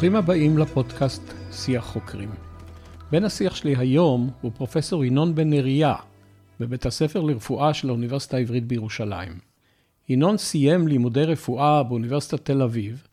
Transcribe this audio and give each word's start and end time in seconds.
ברוכים 0.00 0.16
הבאים 0.16 0.58
לפודקאסט 0.58 1.22
שיח 1.52 1.84
חוקרים. 1.84 2.30
בן 3.10 3.24
השיח 3.24 3.54
שלי 3.54 3.76
היום 3.76 4.30
הוא 4.40 4.52
פרופסור 4.54 5.04
ינון 5.04 5.34
בן 5.34 5.50
נריה, 5.50 5.94
בבית 6.60 6.86
הספר 6.86 7.20
לרפואה 7.20 7.74
של 7.74 7.88
האוניברסיטה 7.88 8.36
העברית 8.36 8.66
בירושלים. 8.66 9.32
ינון 10.08 10.36
סיים 10.36 10.88
לימודי 10.88 11.24
רפואה 11.24 11.82
באוניברסיטת 11.82 12.44
תל 12.44 12.62
אביב, 12.62 13.06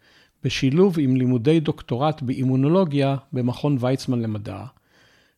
בשילוב 0.43 1.00
עם 1.00 1.15
לימודי 1.15 1.60
דוקטורט 1.60 2.21
באימונולוגיה 2.21 3.15
במכון 3.33 3.78
ויצמן 3.79 4.21
למדע, 4.21 4.64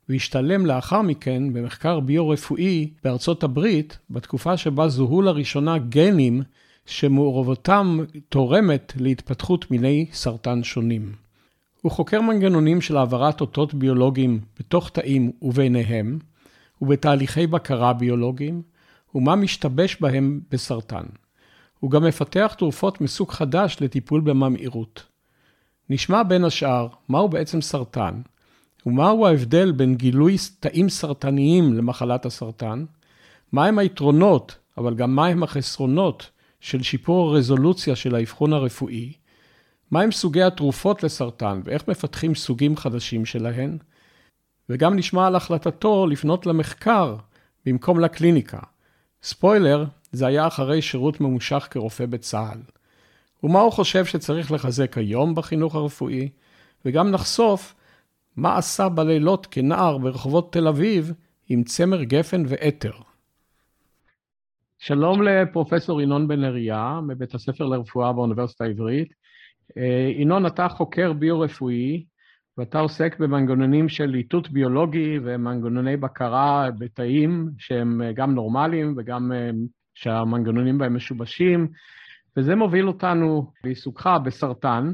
והשתלם 0.10 0.66
לאחר 0.66 1.02
מכן 1.02 1.54
במחקר 1.54 2.00
ביו-רפואי 2.00 2.90
בארצות 3.04 3.44
הברית, 3.44 3.98
בתקופה 4.10 4.58
שבה 4.58 4.88
זוהו 4.88 5.22
לראשונה 5.22 5.78
גנים 5.78 6.42
שמעורבותם 6.86 8.00
תורמת 8.30 8.94
להתפתחות 9.00 9.72
מיני 9.72 10.06
סרטן 10.12 10.64
שונים. 10.64 11.29
הוא 11.82 11.92
חוקר 11.92 12.22
מנגנונים 12.22 12.82
של 12.82 12.98
העברת 12.98 13.42
אותות 13.42 13.74
ביולוגיים 13.74 14.40
בתוך 14.60 14.90
תאים 14.90 15.32
וביניהם, 15.42 16.20
ובתהליכי 16.82 17.48
בקרה 17.48 17.94
ביולוגיים, 17.94 18.62
ומה 19.16 19.36
משתבש 19.36 19.98
בהם 20.02 20.40
בסרטן. 20.52 21.04
הוא 21.80 21.92
גם 21.92 22.04
מפתח 22.04 22.56
תרופות 22.58 23.02
מסוג 23.02 23.32
חדש 23.32 23.78
לטיפול 23.82 24.22
בממאירות. 24.22 25.06
נשמע 25.90 26.24
בין 26.24 26.46
השאר 26.46 26.88
מהו 27.10 27.30
בעצם 27.30 27.62
סרטן, 27.62 28.22
ומהו 28.86 29.28
ההבדל 29.28 29.72
בין 29.72 29.96
גילוי 29.96 30.36
תאים 30.60 30.90
סרטניים 30.90 31.74
למחלת 31.74 32.26
הסרטן, 32.26 32.86
מהם 33.52 33.80
היתרונות, 33.80 34.56
אבל 34.78 34.96
גם 34.96 35.16
מהם 35.16 35.44
החסרונות 35.44 36.30
של 36.60 36.84
שיפור 36.84 37.30
הרזולוציה 37.30 37.96
של 37.96 38.16
האבחון 38.16 38.54
הרפואי, 38.54 39.14
מהם 39.92 40.12
סוגי 40.12 40.44
התרופות 40.44 41.04
לסרטן 41.04 41.62
ואיך 41.66 41.88
מפתחים 41.88 42.36
סוגים 42.36 42.78
חדשים 42.78 43.26
שלהן, 43.26 43.78
וגם 44.70 44.96
נשמע 44.96 45.28
על 45.28 45.36
החלטתו 45.36 46.08
לפנות 46.08 46.46
למחקר 46.46 47.16
במקום 47.66 48.00
לקליניקה. 48.00 48.60
ספוילר, 49.24 49.86
זה 50.12 50.28
היה 50.28 50.48
אחרי 50.48 50.82
שירות 50.82 51.22
ממושך 51.22 51.68
כרופא 51.72 52.06
בצה"ל. 52.06 52.60
ומה 53.44 53.60
הוא 53.60 53.72
חושב 53.72 54.06
שצריך 54.06 54.52
לחזק 54.52 54.98
היום 54.98 55.36
בחינוך 55.36 55.76
הרפואי, 55.76 56.30
וגם 56.86 57.12
נחשוף 57.12 57.76
מה 58.36 58.58
עשה 58.58 58.90
בלילות 58.90 59.48
כנער 59.52 59.98
ברחובות 59.98 60.54
תל 60.54 60.68
אביב 60.68 61.14
עם 61.50 61.64
צמר 61.64 62.04
גפן 62.04 62.44
ואתר. 62.48 62.94
שלום 64.78 65.24
לפרופסור 65.24 66.02
ינון 66.02 66.28
בן 66.28 66.44
אריה, 66.44 67.00
מבית 67.08 67.36
הספר 67.36 67.66
לרפואה 67.66 68.14
באוניברסיטה 68.14 68.64
העברית. 68.64 69.14
אה, 69.78 70.12
ינון, 70.16 70.46
אתה 70.46 70.70
חוקר 70.70 71.14
ביו-רפואי, 71.14 72.06
ואתה 72.58 72.80
עוסק 72.80 73.20
במנגנונים 73.20 73.90
של 73.90 74.16
איתות 74.16 74.50
ביולוגי 74.50 75.20
ומנגנוני 75.24 75.98
בקרה 75.98 76.70
בתאים 76.78 77.50
שהם 77.58 78.02
גם 78.14 78.36
נורמליים 78.36 78.94
וגם 78.98 79.32
אה, 79.32 79.50
שהמנגנונים 79.94 80.78
בהם 80.78 80.96
משובשים, 80.96 81.68
וזה 82.38 82.56
מוביל 82.56 82.88
אותנו 82.88 83.52
לעיסוקך 83.64 84.10
בסרטן. 84.24 84.92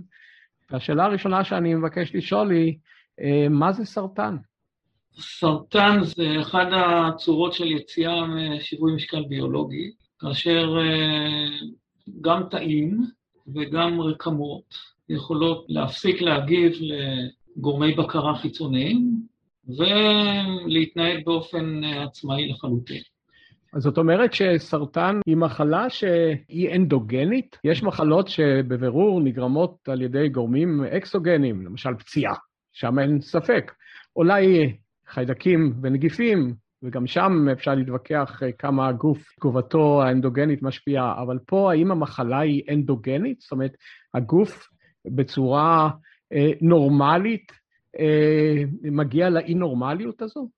והשאלה 0.71 1.05
הראשונה 1.05 1.43
שאני 1.43 1.75
מבקש 1.75 2.15
לשאול 2.15 2.51
היא, 2.51 2.77
אה, 3.21 3.49
מה 3.49 3.71
זה 3.71 3.85
סרטן? 3.85 4.37
סרטן 5.19 6.03
זה 6.03 6.41
אחת 6.41 6.67
הצורות 6.71 7.53
של 7.53 7.71
יציאה 7.71 8.27
משיווי 8.27 8.95
משקל 8.95 9.23
ביולוגי, 9.29 9.91
כאשר 10.19 10.77
אה, 10.79 11.67
גם 12.21 12.43
תאים 12.49 13.01
וגם 13.55 14.01
רקמות 14.01 14.63
יכולות 15.09 15.65
להפסיק 15.69 16.21
להגיב 16.21 16.71
לגורמי 17.57 17.93
בקרה 17.93 18.35
חיצוניים 18.35 19.11
ולהתנהג 19.67 21.25
באופן 21.25 21.83
עצמאי 21.83 22.49
לחלוטין. 22.49 23.01
אז 23.73 23.83
זאת 23.83 23.97
אומרת 23.97 24.33
שסרטן 24.33 25.19
היא 25.25 25.35
מחלה 25.35 25.89
שהיא 25.89 26.75
אנדוגנית? 26.75 27.57
יש 27.63 27.83
מחלות 27.83 28.27
שבבירור 28.27 29.21
נגרמות 29.21 29.89
על 29.89 30.01
ידי 30.01 30.29
גורמים 30.29 30.83
אקסוגנים, 30.83 31.65
למשל 31.65 31.93
פציעה, 31.99 32.33
שם 32.73 32.99
אין 32.99 33.21
ספק. 33.21 33.71
אולי 34.15 34.73
חיידקים 35.07 35.73
ונגיפים, 35.81 36.53
וגם 36.85 37.07
שם 37.07 37.47
אפשר 37.51 37.75
להתווכח 37.75 38.43
אה, 38.43 38.51
כמה 38.51 38.87
הגוף, 38.87 39.35
תגובתו 39.35 40.03
האנדוגנית 40.03 40.61
משפיעה, 40.61 41.21
אבל 41.21 41.39
פה 41.45 41.71
האם 41.71 41.91
המחלה 41.91 42.39
היא 42.39 42.63
אנדוגנית? 42.69 43.41
זאת 43.41 43.51
אומרת, 43.51 43.77
הגוף 44.13 44.67
בצורה 45.05 45.89
אה, 46.33 46.51
נורמלית 46.61 47.51
אה, 47.99 48.63
מגיע 48.83 49.29
לאי-נורמליות 49.29 50.21
הזו? 50.21 50.49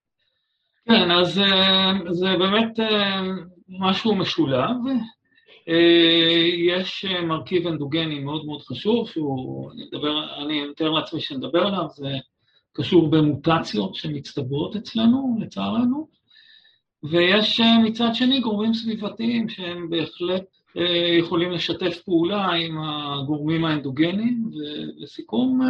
כן, 0.88 1.10
אז 1.10 1.38
אה, 1.38 1.92
זה 2.10 2.26
באמת 2.38 2.80
אה, 2.80 3.20
משהו 3.68 4.14
משולב. 4.14 4.76
אה, 5.68 6.48
יש 6.68 7.04
מרכיב 7.04 7.66
אנדוגני 7.66 8.18
מאוד 8.18 8.46
מאוד 8.46 8.62
חשוב, 8.62 9.08
שהוא, 9.08 9.70
אני, 9.72 9.84
מדבר, 9.84 10.42
אני 10.42 10.68
מתאר 10.68 10.90
לעצמי 10.90 11.20
שנדבר 11.20 11.66
עליו, 11.66 11.86
זה 11.90 12.08
קשור 12.72 13.10
במוטציות 13.10 13.94
שמצטברות 13.94 14.76
אצלנו, 14.76 15.36
לצערנו, 15.40 16.08
ויש 17.02 17.60
מצד 17.84 18.14
שני 18.14 18.40
גורמים 18.40 18.74
סביבתיים 18.74 19.48
שהם 19.48 19.90
בהחלט 19.90 20.44
יכולים 21.18 21.50
לשתף 21.50 22.02
פעולה 22.04 22.44
עם 22.44 22.78
הגורמים 22.78 23.64
האנדוגניים, 23.64 24.50
ולסיכום, 24.52 25.60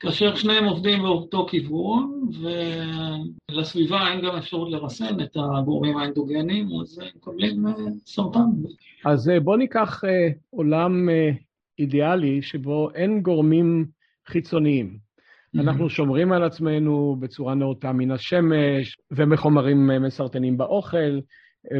כאשר 0.00 0.34
שניהם 0.34 0.64
עובדים 0.64 1.02
באותו 1.02 1.46
כיוון, 1.46 2.28
ולסביבה 3.50 4.12
אין 4.12 4.20
גם 4.20 4.36
אפשרות 4.36 4.72
לרסן 4.72 5.20
את 5.20 5.36
הגורמים 5.36 5.96
האנדוגניים, 5.96 6.68
אז 6.82 6.98
הם 6.98 7.08
מקבלים 7.16 7.66
אה, 7.66 7.72
סרטן. 8.06 8.50
אז 9.04 9.28
אה, 9.28 9.40
בואו 9.40 9.56
ניקח 9.56 10.04
אה, 10.04 10.28
עולם 10.50 11.08
אידיאלי 11.78 12.42
שבו 12.42 12.90
אין 12.94 13.20
גורמים 13.20 13.86
חיצוניים. 14.26 14.98
Mm-hmm. 15.56 15.60
אנחנו 15.60 15.90
שומרים 15.90 16.32
על 16.32 16.44
עצמנו 16.44 17.16
בצורה 17.20 17.54
נאותה 17.54 17.92
מן 17.92 18.10
השמש, 18.10 18.96
ומחומרים 19.10 19.86
מסרטנים 19.86 20.58
באוכל, 20.58 21.20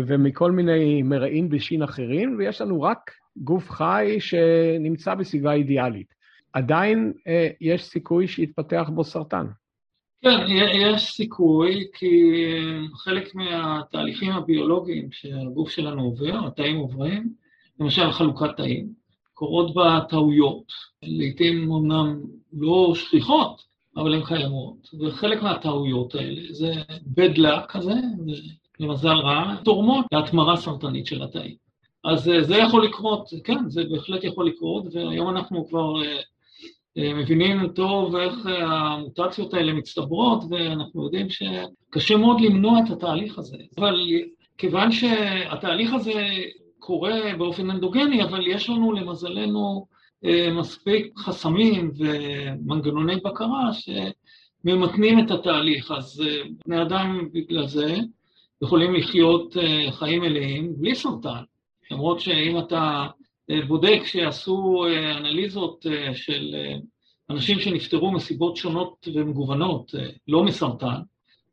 ומכל 0.06 0.53
מיני 0.53 1.03
מרעין 1.03 1.48
בישין 1.48 1.82
אחרים, 1.82 2.36
ויש 2.38 2.60
לנו 2.60 2.82
רק 2.82 3.10
גוף 3.36 3.70
חי 3.70 4.16
שנמצא 4.20 5.14
בסביבה 5.14 5.53
אידיאלית. 5.53 6.14
עדיין 6.53 7.12
אה, 7.26 7.48
יש 7.60 7.84
סיכוי 7.84 8.28
שיתפתח 8.28 8.91
בו 8.94 9.04
סרטן. 9.04 9.47
כן, 10.22 10.38
יש 10.75 11.10
סיכוי, 11.10 11.86
כי 11.92 12.32
חלק 12.94 13.34
מהתהליכים 13.34 14.32
הביולוגיים 14.32 15.09
שהגוף 15.12 15.70
שלנו 15.70 16.03
עובר, 16.03 16.47
התאים 16.47 16.76
עוברים, 16.76 17.32
למשל 17.80 18.12
חלוקת 18.12 18.56
תאים, 18.56 19.00
קורות 19.41 19.75
בה 19.75 20.01
טעויות, 20.09 20.73
לעיתים 21.03 21.73
אמנם 21.73 22.21
לא 22.53 22.93
שכיחות, 22.95 23.62
אבל 23.97 24.15
הן 24.15 24.25
קיימות, 24.25 24.89
וחלק 25.01 25.43
מהטעויות 25.43 26.15
האלה 26.15 26.41
זה 26.51 26.73
bad 27.17 27.37
luck 27.37 27.67
כזה, 27.69 27.95
למזל 28.81 29.09
רע, 29.09 29.55
תורמות 29.65 30.06
להתמרה 30.12 30.56
סרטנית 30.56 31.06
של 31.06 31.23
התאים. 31.23 31.55
אז 32.05 32.28
אה, 32.28 32.43
זה 32.43 32.56
יכול 32.56 32.84
לקרות, 32.84 33.28
כן, 33.45 33.69
זה 33.69 33.84
בהחלט 33.91 34.25
יכול 34.25 34.47
לקרות, 34.47 34.84
והיום 34.93 35.31
אנחנו 35.31 35.69
כבר 35.69 36.03
אה, 36.03 36.21
אה, 36.99 37.15
מבינים 37.15 37.69
טוב 37.69 38.17
איך 38.17 38.47
המוטציות 38.47 39.55
האלה 39.55 39.72
מצטברות, 39.72 40.45
ואנחנו 40.51 41.05
יודעים 41.05 41.27
שקשה 41.31 42.17
מאוד 42.17 42.41
למנוע 42.41 42.81
את 42.87 42.91
התהליך 42.91 43.39
הזה. 43.39 43.57
אבל 43.78 44.01
כיוון 44.59 44.93
שהתהליך 44.93 45.93
הזה 45.93 46.13
קורה 46.80 47.21
באופן 47.38 47.71
אנדוגני, 47.71 48.24
אבל 48.24 48.47
יש 48.47 48.68
לנו 48.68 48.92
למזלנו 48.92 49.86
אה, 50.24 50.48
מספיק 50.53 51.18
חסמים 51.18 51.91
ומנגנוני 51.97 53.16
בקרה 53.16 53.71
שממתנים 53.72 55.18
את 55.18 55.30
התהליך, 55.30 55.91
אז 55.91 56.22
אה, 56.27 56.42
בני 56.66 56.82
אדם 56.82 57.28
בגלל 57.32 57.66
זה 57.66 57.97
יכולים 58.62 58.94
לחיות 58.94 59.56
חיים 59.91 60.22
מלאים 60.22 60.72
בלי 60.77 60.94
סרטן, 60.94 61.42
למרות 61.91 62.21
שאם 62.21 62.59
אתה 62.59 63.06
בודק 63.68 64.00
שעשו 64.04 64.84
אה, 64.86 65.18
אנליזות 65.18 65.86
אה, 65.86 66.15
של 66.15 66.54
אה, 66.54 66.76
אנשים 67.30 67.60
שנפטרו 67.60 68.12
מסיבות 68.12 68.56
שונות 68.56 69.09
ומגוונות, 69.15 69.94
לא 70.28 70.44
מסרטן, 70.44 71.00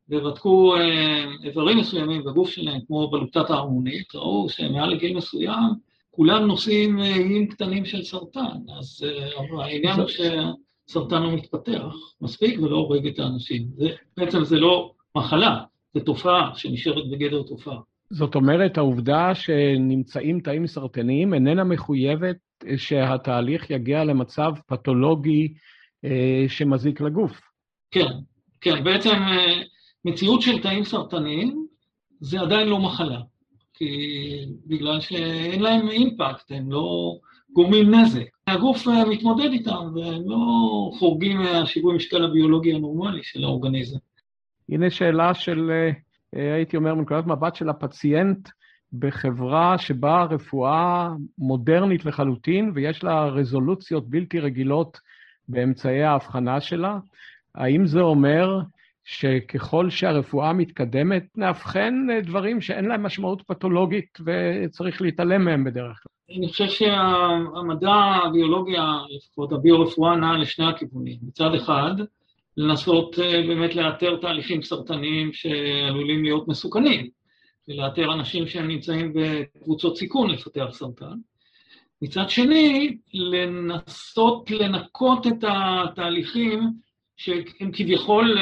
ובדקו 0.10 0.76
איברים 1.44 1.78
מסוימים 1.78 2.24
בגוף 2.24 2.50
שלהם, 2.50 2.80
כמו 2.88 3.10
בלוטת 3.10 3.50
ההרמונית, 3.50 4.16
ראו 4.16 4.50
שמעל 4.50 4.94
לגיל 4.94 5.18
מסוים 5.18 5.88
כולם 6.12 6.48
נושאים 6.48 7.00
איים 7.00 7.48
קטנים 7.48 7.86
של 7.86 8.04
סרטן, 8.04 8.58
אז 8.80 9.06
העניין 9.62 10.00
הוא 10.00 10.08
שסרטן 10.08 11.24
לא 11.24 11.32
מתפתח 11.32 11.96
מספיק 12.22 12.60
ולא 12.60 12.76
הורג 12.76 13.08
את 13.08 13.20
האנשים. 13.20 13.68
זה, 13.76 13.90
בעצם 14.18 14.44
זה 14.44 14.60
לא 14.60 14.92
מחלה, 15.16 15.64
זה 15.94 16.00
תופעה 16.00 16.52
שנשארת 16.56 17.10
בגדר 17.12 17.44
תופעה. 17.44 17.78
זאת 18.10 18.36
אומרת, 18.36 18.78
העובדה 18.78 19.36
שנמצאים 19.36 20.40
תאים 20.40 20.68
סרטניים 20.68 21.34
איננה 21.34 21.64
מחויבת 21.64 22.38
שהתהליך 22.78 23.70
יגיע 23.70 24.04
למצב 24.04 24.52
פתולוגי 24.68 25.54
שמזיק 26.48 27.02
לגוף. 27.02 27.42
כן, 27.92 28.12
כן, 28.62 28.84
בעצם 28.84 29.16
מציאות 30.06 30.42
של 30.42 30.62
תאים 30.62 30.84
סרטניים 30.84 31.66
זה 32.20 32.42
עדיין 32.42 32.68
לא 32.68 32.80
מחלה, 32.80 33.20
כי 33.74 33.90
בגלל 34.68 35.02
שאין 35.02 35.62
להם 35.62 35.90
אימפקט, 35.90 36.52
הם 36.52 36.72
לא 36.72 37.18
גורמים 37.54 37.96
נזק. 37.96 38.26
הגוף 38.48 38.88
מתמודד 39.10 39.52
איתם 39.52 39.92
והם 39.96 40.22
לא 40.26 40.38
חורגים 41.00 41.38
מהשיווי 41.38 41.96
משקל 41.96 42.24
הביולוגי 42.24 42.74
הנורמלי 42.74 43.24
של 43.24 43.44
האורגניזם. 43.44 43.98
הנה 44.70 44.90
שאלה 44.90 45.34
של, 45.34 45.72
הייתי 46.34 46.78
אומר, 46.78 46.96
מנקודת 46.96 47.28
מבט 47.28 47.56
של 47.56 47.70
הפציינט 47.70 48.50
בחברה 48.94 49.78
שבה 49.78 50.22
הרפואה 50.22 51.10
מודרנית 51.38 52.06
לחלוטין 52.06 52.72
ויש 52.76 53.04
לה 53.04 53.26
רזולוציות 53.26 54.10
בלתי 54.10 54.40
רגילות 54.40 55.00
באמצעי 55.48 56.04
ההבחנה 56.04 56.62
שלה. 56.62 56.98
האם 57.56 57.86
זה 57.86 58.02
אומר 58.02 58.60
שככל 59.10 59.90
שהרפואה 59.90 60.54
מתקדמת, 60.54 61.24
נאבחן 61.36 62.08
דברים 62.24 62.62
שאין 62.62 62.86
להם 62.86 63.04
משמעות 63.04 63.42
פתולוגית 63.42 64.18
וצריך 64.26 65.02
להתעלם 65.02 65.46
מהם 65.46 65.64
בדרך 65.64 66.04
כלל? 66.04 66.38
אני 66.38 66.48
חושב 66.48 66.68
שהמדע, 66.68 67.94
הביולוגיה, 68.26 68.98
לפחות 69.10 69.52
הביו-רפואה, 69.52 70.16
נעה 70.16 70.38
לשני 70.38 70.66
הכיוונים. 70.66 71.18
מצד 71.22 71.54
אחד, 71.54 71.94
לנסות 72.58 73.16
באמת 73.48 73.76
לאתר 73.76 74.16
תהליכים 74.16 74.62
סרטניים 74.62 75.34
שעלולים 75.34 76.24
להיות 76.24 76.48
מסוכנים. 76.48 77.10
ולאתר 77.68 78.14
אנשים 78.14 78.48
שהם 78.48 78.68
נמצאים 78.68 79.14
בקבוצות 79.14 79.98
סיכון 79.98 80.30
לפתח 80.30 80.68
סרטן. 80.72 81.18
מצד 82.02 82.30
שני, 82.30 82.98
לנסות 83.14 84.52
לנקות 84.52 85.28
את 85.28 85.44
התהליכים 85.48 86.87
שהם 87.18 87.72
כביכול 87.74 88.38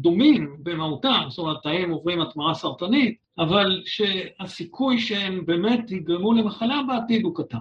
דומים 0.00 0.56
במהותם, 0.62 1.24
זאת 1.28 1.38
אומרת, 1.38 1.62
תאים 1.62 1.90
עוברים 1.90 2.20
התמרה 2.20 2.54
סרטנית, 2.54 3.18
אבל 3.38 3.82
שהסיכוי 3.84 4.98
שהם 4.98 5.46
באמת 5.46 5.90
יגרמו 5.90 6.32
למחלה 6.32 6.80
בעתיד 6.88 7.24
הוא 7.24 7.36
קטן. 7.36 7.58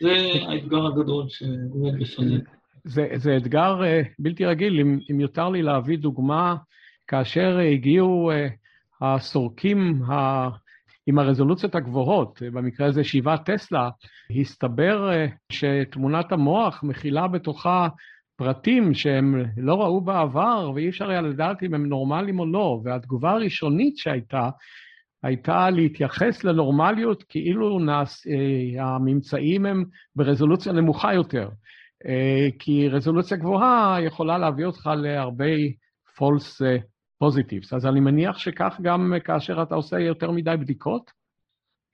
זה 0.00 0.16
האתגר 0.48 0.86
הגדול 0.86 1.24
שעומד 1.28 1.98
בפנינו. 2.00 2.40
זה, 2.84 3.08
זה 3.14 3.36
אתגר 3.36 3.80
בלתי 4.18 4.44
רגיל, 4.44 4.80
אם, 4.80 4.98
אם 5.10 5.20
יותר 5.20 5.48
לי 5.48 5.62
להביא 5.62 5.98
דוגמה, 5.98 6.56
כאשר 7.06 7.58
הגיעו 7.58 8.30
הסורקים 9.00 10.02
ה... 10.02 10.48
עם 11.06 11.18
הרזולוציות 11.18 11.74
הגבוהות, 11.74 12.42
במקרה 12.52 12.86
הזה 12.86 13.04
שבעת 13.04 13.50
טסלה, 13.50 13.90
הסתבר 14.40 15.12
אה, 15.12 15.26
שתמונת 15.52 16.32
המוח 16.32 16.82
מכילה 16.82 17.28
בתוכה 17.28 17.88
פרטים 18.42 18.94
שהם 18.94 19.44
לא 19.56 19.74
ראו 19.82 20.00
בעבר, 20.00 20.70
ואי 20.74 20.88
אפשר 20.88 21.10
היה 21.10 21.20
לדעת 21.20 21.62
אם 21.62 21.74
הם 21.74 21.86
נורמליים 21.86 22.38
או 22.38 22.46
לא, 22.46 22.80
והתגובה 22.84 23.30
הראשונית 23.30 23.96
שהייתה, 23.96 24.50
הייתה 25.22 25.70
להתייחס 25.70 26.44
לנורמליות 26.44 27.22
כאילו 27.22 27.78
נס, 27.78 28.26
אה, 28.26 28.84
הממצאים 28.84 29.66
הם 29.66 29.84
ברזולוציה 30.16 30.72
נמוכה 30.72 31.14
יותר, 31.14 31.48
אה, 32.06 32.48
כי 32.58 32.88
רזולוציה 32.88 33.36
גבוהה 33.36 33.96
יכולה 34.06 34.38
להביא 34.38 34.66
אותך 34.66 34.90
להרבה 34.96 35.54
false 36.18 36.62
פוזיטיבס. 37.18 37.72
אז 37.72 37.86
אני 37.86 38.00
מניח 38.00 38.38
שכך 38.38 38.80
גם 38.82 39.12
כאשר 39.24 39.62
אתה 39.62 39.74
עושה 39.74 39.98
יותר 39.98 40.30
מדי 40.30 40.54
בדיקות? 40.60 41.21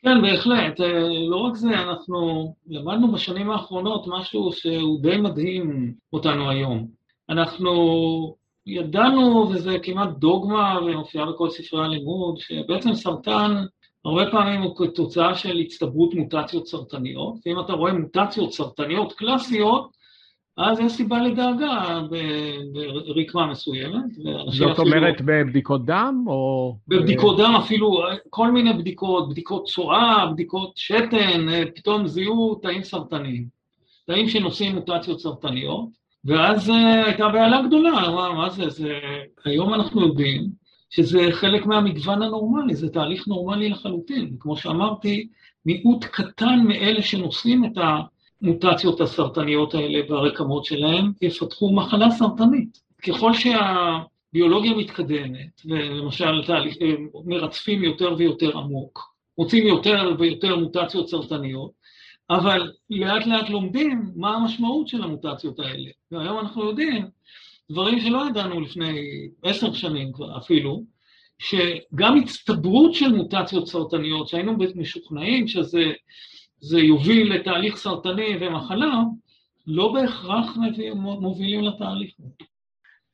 כן, 0.03 0.23
בהחלט. 0.23 0.81
אה, 0.81 1.09
לא 1.29 1.37
רק 1.37 1.55
זה, 1.55 1.69
אנחנו 1.69 2.55
למדנו 2.67 3.13
בשנים 3.13 3.51
האחרונות 3.51 4.07
משהו 4.07 4.53
שהוא 4.53 5.03
די 5.03 5.17
מדהים 5.17 5.95
אותנו 6.13 6.51
היום. 6.51 6.89
אנחנו 7.29 7.73
ידענו, 8.67 9.49
וזה 9.51 9.77
כמעט 9.83 10.09
דוגמה 10.09 10.79
ומופיעה 10.87 11.27
בכל 11.27 11.51
ספרי 11.51 11.85
הלימוד, 11.85 12.39
שבעצם 12.39 12.95
סרטן 12.95 13.65
הרבה 14.05 14.31
פעמים 14.31 14.63
הוא 14.63 14.77
כתוצאה 14.77 15.35
של 15.35 15.59
הצטברות 15.59 16.15
מוטציות 16.15 16.67
סרטניות, 16.67 17.35
ואם 17.47 17.61
אתה 17.61 17.73
רואה 17.73 17.93
מוטציות 17.93 18.53
סרטניות 18.53 19.13
קלאסיות, 19.13 19.98
אז 20.59 20.81
יש 20.81 20.93
סיבה 20.93 21.23
לדאגה 21.23 22.01
ברקמה 23.07 23.47
מסוימת. 23.47 24.05
זאת 24.49 24.79
אומרת 24.79 25.21
בבדיקות 25.21 25.85
דם 25.87 26.25
או... 26.27 26.77
בבדיקות 26.89 27.39
דם 27.39 27.55
אפילו, 27.59 28.03
כל 28.31 28.51
מיני 28.51 28.73
בדיקות, 28.73 29.29
בדיקות 29.29 29.65
צואה, 29.65 30.27
בדיקות 30.33 30.73
שתן, 30.77 31.47
פתאום 31.75 32.07
זיהו 32.07 32.55
תאים 32.63 32.83
סרטניים, 32.83 33.47
תאים 34.07 34.29
שנושאים 34.29 34.75
מוטציות 34.75 35.21
סרטניות, 35.21 35.89
ואז 36.25 36.71
אה, 36.71 37.05
הייתה 37.05 37.29
בעיה 37.29 37.63
גדולה, 37.63 37.91
מה, 37.91 38.33
מה 38.33 38.51
זה, 38.51 38.69
זה... 38.69 38.99
היום 39.45 39.75
אנחנו 39.75 40.01
יודעים 40.07 40.49
שזה 40.91 41.29
חלק 41.33 41.67
מהמגוון 41.67 42.23
הנורמלי, 42.23 42.75
זה 42.75 42.89
תהליך 42.89 43.29
נורמלי 43.29 43.69
לחלוטין. 43.69 44.37
כמו 44.41 44.57
שאמרתי, 44.57 45.29
מיעוט 45.67 46.05
קטן 46.05 46.65
מאלה 46.65 47.03
שנושאים 47.03 47.65
את 47.65 47.79
ה... 47.79 47.99
המוטציות 48.43 49.01
הסרטניות 49.01 49.75
האלה 49.75 50.01
והרקמות 50.09 50.65
שלהם 50.65 51.13
יפתחו 51.23 51.73
מחלה 51.73 52.11
סרטנית. 52.11 52.81
ככל 53.07 53.33
שהביולוגיה 53.35 54.75
מתקדמת, 54.77 55.61
ולמשל 55.65 56.45
תהליכים 56.47 57.11
מרצפים 57.25 57.85
יותר 57.85 58.15
ויותר 58.19 58.59
עמוק, 58.59 59.15
מוצאים 59.39 59.67
יותר 59.67 60.15
ויותר 60.19 60.57
מוטציות 60.57 61.09
סרטניות, 61.09 61.71
אבל 62.31 62.73
לאט 62.91 63.27
לאט 63.27 63.49
לומדים 63.49 64.13
מה 64.17 64.35
המשמעות 64.37 64.89
של 64.89 65.03
המוטציות 65.03 65.61
האלה. 65.61 65.91
והיום 66.13 66.39
אנחנו 66.39 66.65
יודעים 66.65 67.07
דברים 67.71 68.01
שלא 68.01 68.25
ידענו 68.31 68.61
לפני 68.61 69.01
עשר 69.43 69.73
שנים 69.73 70.13
כבר 70.13 70.39
אפילו, 70.39 70.83
שגם 71.39 72.19
הצטברות 72.19 72.95
של 72.95 73.13
מוטציות 73.13 73.67
סרטניות, 73.67 74.29
שהיינו 74.29 74.57
משוכנעים 74.75 75.49
שזה 75.49 75.93
זה 76.61 76.81
יוביל 76.81 77.35
לתהליך 77.35 77.77
סרטני 77.77 78.37
ומחלה, 78.41 79.03
לא 79.67 79.93
בהכרח 79.93 80.57
מובילים 80.95 81.65
לתהליך. 81.65 82.15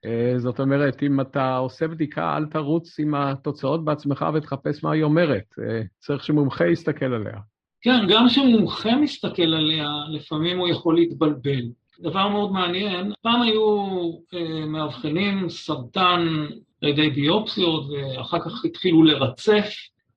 אה, 0.05 0.33
זאת 0.37 0.61
אומרת, 0.61 1.03
אם 1.03 1.21
אתה 1.21 1.57
עושה 1.57 1.89
בדיקה, 1.89 2.37
אל 2.37 2.45
תרוץ 2.47 2.99
עם 2.99 3.15
התוצאות 3.15 3.85
בעצמך 3.85 4.27
ותחפש 4.35 4.85
מה 4.85 4.93
היא 4.93 5.03
אומרת. 5.03 5.45
אה, 5.59 5.83
צריך 5.99 6.25
שמומחה 6.25 6.67
יסתכל 6.67 7.15
עליה. 7.15 7.39
כן, 7.81 8.07
גם 8.09 8.27
כשמומחה 8.29 8.97
מסתכל 8.97 9.55
עליה, 9.55 9.89
לפעמים 10.09 10.59
הוא 10.59 10.69
יכול 10.69 10.95
להתבלבל. 10.95 11.63
דבר 12.01 12.29
מאוד 12.29 12.53
מעניין, 12.53 13.13
פעם 13.23 13.43
היו 13.43 13.87
אה, 14.35 14.67
מאבחנים 14.67 15.49
סרטן 15.49 16.47
על 16.83 16.89
ידי 16.89 17.11
ביופסיות, 17.11 17.85
ואחר 17.91 18.41
כך 18.41 18.65
התחילו 18.65 19.03
לרצף 19.03 19.71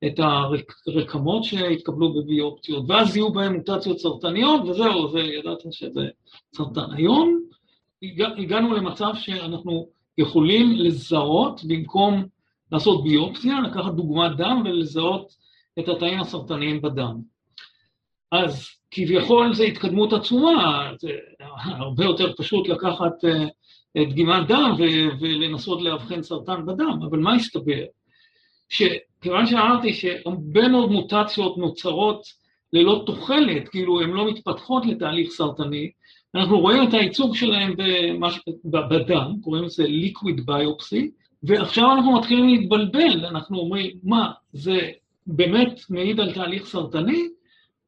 את 0.05 0.19
הרקמות 0.87 1.43
שהתקבלו 1.43 2.13
בביופציות, 2.13 2.85
ואז 2.87 3.15
יהיו 3.15 3.33
בהן 3.33 3.53
מוטציות 3.53 3.99
סרטניות, 3.99 4.61
וזהו, 4.61 5.13
וידעת 5.13 5.57
שזה 5.71 6.07
סרטן. 6.55 6.93
היום 6.95 7.39
הגענו 8.37 8.73
למצב 8.73 9.11
שאנחנו 9.15 9.87
יכולים 10.17 10.71
לזהות, 10.75 11.61
במקום 11.67 12.25
לעשות 12.71 13.03
ביופסיה, 13.03 13.61
לקחת 13.61 13.93
דוגמת 13.93 14.37
דם 14.37 14.61
ולזהות 14.65 15.35
את 15.79 15.87
התאים 15.87 16.19
הסרטניים 16.19 16.81
בדם. 16.81 17.21
אז 18.31 18.67
כביכול 18.91 19.53
זו 19.53 19.63
התקדמות 19.63 20.13
עצומה, 20.13 20.91
זה 20.99 21.09
הרבה 21.39 22.05
יותר 22.05 22.33
פשוט 22.37 22.67
לקחת 22.67 23.25
אה, 23.25 24.05
דגימת 24.05 24.47
דם 24.47 24.75
ולנסות 25.19 25.81
לאבחן 25.81 26.23
סרטן 26.23 26.65
בדם, 26.65 26.99
אבל 27.09 27.19
מה 27.19 27.35
הסתבר? 27.35 27.83
שכיוון 29.19 29.45
שאמרתי 29.45 29.93
שהרבה 29.93 30.67
מאוד 30.67 30.91
מוטציות 30.91 31.57
נוצרות 31.57 32.21
ללא 32.73 33.03
תוחלת, 33.05 33.69
כאילו 33.69 34.01
הן 34.01 34.09
לא 34.09 34.31
מתפתחות 34.31 34.85
לתהליך 34.85 35.31
סרטני, 35.31 35.91
אנחנו 36.35 36.59
רואים 36.59 36.89
את 36.89 36.93
הייצוג 36.93 37.35
שלהם 37.35 37.73
במש... 37.77 38.39
בדם, 38.65 39.35
קוראים 39.43 39.63
לזה 39.63 39.85
liquid 39.85 40.41
biopsy, 40.49 41.05
ועכשיו 41.43 41.91
אנחנו 41.91 42.17
מתחילים 42.17 42.47
להתבלבל, 42.47 43.25
אנחנו 43.25 43.59
אומרים, 43.59 43.97
מה, 44.03 44.31
זה 44.53 44.91
באמת 45.27 45.81
מעיד 45.89 46.19
על 46.19 46.33
תהליך 46.33 46.65
סרטני, 46.65 47.27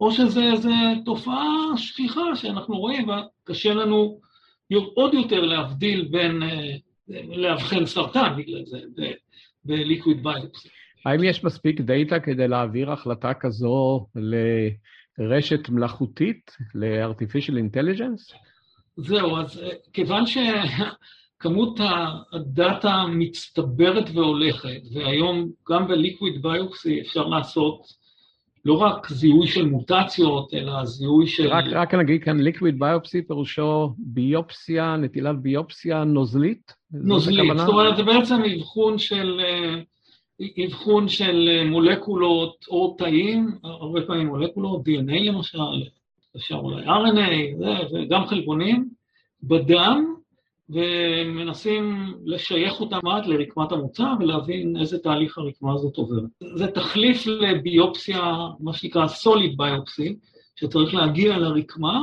או 0.01 0.11
שזה 0.11 0.51
איזו 0.51 0.69
תופעה 1.05 1.77
שכיחה 1.77 2.35
שאנחנו 2.35 2.77
רואים, 2.77 3.07
וקשה 3.09 3.73
לנו 3.73 4.19
עוד 4.93 5.13
יותר 5.13 5.41
להבדיל 5.41 6.07
בין, 6.11 6.43
אה, 6.43 6.75
לאבחן 7.09 7.85
סרטן 7.85 8.33
בגלל 8.37 8.65
זה. 8.65 8.79
בליקוויד 9.65 10.23
ביופסי. 10.23 10.69
האם 11.05 11.23
יש 11.23 11.43
מספיק 11.43 11.81
דאטה 11.81 12.19
כדי 12.19 12.47
להעביר 12.47 12.91
החלטה 12.91 13.33
כזו 13.33 14.07
לרשת 15.19 15.69
מלאכותית, 15.69 16.57
ל-artificial 16.75 17.53
intelligence? 17.53 18.35
זהו, 18.97 19.37
אז 19.37 19.59
אה, 19.59 19.69
כיוון 19.93 20.23
שכמות 20.25 21.79
הדאטה 22.33 23.03
מצטברת 23.09 24.09
והולכת, 24.13 24.81
והיום 24.93 25.49
גם 25.69 25.87
בליקוויד 25.87 26.41
ביופסי 26.41 27.01
אפשר 27.01 27.27
לעשות 27.27 27.81
לא 28.65 28.73
רק 28.73 29.09
זיהוי 29.09 29.47
של 29.47 29.65
מוטציות, 29.65 30.53
אלא 30.53 30.85
זיהוי 30.85 31.27
של... 31.27 31.47
רק, 31.47 31.65
רק 31.71 31.93
נגיד 31.93 32.23
כאן 32.23 32.39
ליקוויד 32.39 32.79
ביופסי 32.79 33.21
פירושו 33.21 33.93
ביופסיה, 33.97 34.97
נטילת 34.97 35.41
ביופסיה 35.41 36.03
נוזלית? 36.03 36.73
נוזלית, 36.91 37.57
זאת 37.57 37.69
אומרת 37.69 37.97
זה 37.97 38.03
בעצם 38.03 38.41
אבחון 38.55 38.97
של, 38.97 39.41
אה, 39.43 39.81
אבחון 40.65 41.07
של 41.07 41.63
מולקולות 41.65 42.65
או 42.69 42.95
תאים, 42.97 43.57
הרבה 43.63 44.01
פעמים 44.01 44.27
מולקולות, 44.27 44.81
DNA 44.87 45.23
למשל, 45.23 45.59
אפשר 46.35 46.55
אולי 46.55 46.85
RNA, 46.85 47.65
וגם 47.93 48.25
חלבונים, 48.25 48.89
בדם, 49.43 50.15
ומנסים 50.69 52.13
לשייך 52.25 52.81
אותם 52.81 53.07
עד 53.07 53.25
לרקמת 53.25 53.71
המוצא 53.71 54.05
ולהבין 54.19 54.77
איזה 54.79 54.99
תהליך 54.99 55.37
הרקמה 55.37 55.73
הזאת 55.73 55.97
עוברת. 55.97 56.29
זה 56.55 56.67
תחליף 56.67 57.27
לביופסיה, 57.27 58.47
מה 58.59 58.73
שנקרא 58.73 59.07
סוליד 59.07 59.57
ביופסי, 59.57 60.15
שצריך 60.55 60.93
להגיע 60.93 61.37
לרקמה, 61.37 61.99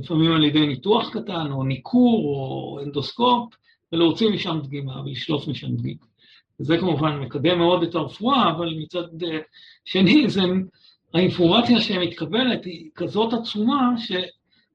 לפעמים 0.00 0.32
על 0.32 0.44
ידי 0.44 0.66
ניתוח 0.66 1.10
קטן, 1.10 1.52
או 1.52 1.64
ניכור, 1.64 2.24
או 2.24 2.78
אנדוסקופ, 2.84 3.54
ולהוציא 3.92 4.30
משם 4.30 4.58
דגימה 4.62 5.00
ולשלוף 5.00 5.48
משם 5.48 5.76
דגימה. 5.76 6.09
וזה 6.60 6.78
כמובן 6.78 7.16
מקדם 7.16 7.58
מאוד 7.58 7.82
את 7.82 7.94
הרפואה, 7.94 8.50
אבל 8.50 8.74
מצד 8.78 9.04
שני, 9.84 10.28
זה, 10.28 10.40
האינפורמציה 11.14 11.80
שמתקבלת 11.80 12.64
היא 12.64 12.90
כזאת 12.94 13.32
עצומה, 13.32 13.94
ש... 13.98 14.12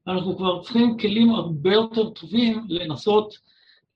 אנחנו 0.07 0.37
כבר 0.37 0.61
צריכים 0.63 0.97
כלים 0.97 1.29
הרבה 1.29 1.73
יותר 1.73 2.09
טובים 2.09 2.65
לנסות 2.69 3.37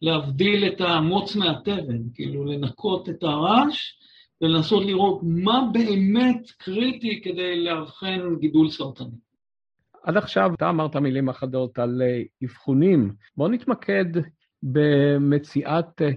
להבדיל 0.02 0.68
את 0.68 0.82
המוץ 0.82 1.36
מהתבן, 1.36 2.02
כאילו 2.14 2.46
לנקות 2.46 3.10
את 3.10 3.24
הרעש 3.24 3.94
ולנסות 4.42 4.86
לראות 4.86 5.20
מה 5.24 5.70
באמת 5.72 6.52
קריטי 6.58 7.22
כדי 7.24 7.64
לאבחן 7.64 8.36
גידול 8.40 8.70
סרטני. 8.70 9.16
עד 10.04 10.18
עכשיו 10.18 10.52
אתה 10.54 10.70
אמרת 10.70 10.96
מילים 10.96 11.30
אחדות 11.30 11.80
על 11.80 12.02
אה, 12.02 12.22
אבחונים. 12.44 13.14
בוא 13.38 13.50
נתמקד 13.50 14.06
במציאת 14.64 16.02
אה, 16.02 16.10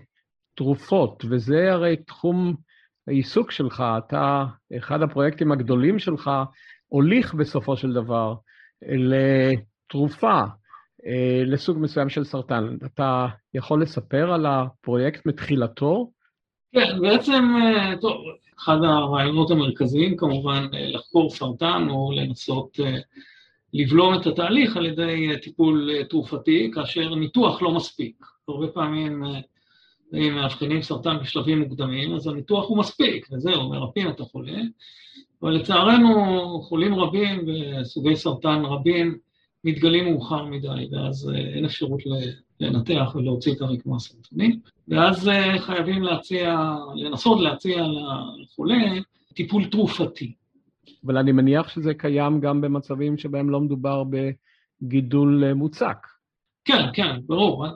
תרופות, 0.55 1.25
וזה 1.31 1.73
הרי 1.73 1.97
תחום 1.97 2.55
העיסוק 3.09 3.51
שלך, 3.51 3.85
אתה, 3.99 4.45
אחד 4.79 5.03
הפרויקטים 5.03 5.53
הגדולים 5.53 5.99
שלך, 5.99 6.31
הוליך 6.89 7.35
בסופו 7.35 7.77
של 7.77 7.93
דבר 7.93 8.35
תרופה 9.87 10.43
אה, 11.07 11.43
לסוג 11.47 11.79
מסוים 11.81 12.09
של 12.09 12.25
סרטן. 12.25 12.77
אתה 12.85 13.27
יכול 13.55 13.83
לספר 13.83 14.33
על 14.33 14.47
הפרויקט 14.47 15.27
מתחילתו? 15.27 16.11
כן, 16.75 17.01
בעצם, 17.01 17.45
אה, 17.63 17.97
טוב, 18.01 18.17
אחד 18.59 18.77
הרעיונות 18.85 19.51
המרכזיים 19.51 20.17
כמובן 20.17 20.67
אה, 20.75 20.89
לחקור 20.89 21.31
סרטן 21.31 21.87
או 21.91 22.13
לנסות 22.17 22.77
לבלום 23.75 24.15
את 24.15 24.27
התהליך 24.27 24.77
על 24.77 24.87
ידי 24.87 25.29
טיפול 25.43 25.91
תרופתי, 26.11 26.71
כאשר 26.75 27.15
ניתוח 27.15 27.63
לא 27.63 27.75
מספיק. 27.75 28.27
הרבה 28.49 28.69
פעמים 28.69 29.23
מאבחנים 30.13 30.83
סרטן 30.83 31.19
בשלבים 31.19 31.61
מוקדמים, 31.61 32.15
אז 32.15 32.27
הניתוח 32.27 32.69
הוא 32.69 32.79
מספיק, 32.79 33.29
וזהו, 33.33 33.69
מרפאים 33.71 34.11
את 34.11 34.21
החולה. 34.21 34.59
אבל 35.43 35.51
לצערנו, 35.51 36.61
חולים 36.63 36.95
רבים 36.95 37.47
וסוגי 37.47 38.17
סרטן 38.17 38.65
רבים 38.65 39.19
מתגלים 39.65 40.05
מאוחר 40.05 40.45
מדי, 40.45 40.89
ואז 40.93 41.31
אה, 41.35 41.39
אין 41.39 41.65
אפשרות 41.65 42.01
לנתח 42.61 43.13
ולהוציא 43.15 43.53
את 43.53 43.61
הרקמה 43.61 43.97
הסרטנית, 43.97 44.61
ואז 44.89 45.29
אה, 45.29 45.59
חייבים 45.59 46.03
להציע, 46.03 46.75
לנסות 46.95 47.41
להציע 47.41 47.85
לחולה 48.43 49.01
טיפול 49.35 49.65
תרופתי. 49.65 50.35
אבל 51.07 51.17
אני 51.17 51.33
מניח 51.33 51.69
שזה 51.69 51.95
קיים 51.95 52.41
גם 52.41 52.61
במצבים 52.61 53.19
שבהם 53.19 53.51
לא 53.51 53.61
מדובר 53.61 54.03
בגידול 54.83 55.45
אה, 55.45 55.55
מוצק. 55.55 56.07
כן, 56.65 56.85
כן, 56.93 57.17
ברור. 57.27 57.67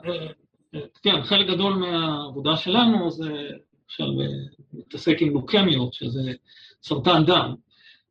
כן, 1.03 1.23
חלק 1.23 1.47
גדול 1.47 1.73
מהעבודה 1.73 2.57
שלנו 2.57 3.11
זה 3.11 3.29
למשל 3.89 4.23
להתעסק 4.73 5.17
עם 5.21 5.33
לוקמיות, 5.33 5.93
שזה 5.93 6.33
סרטן 6.83 7.25
דם. 7.25 7.55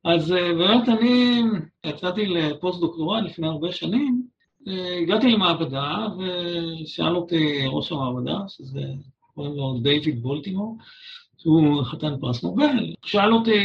אז 0.05 0.33
אה, 0.33 0.55
באמת 0.55 0.89
אני 0.89 1.43
יצאתי 1.87 2.27
לפוסט-דוקטורט 2.27 3.25
לפני 3.25 3.47
הרבה 3.47 3.73
שנים, 3.73 4.23
אה, 4.69 4.99
הגעתי 5.03 5.31
למעבדה 5.31 6.07
ושאל 6.19 7.17
אותי 7.17 7.67
ראש 7.67 7.93
המעבדה, 7.93 8.39
שזה 8.49 8.81
קוראים 9.35 9.55
לו 9.57 9.79
דיוויד 9.83 10.23
בולטימור, 10.23 10.79
שהוא 11.39 11.83
חתן 11.85 12.15
פרס 12.21 12.43
נובל, 12.43 12.95
שאל 13.05 13.33
אותי 13.33 13.61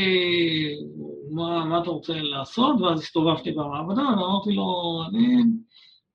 מה, 1.31 1.65
מה 1.65 1.81
אתה 1.81 1.89
רוצה 1.89 2.21
לעשות, 2.21 2.81
ואז 2.81 2.99
הסתובבתי 2.99 3.51
במעבדה 3.51 4.01
ואמרתי 4.01 4.51
לו, 4.51 5.01
אני 5.09 5.37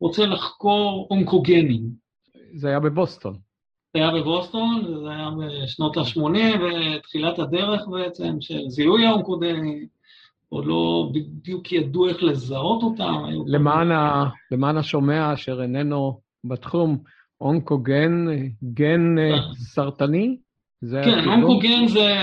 רוצה 0.00 0.26
לחקור 0.26 1.08
אונקוגנים. 1.10 2.05
זה 2.54 2.68
היה 2.68 2.80
בבוסטון. 2.80 3.34
זה 3.96 4.02
היה 4.02 4.10
בבוסטון, 4.10 4.82
זה 5.02 5.10
היה 5.10 5.30
בשנות 5.38 5.96
ה-80, 5.96 6.20
ותחילת 6.98 7.38
הדרך 7.38 7.82
בעצם 7.88 8.36
של 8.40 8.60
זיהוי 8.68 9.06
האונקוגנים. 9.06 9.86
עוד 10.48 10.66
לא 10.66 11.10
בדיוק 11.12 11.72
ידעו 11.72 12.08
איך 12.08 12.22
לזהות 12.22 12.82
אותם. 12.82 13.24
למען, 13.46 13.92
ה, 13.92 14.24
למען 14.50 14.76
השומע 14.76 15.34
אשר 15.34 15.62
איננו 15.62 16.20
בתחום, 16.44 16.98
אונקוגן, 17.40 18.26
גן. 18.62 19.16
סרטני? 19.54 20.36
זה 20.80 21.02
כן, 21.04 21.28
אונקוגן 21.28 21.86
זה, 21.86 22.14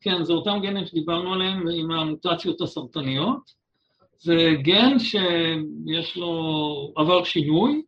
כן, 0.00 0.24
זה 0.24 0.32
אותם 0.32 0.58
גנים 0.62 0.86
שדיברנו 0.86 1.34
עליהם 1.34 1.68
עם 1.68 1.90
המוטציות 1.90 2.60
הסרטניות. 2.60 3.62
זה 4.18 4.50
גן 4.62 4.98
שיש 4.98 6.16
לו, 6.16 6.92
עבר 6.96 7.24
שינוי, 7.24 7.82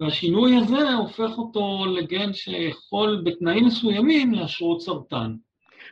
והשינוי 0.00 0.56
הזה 0.56 0.92
הופך 0.92 1.38
אותו 1.38 1.86
לגן 1.96 2.32
שיכול 2.32 3.22
בתנאים 3.24 3.66
מסוימים 3.66 4.34
להשרות 4.34 4.82
סרטן. 4.82 5.34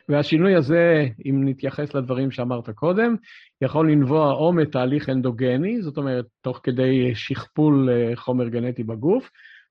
והשינוי 0.09 0.55
הזה, 0.55 1.07
אם 1.25 1.49
נתייחס 1.49 1.93
לדברים 1.93 2.31
שאמרת 2.31 2.69
קודם, 2.69 3.15
יכול 3.61 3.91
לנבוע 3.91 4.33
או 4.33 4.53
מתהליך 4.53 5.09
אנדוגני, 5.09 5.81
זאת 5.81 5.97
אומרת, 5.97 6.25
תוך 6.41 6.59
כדי 6.63 7.15
שכפול 7.15 7.89
אה, 7.89 8.15
חומר 8.15 8.47
גנטי 8.47 8.83
בגוף, 8.83 9.29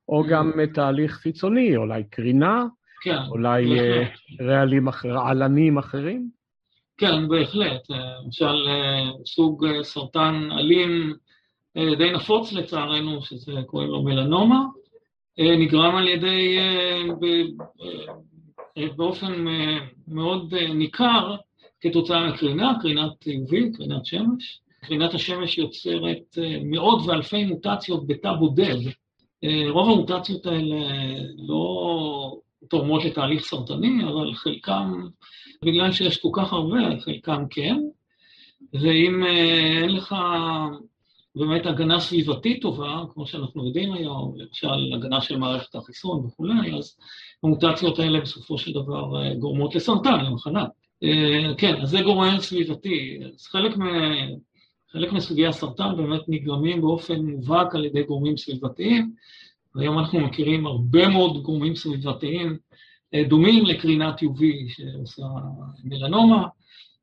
או 0.09 0.25
mm-hmm. 0.25 0.31
גם 0.31 0.53
מתהליך 0.57 1.13
חיצוני, 1.13 1.77
אולי 1.77 2.05
קרינה, 2.11 2.65
כן, 3.03 3.19
אולי 3.29 3.81
אה, 3.81 4.05
רעלים, 4.41 4.89
רעלנים 5.05 5.79
אחרים. 5.79 6.31
כן, 6.99 7.29
בהחלט. 7.29 7.91
אה, 7.91 7.97
למשל, 8.25 8.69
סוג 9.27 9.67
סרטן 9.83 10.49
אלים 10.59 11.15
די 11.77 12.11
נפוץ 12.13 12.53
לצערנו, 12.53 13.23
שזה 13.23 13.53
קוראים 13.67 13.89
לו 13.89 14.03
מלנומה, 14.03 14.65
נגרם 15.39 15.97
על 15.97 16.09
ידי 16.09 16.59
באופן 18.97 19.49
אה, 19.49 19.79
מאוד 20.09 20.55
אה, 20.55 20.75
ניכר 20.75 21.37
כתוצאה 21.81 22.33
מקרינה, 22.33 22.73
קרינת 22.81 23.13
UV, 23.23 23.77
קרינת 23.77 24.07
שמש. 24.07 24.61
קרינת 24.81 25.15
השמש 25.15 25.59
יוצרת 25.59 26.39
אה, 26.39 26.59
מאות 26.65 27.07
ואלפי 27.07 27.45
מוטציות 27.45 28.07
בתא 28.07 28.33
בודד. 28.33 28.77
רוב 29.71 29.91
המוטציות 29.91 30.47
האלה 30.47 30.77
לא 31.37 32.41
תורמות 32.69 33.05
לתהליך 33.05 33.45
סרטני, 33.45 34.05
אבל 34.05 34.35
חלקם, 34.35 35.09
בגלל 35.65 35.93
שיש 35.93 36.17
כל 36.17 36.29
כך 36.33 36.53
הרבה, 36.53 36.79
חלקם 37.01 37.45
כן. 37.51 37.77
ואם 38.73 39.25
אין 39.27 39.91
לך 39.91 40.15
באמת 41.37 41.67
הגנה 41.67 42.01
סביבתית 42.01 42.63
טובה, 42.63 43.03
כמו 43.15 43.27
שאנחנו 43.27 43.67
יודעים 43.67 43.93
היום, 43.93 44.35
למשל 44.37 44.95
הגנה 44.95 45.21
של 45.21 45.37
מערכת 45.37 45.75
החיסון 45.75 46.25
וכולי, 46.27 46.75
אז 46.79 46.97
המוטציות 47.43 47.99
האלה 47.99 48.21
בסופו 48.21 48.59
של 48.59 48.73
דבר 48.73 49.23
אה, 49.23 49.35
גורמות 49.35 49.75
לסרטן, 49.75 50.25
למחנה. 50.25 50.65
אה, 51.03 51.55
כן, 51.59 51.81
אז 51.83 51.91
זה 51.91 52.01
גורם 52.01 52.41
סביבתי. 52.41 53.21
אז 53.35 53.47
חלק, 53.47 53.77
מ... 53.77 53.83
חלק 54.93 55.13
מסוגי 55.13 55.47
הסרטן 55.47 55.97
באמת 55.97 56.21
נגרמים 56.29 56.81
באופן 56.81 57.21
מובהק 57.21 57.75
על 57.75 57.85
ידי 57.85 58.03
גורמים 58.03 58.37
סביבתיים, 58.37 59.13
והיום 59.75 59.99
אנחנו 59.99 60.21
מכירים 60.21 60.67
הרבה 60.67 61.09
מאוד 61.09 61.43
גורמים 61.43 61.75
סביבתיים 61.75 62.59
אה, 63.15 63.25
דומים 63.29 63.67
לקרינת 63.67 64.23
UV 64.23 64.43
שעושה 64.69 65.23
מלנומה, 65.85 66.47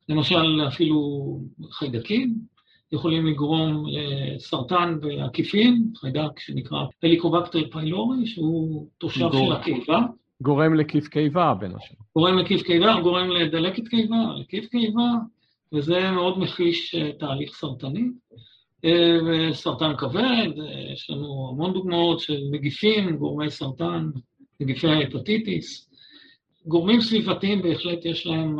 למשל 0.10 0.67
אפילו 0.67 1.39
חיידקים, 1.72 2.55
יכולים 2.96 3.28
לגרום 3.28 3.86
לסרטן 3.88 4.98
בעקיפין, 5.00 5.84
חיידק 5.96 6.40
שנקרא 6.40 6.86
פליקובקטר 7.00 7.70
פיילורי, 7.72 8.25
שהוא 8.25 8.88
תושב 8.98 9.30
של 9.32 9.52
הקיבה. 9.52 10.00
גורם 10.42 10.74
לכיף 10.74 11.08
קיבה 11.08 11.54
בין 11.60 11.72
השאר. 11.75 11.96
גורם 12.16 12.38
לכיף 12.38 12.62
קיבה, 12.62 13.02
גורם 13.04 13.30
לדלקת 13.30 13.88
קיבה, 13.88 14.18
לכיף 14.38 14.66
קיבה, 14.66 15.10
וזה 15.74 16.12
מאוד 16.12 16.40
מחיש 16.40 16.96
אה, 16.96 17.12
תהליך 17.20 17.56
סרטני. 17.56 18.04
אה, 18.86 19.18
וסרטן 19.28 19.96
כבד, 19.98 20.50
אה, 20.60 20.94
יש 20.94 21.10
לנו 21.10 21.50
המון 21.52 21.74
דוגמאות 21.74 22.20
של 22.20 22.40
נגיפים, 22.52 23.18
גורמי 23.18 23.52
סרטן, 23.52 24.10
נגיפי 24.60 24.88
ההפטיטיס. 24.88 25.90
גורמים 26.66 27.02
סביבתיים 27.02 27.62
בהחלט 27.62 28.06
יש 28.06 28.28
להם 28.28 28.58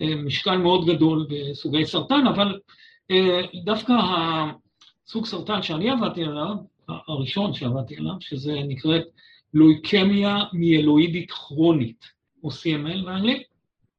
משקל 0.00 0.56
מאוד 0.56 0.86
גדול 0.86 1.26
בסוגי 1.30 1.84
סרטן, 1.84 2.26
אבל 2.26 2.58
דווקא 3.64 3.92
הסוג 5.06 5.26
סרטן 5.26 5.62
שאני 5.62 5.90
עבדתי 5.90 6.24
עליו, 6.24 6.54
הראשון 6.88 7.54
שעבדתי 7.54 7.96
עליו, 7.96 8.14
שזה 8.20 8.54
נקראת 8.68 9.02
לויקמיה 9.54 10.38
מיאלואידית 10.52 11.30
כרונית, 11.30 12.04
או 12.44 12.48
CML 12.48 13.04
באנגלית, 13.04 13.42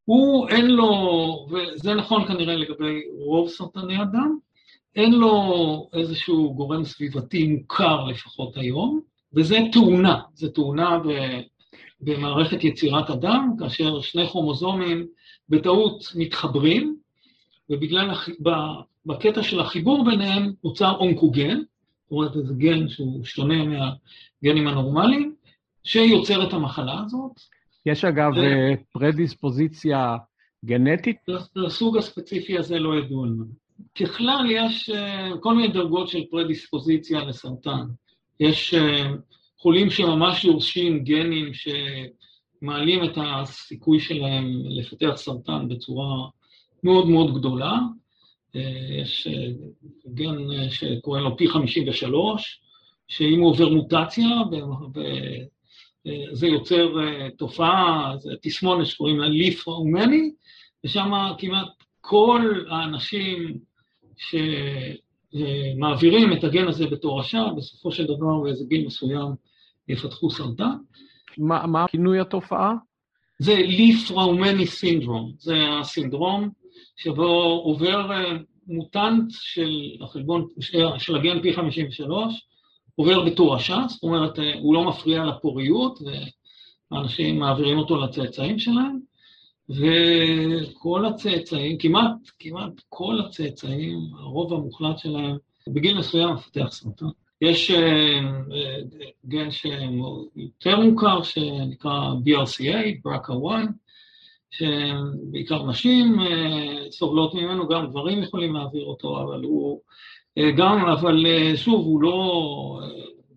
הוא 0.06 0.50
אין 0.50 0.68
לו, 0.68 1.48
וזה 1.52 1.94
נכון 1.94 2.28
כנראה 2.28 2.56
לגבי 2.56 3.02
רוב 3.26 3.50
סרטני 3.50 3.98
הדם, 3.98 4.38
אין 4.96 5.12
לו 5.12 5.90
איזשהו 5.94 6.54
גורם 6.54 6.84
סביבתי 6.84 7.48
מוכר 7.48 8.06
לפחות 8.06 8.58
היום, 8.58 9.02
וזה 9.34 9.58
תאונה, 9.72 10.22
זה 10.34 10.50
תאונה 10.50 11.00
במערכת 12.02 12.64
יצירת 12.64 13.10
הדם, 13.10 13.56
כאשר 13.60 14.02
שני 14.02 14.28
כרומוזומים 14.28 15.08
בטעות 15.50 16.04
מתחברים, 16.16 16.98
ובגלל, 17.70 18.12
בקטע 19.08 19.44
של 19.44 19.60
החיבור 19.60 20.06
ביניהם 20.06 20.54
נוצר 20.64 20.92
אונקוגן, 20.92 21.58
זאת 21.58 22.12
אומרת 22.12 22.36
איזה 22.36 22.54
גן 22.54 22.88
שהוא 22.88 23.26
שונה 23.26 23.56
מהגנים 23.64 24.68
הנורמליים, 24.68 25.36
שיוצר 25.84 26.48
את 26.48 26.54
המחלה 26.54 27.02
הזאת. 27.06 27.32
יש 27.86 28.06
אגב 28.06 28.32
ו... 28.36 28.40
אה, 28.40 28.74
פרדיספוזיציה 28.92 30.18
גנטית? 30.66 31.18
לסוג 31.56 31.98
הספציפי 31.98 32.58
הזה 32.58 32.80
לא 32.80 33.00
ידוע 33.00 33.28
לנו. 33.28 33.46
ככלל 33.96 34.46
יש 34.50 34.90
אה, 34.90 35.30
כל 35.40 35.56
מיני 35.56 35.74
דרגות 35.74 36.08
של 36.08 36.24
פרדיספוזיציה 36.32 37.24
לסרטן. 37.26 37.86
יש 38.40 38.74
אה, 38.74 39.12
חולים 39.60 39.90
שממש 39.90 40.46
יורשים 40.46 41.04
גנים 41.04 41.52
שמעלים 41.54 43.04
את 43.04 43.18
הסיכוי 43.18 44.00
שלהם 44.00 44.46
לפתח 44.66 45.14
סרטן 45.16 45.68
בצורה 45.68 46.28
מאוד 46.84 47.10
מאוד 47.10 47.40
גדולה. 47.40 47.80
יש 49.02 49.28
גן 50.14 50.36
שקוראים 50.70 51.24
לו 51.24 51.38
פי 51.38 51.48
53, 51.48 52.62
שאם 53.08 53.40
הוא 53.40 53.50
עובר 53.50 53.70
מוטציה, 53.70 54.28
זה 56.32 56.48
יוצר 56.48 56.88
תופעה, 57.38 58.14
זה 58.18 58.34
תסמונת 58.42 58.86
שקוראים 58.86 59.20
לה 59.20 59.28
ליף 59.28 59.68
ראומני, 59.68 60.32
ושם 60.86 61.12
כמעט 61.38 61.68
כל 62.02 62.64
האנשים 62.70 63.58
שמעבירים 65.34 66.34
את 66.34 66.44
הגן 66.44 66.68
הזה 66.68 66.88
בתור 66.88 67.20
רשע, 67.20 67.44
בסופו 67.58 67.92
של 67.92 68.04
דבר 68.04 68.40
באיזה 68.44 68.66
גיל 68.68 68.86
מסוים 68.86 69.32
יפתחו 69.88 70.32
סרטן. 70.32 70.78
מה, 71.38 71.68
מה 71.68 71.86
כינוי 71.88 72.20
התופעה? 72.20 72.74
זה 73.40 73.56
ליף 73.56 74.12
ראומני 74.12 74.68
סינדרום, 74.68 75.34
זה 75.38 75.56
הסינדרום 75.80 76.50
שבו 76.96 77.62
עובר 77.64 78.12
מוטנט 78.68 79.24
של 79.30 79.82
החלבון, 80.02 80.48
של 80.98 81.16
הגן 81.16 81.42
פי 81.42 81.54
53, 81.54 82.48
עובר 82.96 83.26
בתור 83.26 83.56
רשע, 83.56 83.78
זאת 83.88 84.04
אומרת, 84.04 84.40
הוא 84.62 84.74
לא 84.74 84.84
מפריע 84.84 85.26
לפוריות, 85.26 86.00
ואנשים 86.92 87.40
מעבירים 87.40 87.78
אותו 87.78 88.02
לצאצאים 88.02 88.60
שלהם, 88.60 89.00
וכל 89.70 91.06
הצאצאים, 91.06 91.78
כמעט, 91.78 92.12
כמעט 92.40 92.72
כל 92.90 93.20
הצאצאים, 93.20 94.00
הרוב 94.20 94.54
המוחלט 94.54 94.98
שלהם, 94.98 95.38
בגיל 95.68 95.98
מסוים 95.98 96.34
מפתח 96.34 96.68
סרטן. 96.72 97.06
יש 97.42 97.72
גן 99.26 99.52
שיותר 99.52 100.80
מוכר, 100.80 101.24
שנקרא 101.24 102.14
BRCA, 102.26 103.08
BRCA1, 103.08 103.68
שבעיקר 104.52 105.66
נשים 105.66 106.16
סובלות 106.92 107.34
ממנו, 107.34 107.68
גם 107.68 107.88
גברים 107.88 108.24
יכולים 108.24 108.54
להעביר 108.54 108.86
אותו, 108.86 109.22
אבל 109.22 109.44
הוא 109.44 109.82
גם, 110.58 110.86
אבל 110.86 111.26
שוב, 111.56 111.86
הוא 111.86 112.02
לא 112.02 112.80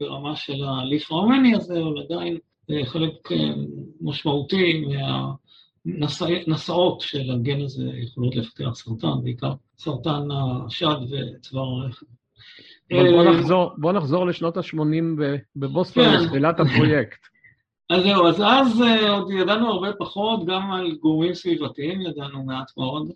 ברמה 0.01 0.37
של 0.37 0.65
הליף 0.65 1.13
האומני 1.13 1.55
הזה, 1.55 1.81
אבל 1.83 2.03
עדיין 2.03 2.39
חלק 2.85 3.29
משמעותי 4.01 4.85
מהנשאות 5.85 7.01
של 7.01 7.31
הגן 7.31 7.61
הזה 7.61 7.85
יכולות 8.03 8.37
לפתח 8.37 8.75
סרטן, 8.75 9.23
בעיקר 9.23 9.53
סרטן 9.79 10.29
השד 10.67 10.97
וצוואר 11.11 11.83
הרחם. 11.83 12.07
בוא 12.91 13.25
נחזור, 13.25 13.71
בוא 13.79 13.93
נחזור 13.93 14.27
לשנות 14.27 14.57
ה-80 14.57 15.21
בבוסטון, 15.57 16.05
כן. 16.05 16.23
לתחילת 16.23 16.61
הפרויקט. 16.61 17.19
אז 17.91 18.03
זהו, 18.03 18.27
אז 18.27 18.43
אז 18.47 18.83
עוד 19.09 19.31
ידענו 19.31 19.69
הרבה 19.69 19.93
פחות, 19.93 20.45
גם 20.45 20.73
על 20.73 20.93
גורמים 21.01 21.35
סביבתיים 21.35 22.01
ידענו 22.01 22.45
מעט 22.45 22.71
מאוד. 22.77 23.11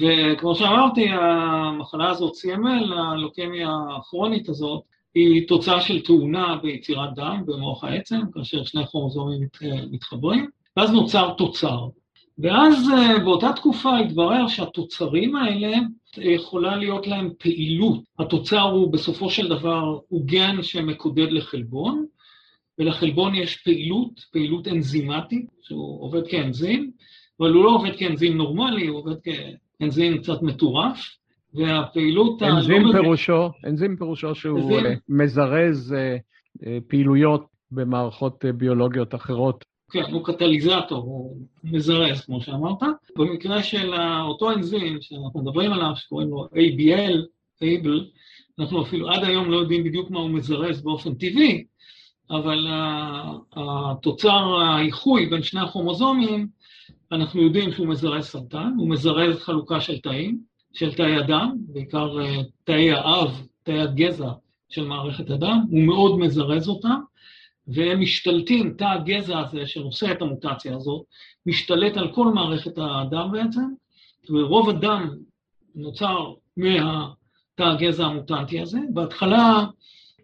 וכמו 0.00 0.54
שאמרתי, 0.54 1.06
המחלה 1.08 2.10
הזאת, 2.10 2.32
CML, 2.32 2.94
הלוקמיה 2.94 3.70
הכרונית 3.96 4.48
הזאת, 4.48 4.82
היא 5.14 5.48
תוצאה 5.48 5.80
של 5.80 6.02
תאונה 6.02 6.56
ביצירת 6.62 7.14
דם 7.14 7.42
במוח 7.46 7.84
העצם, 7.84 8.20
כאשר 8.34 8.64
שני 8.64 8.86
כרומוזומים 8.86 9.48
מתחברים, 9.90 10.46
ואז 10.76 10.90
נוצר 10.90 11.30
תוצר. 11.38 11.88
ואז 12.38 12.88
באותה 13.24 13.52
תקופה 13.52 13.98
התברר 13.98 14.48
שהתוצרים 14.48 15.36
האלה 15.36 15.76
יכולה 16.16 16.76
להיות 16.76 17.06
להם 17.06 17.30
פעילות. 17.38 18.00
התוצר 18.18 18.60
הוא 18.60 18.92
בסופו 18.92 19.30
של 19.30 19.48
דבר, 19.48 19.98
הוא 20.08 20.26
גן 20.26 20.62
שמקודד 20.62 21.30
לחלבון, 21.30 22.06
ולחלבון 22.78 23.34
יש 23.34 23.56
פעילות, 23.56 24.20
פעילות 24.32 24.68
אנזימטית, 24.68 25.46
שהוא 25.62 26.02
עובד 26.02 26.26
כאנזים, 26.28 26.90
אבל 27.40 27.50
הוא 27.52 27.64
לא 27.64 27.70
עובד 27.70 27.96
כאנזים 27.96 28.36
נורמלי, 28.36 28.86
הוא 28.86 28.98
עובד 28.98 29.16
כאנזים 29.80 30.18
קצת 30.18 30.42
מטורף, 30.42 31.16
והפעילות... 31.54 32.42
אנזים 32.42 32.82
פירושו, 32.92 33.50
אנזים 33.66 33.96
פירושו 33.96 34.34
שהוא 34.34 34.58
אנזים... 34.58 34.86
אה, 34.86 34.94
מזרז 35.08 35.94
אה, 35.98 36.16
אה, 36.66 36.78
פעילויות 36.88 37.46
במערכות 37.70 38.44
ביולוגיות 38.56 39.14
אחרות. 39.14 39.64
כן, 39.90 40.02
הוא 40.12 40.24
קטליזטור, 40.24 41.02
הוא 41.02 41.36
מזרז, 41.64 42.24
כמו 42.24 42.40
שאמרת. 42.40 42.82
במקרה 43.16 43.62
של 43.62 43.94
אותו 44.20 44.52
אנזים 44.52 44.98
שאנחנו 45.00 45.40
מדברים 45.40 45.72
עליו, 45.72 45.92
שקוראים 45.96 46.28
לו 46.28 46.48
ABL, 46.52 47.16
ABL, 47.62 48.04
אנחנו 48.58 48.82
אפילו 48.82 49.08
עד 49.10 49.24
היום 49.24 49.50
לא 49.50 49.56
יודעים 49.56 49.84
בדיוק 49.84 50.10
מה 50.10 50.18
הוא 50.18 50.30
מזרז 50.30 50.82
באופן 50.82 51.14
טבעי, 51.14 51.64
אבל 52.30 52.66
התוצר 53.56 54.60
האיחוי 54.60 55.26
בין 55.26 55.42
שני 55.42 55.60
הכרומוזומים, 55.60 56.48
אנחנו 57.12 57.42
יודעים 57.42 57.72
שהוא 57.72 57.86
מזרז 57.86 58.24
סרטן, 58.24 58.72
הוא 58.78 58.90
מזרז 58.90 59.38
חלוקה 59.42 59.80
של 59.80 60.00
תאים, 60.00 60.38
של 60.72 60.94
תאי 60.94 61.16
הדם, 61.16 61.56
בעיקר 61.58 62.20
אה, 62.20 62.42
תאי 62.64 62.92
האב, 62.92 63.46
תאי 63.62 63.80
הגזע 63.80 64.30
של 64.68 64.86
מערכת 64.86 65.30
הדם, 65.30 65.64
הוא 65.70 65.82
מאוד 65.82 66.18
מזרז 66.18 66.68
אותם, 66.68 67.00
והם 67.66 68.00
משתלטים, 68.00 68.74
תא 68.78 68.84
הגזע 68.84 69.38
הזה 69.38 69.66
שעושה 69.66 70.12
את 70.12 70.22
המוטציה 70.22 70.76
הזאת, 70.76 71.04
משתלט 71.46 71.96
על 71.96 72.12
כל 72.14 72.32
מערכת 72.32 72.78
הדם 72.78 73.28
בעצם, 73.32 73.66
ורוב 74.30 74.68
הדם 74.68 75.08
נוצר 75.74 76.32
מהתא 76.56 77.62
הגזע 77.62 78.06
המוטנטי 78.06 78.60
הזה. 78.60 78.78
בהתחלה 78.92 79.64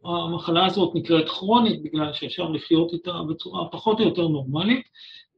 המחלה 0.04 0.66
הזאת 0.66 0.94
נקראת 0.94 1.28
כרונית 1.28 1.82
בגלל 1.82 2.12
שאפשר 2.12 2.48
לחיות 2.48 2.92
איתה 2.92 3.12
בצורה 3.28 3.68
פחות 3.68 4.00
או 4.00 4.04
יותר 4.04 4.28
נורמלית 4.28 4.88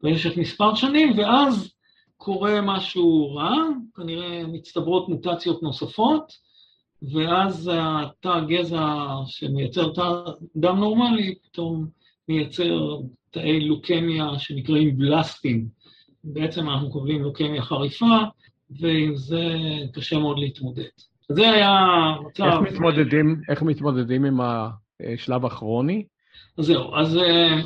במשך 0.03 0.37
מספר 0.37 0.75
שנים, 0.75 1.19
ואז 1.19 1.73
קורה 2.17 2.61
משהו 2.61 3.35
רע, 3.35 3.55
כנראה 3.95 4.47
מצטברות 4.47 5.09
מוטציות 5.09 5.63
נוספות, 5.63 6.33
ואז 7.03 7.71
התא 7.75 8.29
הגזע 8.29 9.07
שמייצר 9.27 9.93
תא 9.93 10.13
דם 10.57 10.77
נורמלי 10.77 11.35
פתאום 11.43 11.87
מייצר 12.29 12.97
תאי 13.31 13.61
לוקמיה 13.61 14.39
שנקראים 14.39 14.99
בלסטים. 14.99 15.69
בעצם 16.25 16.71
אנחנו 16.71 16.91
קובלים 16.91 17.23
לוקמיה 17.23 17.63
חריפה, 17.63 18.19
ועם 18.71 19.17
זה 19.17 19.45
קשה 19.93 20.19
מאוד 20.19 20.39
להתמודד. 20.39 21.12
זה 21.29 21.51
היה 21.51 21.79
מצב... 22.27 22.45
איך 22.45 22.73
מתמודדים, 22.73 23.41
איך 23.49 23.63
מתמודדים 23.63 24.25
עם 24.25 24.41
השלב 24.41 25.47
הכרוני? 25.47 26.05
אז 26.59 26.65
זהו, 26.65 26.97
אז 26.97 27.17
אה, 27.17 27.61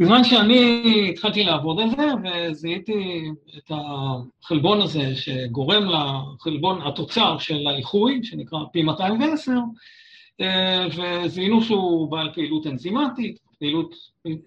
בזמן 0.00 0.24
שאני 0.24 1.06
התחלתי 1.10 1.44
לעבוד 1.44 1.80
על 1.80 1.90
זה, 1.90 2.06
וזיהיתי 2.24 3.28
את 3.58 3.70
החלבון 3.70 4.80
הזה 4.80 5.16
שגורם 5.16 5.82
לחלבון, 5.88 6.82
התוצר 6.82 7.38
של 7.38 7.66
האיחוי, 7.66 8.20
שנקרא 8.22 8.58
פי 8.72 8.82
210, 8.82 9.52
אה, 10.40 10.86
וזיהינו 10.96 11.62
שהוא 11.62 12.10
בעל 12.10 12.30
פעילות 12.34 12.66
אנזימטית, 12.66 13.38
פעילות 13.60 13.94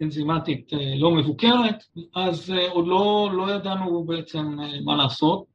אנזימטית 0.02 0.74
אה, 0.74 0.94
לא 0.98 1.12
מבוקרת, 1.12 1.84
אז 2.16 2.54
עוד 2.70 2.88
לא, 2.88 3.30
לא 3.34 3.52
ידענו 3.52 4.04
בעצם 4.04 4.58
מה 4.86 4.96
לעשות 4.96 5.46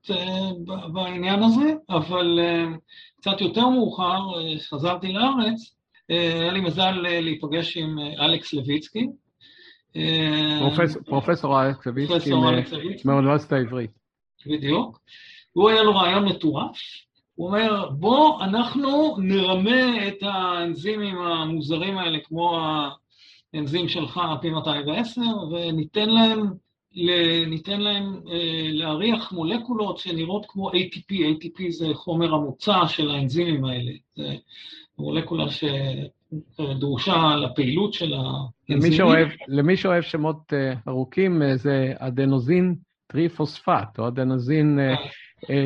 בעניין 0.93 1.43
הזה, 1.43 1.73
אבל 1.91 2.41
קצת 3.17 3.41
יותר 3.41 3.69
מאוחר, 3.69 4.21
כשחזרתי 4.59 5.13
לארץ, 5.13 5.75
היה 6.09 6.53
לי 6.53 6.61
מזל 6.61 6.91
להיפגש 6.91 7.77
עם 7.77 7.99
אלכס 7.99 8.53
לויצקי. 8.53 9.07
פרופסור 11.07 11.63
אלכס 11.63 11.87
לויצקי 11.87 12.31
מהאוניברסיטה 13.05 13.57
העברית. 13.57 13.91
בדיוק, 14.47 15.01
והוא 15.57 15.71
היה 15.71 15.83
לו 15.83 15.97
רעיון 15.97 16.25
מטורף, 16.25 16.79
הוא 17.35 17.47
אומר, 17.47 17.91
בוא 17.91 18.43
אנחנו 18.43 19.17
נרמה 19.19 20.09
את 20.09 20.23
האנזימים 20.23 21.19
המוזרים 21.19 21.99
האלה, 21.99 22.19
כמו 22.25 22.59
האנזים 23.55 23.89
שלך, 23.89 24.21
P210, 24.43 25.21
וניתן 25.53 26.09
להם, 26.09 26.51
ניתן 27.47 27.81
להם 27.81 28.21
אה, 28.31 28.69
להריח 28.73 29.33
מולקולות 29.33 29.99
שנראות 29.99 30.47
כמו 30.49 30.71
ATP, 30.71 31.13
ATP 31.13 31.63
זה 31.71 31.87
חומר 31.95 32.35
המוצא 32.35 32.87
של 32.87 33.11
האנזימים 33.11 33.65
האלה, 33.65 33.93
זה 34.17 34.35
מולקולה 34.99 35.45
שדרושה 35.51 37.37
לפעילות 37.37 37.95
של 37.95 38.15
האנזימים. 38.15 38.83
למי 38.83 38.93
שאוהב, 38.93 39.29
למי 39.49 39.77
שאוהב 39.77 40.03
שמות 40.03 40.53
אה, 40.53 40.75
ארוכים, 40.89 41.43
אה, 41.43 41.57
זה 41.57 41.93
אדנוזין 41.99 42.75
טריפוספט, 43.07 43.99
או 43.99 44.09
אדנוזין 44.09 44.79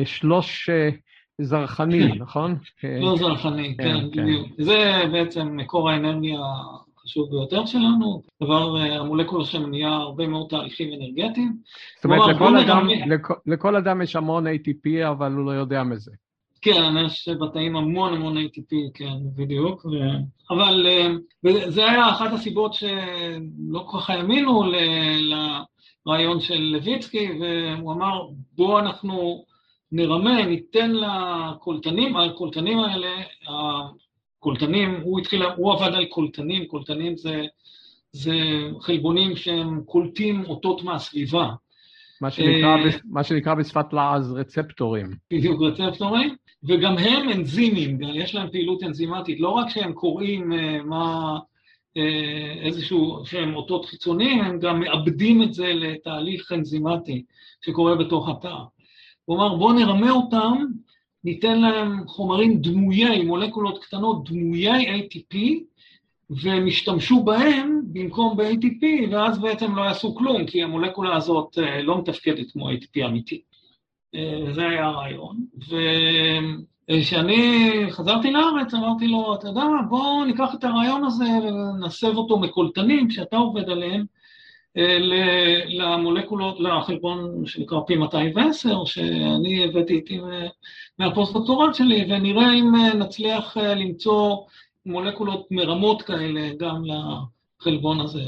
שלוש... 0.05 0.69
זרחני, 1.41 2.07
נכון? 2.19 2.55
לא 2.83 3.15
זרחני, 3.17 3.75
כן, 3.77 3.83
כן, 3.83 4.09
כן, 4.13 4.23
בדיוק. 4.23 4.47
זה 4.57 5.01
בעצם 5.11 5.57
מקור 5.57 5.89
האנרגיה 5.89 6.39
החשוב 7.03 7.29
ביותר 7.29 7.65
שלנו, 7.65 8.21
דבר, 8.43 8.77
אה, 8.77 8.99
המולקולה 8.99 9.45
שם 9.45 9.69
נהיה 9.69 9.89
הרבה 9.89 10.27
מאוד 10.27 10.47
תהליכים 10.49 10.89
אנרגטיים. 10.93 11.53
זאת 11.95 12.05
אומרת, 12.05 12.35
לכל 12.35 12.57
אדם, 12.57 12.87
לכל, 13.07 13.33
לכל 13.45 13.75
אדם 13.75 14.01
יש 14.01 14.15
המון 14.15 14.47
ATP, 14.47 15.09
אבל 15.09 15.31
הוא 15.31 15.45
לא 15.45 15.51
יודע 15.51 15.83
מזה. 15.83 16.11
כן, 16.61 16.93
יש 17.05 17.29
בתאים 17.41 17.75
המון 17.75 18.13
המון 18.13 18.37
ATP, 18.37 18.75
כן, 18.93 19.13
בדיוק. 19.35 19.85
ו... 19.85 19.89
אבל 20.49 20.87
אה, 20.87 21.69
זה 21.69 21.91
היה 21.91 22.09
אחת 22.09 22.33
הסיבות 22.33 22.73
שלא 22.73 23.83
כל 23.85 23.97
כך 23.97 24.09
האמינו 24.09 24.63
לרעיון 26.07 26.39
של 26.39 26.59
לויצקי, 26.59 27.29
והוא 27.39 27.93
אמר, 27.93 28.27
בואו 28.55 28.79
אנחנו 28.79 29.43
נרמה, 29.91 30.45
ניתן 30.45 30.91
לקולטנים, 30.91 32.15
הקולטנים 32.15 32.79
האלה, 32.79 33.07
הקולטנים, 34.43 34.99
הוא 35.03 35.19
התחיל, 35.19 35.43
הוא 35.43 35.73
עבד 35.73 35.95
על 35.95 36.05
קולטנים, 36.05 36.65
קולטנים 36.65 37.17
זה, 37.17 37.41
זה 38.11 38.33
חלבונים 38.79 39.35
שהם 39.35 39.81
קולטים 39.85 40.43
אותות 40.45 40.83
מהסביבה. 40.83 41.49
מה 42.21 42.31
שנקרא, 42.31 42.77
אה, 42.77 42.89
מה 43.05 43.23
שנקרא 43.23 43.53
בשפת 43.53 43.93
לעז 43.93 44.33
רצפטורים. 44.33 45.07
בדיוק, 45.31 45.61
רצפטורים, 45.61 46.35
וגם 46.63 46.97
הם 46.97 47.29
אנזימים, 47.29 47.97
יש 48.01 48.35
להם 48.35 48.49
פעילות 48.51 48.83
אנזימטית, 48.83 49.39
לא 49.39 49.49
רק 49.49 49.69
שהם 49.69 49.93
קוראים 49.93 50.53
אה, 50.53 50.83
מה, 50.83 51.37
אה, 51.97 52.53
איזשהו, 52.61 53.23
שהם 53.25 53.55
אותות 53.55 53.85
חיצוניים, 53.85 54.41
הם 54.41 54.59
גם 54.59 54.79
מאבדים 54.79 55.43
את 55.43 55.53
זה 55.53 55.73
לתהליך 55.73 56.51
אנזימטי 56.51 57.23
שקורה 57.65 57.95
בתוך 57.95 58.29
התא. 58.29 58.55
אמר 59.29 59.55
בואו 59.55 59.73
נרמה 59.73 60.11
אותם, 60.11 60.65
ניתן 61.23 61.61
להם 61.61 62.07
חומרים 62.07 62.61
דמויי, 62.61 63.23
מולקולות 63.23 63.83
קטנות 63.83 64.29
דמויי 64.29 65.01
ATP, 65.01 65.37
והם 66.29 66.67
ישתמשו 66.67 67.23
בהם 67.23 67.81
במקום 67.85 68.37
ב-ATP, 68.37 68.85
ואז 69.11 69.39
בעצם 69.39 69.75
לא 69.75 69.81
יעשו 69.81 70.15
כלום, 70.15 70.45
כי 70.45 70.63
המולקולה 70.63 71.15
הזאת 71.15 71.57
אה, 71.57 71.81
לא 71.81 71.97
מתפקדת 71.97 72.51
כמו 72.51 72.69
ATP 72.71 73.05
אמיתי. 73.05 73.41
אה, 74.15 74.53
זה 74.53 74.67
היה 74.67 74.85
הרעיון. 74.85 75.37
וכשאני 76.89 77.71
חזרתי 77.89 78.31
לארץ, 78.31 78.73
אמרתי 78.73 79.07
לו, 79.07 79.35
אתה 79.35 79.47
יודע 79.47 79.63
מה, 79.63 79.81
בוא 79.89 80.25
ניקח 80.25 80.55
את 80.55 80.63
הרעיון 80.63 81.03
הזה 81.03 81.25
ונסב 81.25 82.15
אותו 82.15 82.39
מקולטנים 82.39 83.09
שאתה 83.09 83.37
עובד 83.37 83.69
עליהם, 83.69 84.05
למולקולות, 85.67 86.59
לחלבון 86.59 87.45
שנקרא 87.45 87.79
P210, 87.79 88.85
שאני 88.85 89.63
הבאתי 89.63 89.93
איתי 89.93 90.19
מהפוסט-דוקטורט 90.99 91.75
שלי, 91.75 92.05
ונראה 92.09 92.53
אם 92.53 92.75
אה, 92.75 92.93
נצליח 92.93 93.57
אה, 93.57 93.75
למצוא 93.75 94.37
מולקולות 94.85 95.47
מרמות 95.51 96.01
כאלה 96.01 96.49
גם 96.59 96.83
לחלבון 96.85 97.99
הזה. 97.99 98.21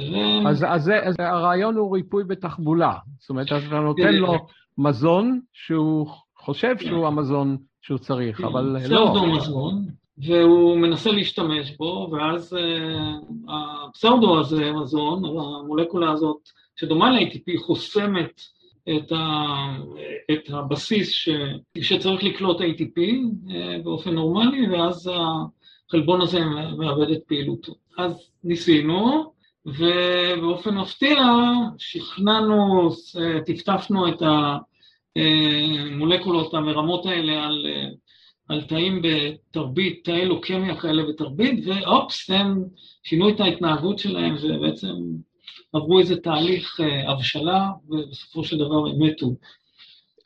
אז, 0.47 0.65
אז, 0.67 0.83
זה, 0.83 1.03
אז 1.03 1.15
הרעיון 1.19 1.75
הוא 1.75 1.95
ריפוי 1.95 2.23
בתחבולה, 2.23 2.93
זאת 3.19 3.29
אומרת, 3.29 3.47
אתה 3.47 3.79
נותן 3.79 4.13
לו 4.13 4.47
מזון 4.77 5.39
שהוא 5.53 6.07
חושב 6.37 6.77
שהוא 6.77 7.07
המזון 7.07 7.57
שהוא 7.81 7.97
צריך, 7.97 8.41
אבל 8.41 8.63
לא. 8.63 8.79
פסאודו 8.79 9.25
מזון, 9.25 9.85
והוא 10.17 10.77
מנסה 10.77 11.11
להשתמש 11.11 11.71
בו, 11.77 12.09
ואז 12.11 12.53
uh, 12.53 13.51
הפסאודו 13.87 14.39
הזה, 14.39 14.71
מזון, 14.71 15.25
המולקולה 15.25 16.11
הזאת, 16.11 16.49
שדומה 16.75 17.11
ל-ATP, 17.11 17.59
חוסמת 17.65 18.41
את, 18.89 19.11
ה, 19.11 19.45
את 20.31 20.49
הבסיס 20.49 21.09
ש, 21.09 21.29
שצריך 21.81 22.23
לקלוט 22.23 22.61
ATP 22.61 22.99
אה, 23.51 23.77
באופן 23.83 24.13
נורמלי, 24.13 24.69
ואז 24.69 25.11
החלבון 25.87 26.21
הזה 26.21 26.39
מאבד 26.77 27.11
את 27.11 27.21
פעילותו. 27.27 27.73
אז 27.97 28.31
ניסינו, 28.43 29.33
ובאופן 29.65 30.77
מפתיע 30.77 31.23
שכנענו, 31.77 32.89
אה, 33.19 33.41
טפטפנו 33.45 34.07
את 34.07 34.21
המולקולות 35.15 36.53
המרמות 36.53 37.05
האלה 37.05 37.43
על 37.43 37.67
על 38.49 38.61
תאים 38.61 39.01
בתרבית, 39.01 40.03
תאי 40.03 40.25
לוקמיה 40.25 40.75
כאלה 40.75 41.03
בתרבית, 41.03 41.65
ואופס, 41.65 42.29
הם 42.29 42.63
שינו 43.03 43.29
את 43.29 43.39
ההתנהגות 43.39 43.99
שלהם 43.99 44.35
ובעצם 44.43 44.93
עברו 45.73 45.99
איזה 45.99 46.21
תהליך 46.21 46.79
אה, 46.83 47.11
הבשלה, 47.11 47.69
ובסופו 47.89 48.43
של 48.43 48.57
דבר 48.57 48.87
הם 48.87 49.03
מתו. 49.03 49.35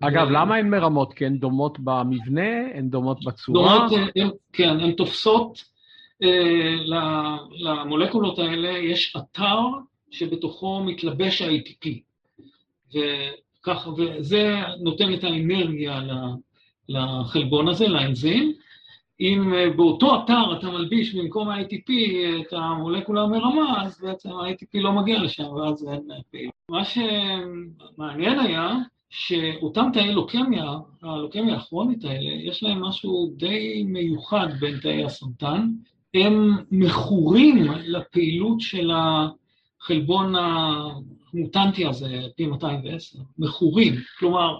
אגב. 0.02 0.28
למה 0.32 0.56
הן 0.56 0.70
מרמות? 0.70 1.14
כי 1.14 1.26
הן 1.26 1.38
דומות 1.38 1.80
במבנה, 1.80 2.52
הן 2.74 2.90
דומות 2.90 3.26
בצורה? 3.26 3.78
דומות, 3.78 3.92
אה, 3.94 4.24
הם, 4.24 4.30
כן, 4.54 4.80
הן 4.80 4.92
תופסות, 4.92 5.64
אה, 6.24 6.76
למולקולות 7.52 8.40
האלה 8.40 8.70
יש 8.70 9.16
אתר 9.18 9.60
שבתוכו 10.12 10.84
מתלבש 10.84 11.42
ה-ATP, 11.42 11.90
וכך, 12.94 13.88
וזה 13.98 14.60
נותן 14.82 15.14
את 15.14 15.24
האנרגיה 15.24 16.02
לחלבון 16.90 17.68
הזה, 17.68 17.88
לאנזים. 17.88 18.54
אם 19.22 19.54
אה, 19.54 19.70
באותו 19.70 20.24
אתר 20.24 20.58
אתה 20.60 20.70
מלביש 20.70 21.16
במקום 21.16 21.50
ה-ATP 21.50 21.92
את 22.42 22.54
המולקולה 22.54 23.22
המרמה, 23.22 23.84
אז 23.84 24.02
בעצם 24.02 24.30
ה-ATP 24.30 24.70
לא 24.74 24.92
מגיע 24.92 25.24
לשם 25.24 25.44
ואז 25.44 25.88
אין 25.88 26.02
פעילות. 26.32 26.54
מה 26.72 26.82
שמעניין 26.86 28.40
היה 28.40 28.74
שאותם 29.10 29.90
תאי 29.94 30.14
לוקמיה, 30.14 30.74
הלוקמיה 31.02 31.56
הכרונית 31.56 32.06
האלה, 32.06 32.30
יש 32.44 32.64
להם 32.64 32.82
משהו 32.82 33.34
די 33.38 33.84
מיוחד 33.88 34.48
בין 34.60 34.80
תאי 34.80 35.04
הסרטן. 35.04 35.68
הם 36.14 36.58
מכורים 36.72 37.72
לפעילות 37.86 38.62
של 38.62 38.92
החלבון 39.82 40.34
המוטנטי 40.36 41.86
הזה, 41.86 42.22
P210, 42.42 43.20
מכורים. 43.38 43.94
כלומר, 44.20 44.60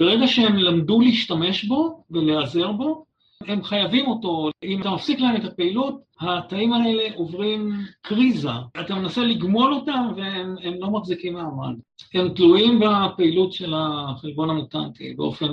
ברגע 0.00 0.26
שהם 0.26 0.56
למדו 0.56 1.00
להשתמש 1.00 1.64
בו 1.64 2.04
ולהיעזר 2.10 2.72
בו, 2.72 3.04
הם 3.40 3.64
חייבים 3.64 4.06
אותו. 4.06 4.50
אם 4.62 4.80
אתה 4.80 4.90
מפסיק 4.90 5.20
להם 5.20 5.36
את 5.36 5.44
הפעילות, 5.44 6.00
התאים 6.20 6.72
האלה 6.72 7.02
עוברים 7.14 7.72
קריזה. 8.02 8.50
אתה 8.80 8.94
מנסה 8.94 9.20
לגמול 9.20 9.74
אותם 9.74 10.08
והם 10.16 10.74
לא 10.80 10.90
מחזיקים 10.90 11.34
מעמד. 11.34 11.74
הם 12.14 12.28
תלויים 12.28 12.80
בפעילות 12.80 13.52
של 13.52 13.74
החלבון 13.76 14.50
המוטנטי 14.50 15.14
באופן 15.14 15.48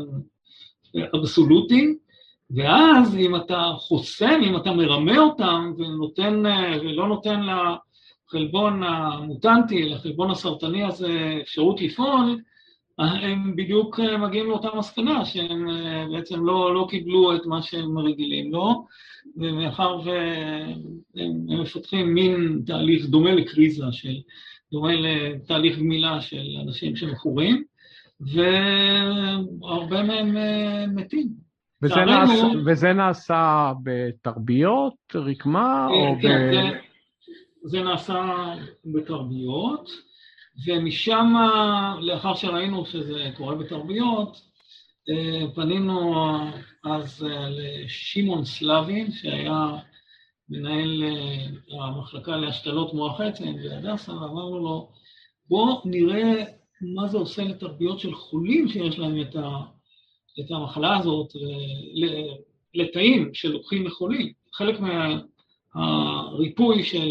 אבסולוטי, 1.15 1.95
ואז 2.56 3.15
אם 3.15 3.36
אתה 3.36 3.71
חוסם, 3.77 4.41
אם 4.43 4.58
אתה 4.58 4.71
מרמה 4.73 5.17
אותם 5.17 5.73
ונותן, 5.77 6.43
ולא 6.82 7.08
נותן 7.08 7.41
לחלבון 7.43 8.84
המוטנטי, 8.84 9.89
לחלבון 9.89 10.32
הסרטני 10.32 10.84
הזה 10.84 11.38
אפשרות 11.41 11.82
לפעול, 11.82 12.39
הם 12.99 13.56
בדיוק 13.56 13.99
אה, 13.99 14.17
מגיעים 14.17 14.45
לאותה 14.45 14.67
מסקנה 14.77 15.25
שהם 15.25 15.69
אה, 15.69 16.06
בעצם 16.12 16.45
לא, 16.45 16.73
לא 16.73 16.88
קיבלו 16.89 17.36
את 17.36 17.45
מה 17.45 17.62
שהם 17.62 17.97
רגילים 17.97 18.51
לו, 18.51 18.86
ומאחר 19.38 19.99
והם 20.06 21.62
מפתחים 21.62 22.13
מין 22.13 22.62
תהליך 22.65 23.06
דומה 23.06 23.32
לקריזה, 23.36 23.86
של, 23.91 24.15
דומה 24.71 24.91
לתהליך 24.95 25.77
גמילה 25.77 26.21
של 26.21 26.58
אנשים 26.63 26.95
שמכורים, 26.95 27.63
והרבה 28.19 30.03
מהם 30.03 30.38
אה, 30.38 30.86
מתים. 30.88 31.27
וזה, 31.82 32.06
נעשה, 32.06 32.47
וזה 32.65 32.93
נעשה 32.93 33.73
בתרביות, 33.84 34.93
רקמה, 35.15 35.88
או 35.88 36.15
כן, 36.21 36.51
ב... 36.51 36.53
זה, 36.53 36.77
זה 37.63 37.84
נעשה 37.84 38.53
בתרביות. 38.86 40.12
ומשם, 40.65 41.33
לאחר 42.01 42.35
שראינו 42.35 42.85
שזה 42.85 43.31
קורה 43.37 43.55
בתרביות, 43.55 44.41
אה, 45.09 45.47
פנינו 45.55 46.15
אז 46.83 47.25
אה, 47.25 47.49
לשמעון 47.49 48.45
סלבין, 48.45 49.11
שהיה 49.11 49.77
מנהל 50.49 51.03
אה, 51.03 51.85
המחלקה 51.85 52.37
להשתלות 52.37 52.93
מוח 52.93 53.21
עצם 53.21 53.55
בהדסה, 53.63 54.11
ואמרנו 54.11 54.59
לו, 54.59 54.89
בוא 55.49 55.81
נראה 55.85 56.43
מה 56.81 57.07
זה 57.07 57.17
עושה 57.17 57.43
לתרביות 57.43 57.99
של 57.99 58.15
חולים 58.15 58.67
שיש 58.67 58.99
להם 58.99 59.21
את, 59.21 59.35
ה, 59.35 59.49
את 60.39 60.51
המחלה 60.51 60.97
הזאת, 60.97 61.27
לתאים 62.73 63.33
שלוקחים 63.33 63.83
מחולים. 63.83 64.33
חלק 64.53 64.75
מהריפוי 65.75 66.83
של 66.83 67.09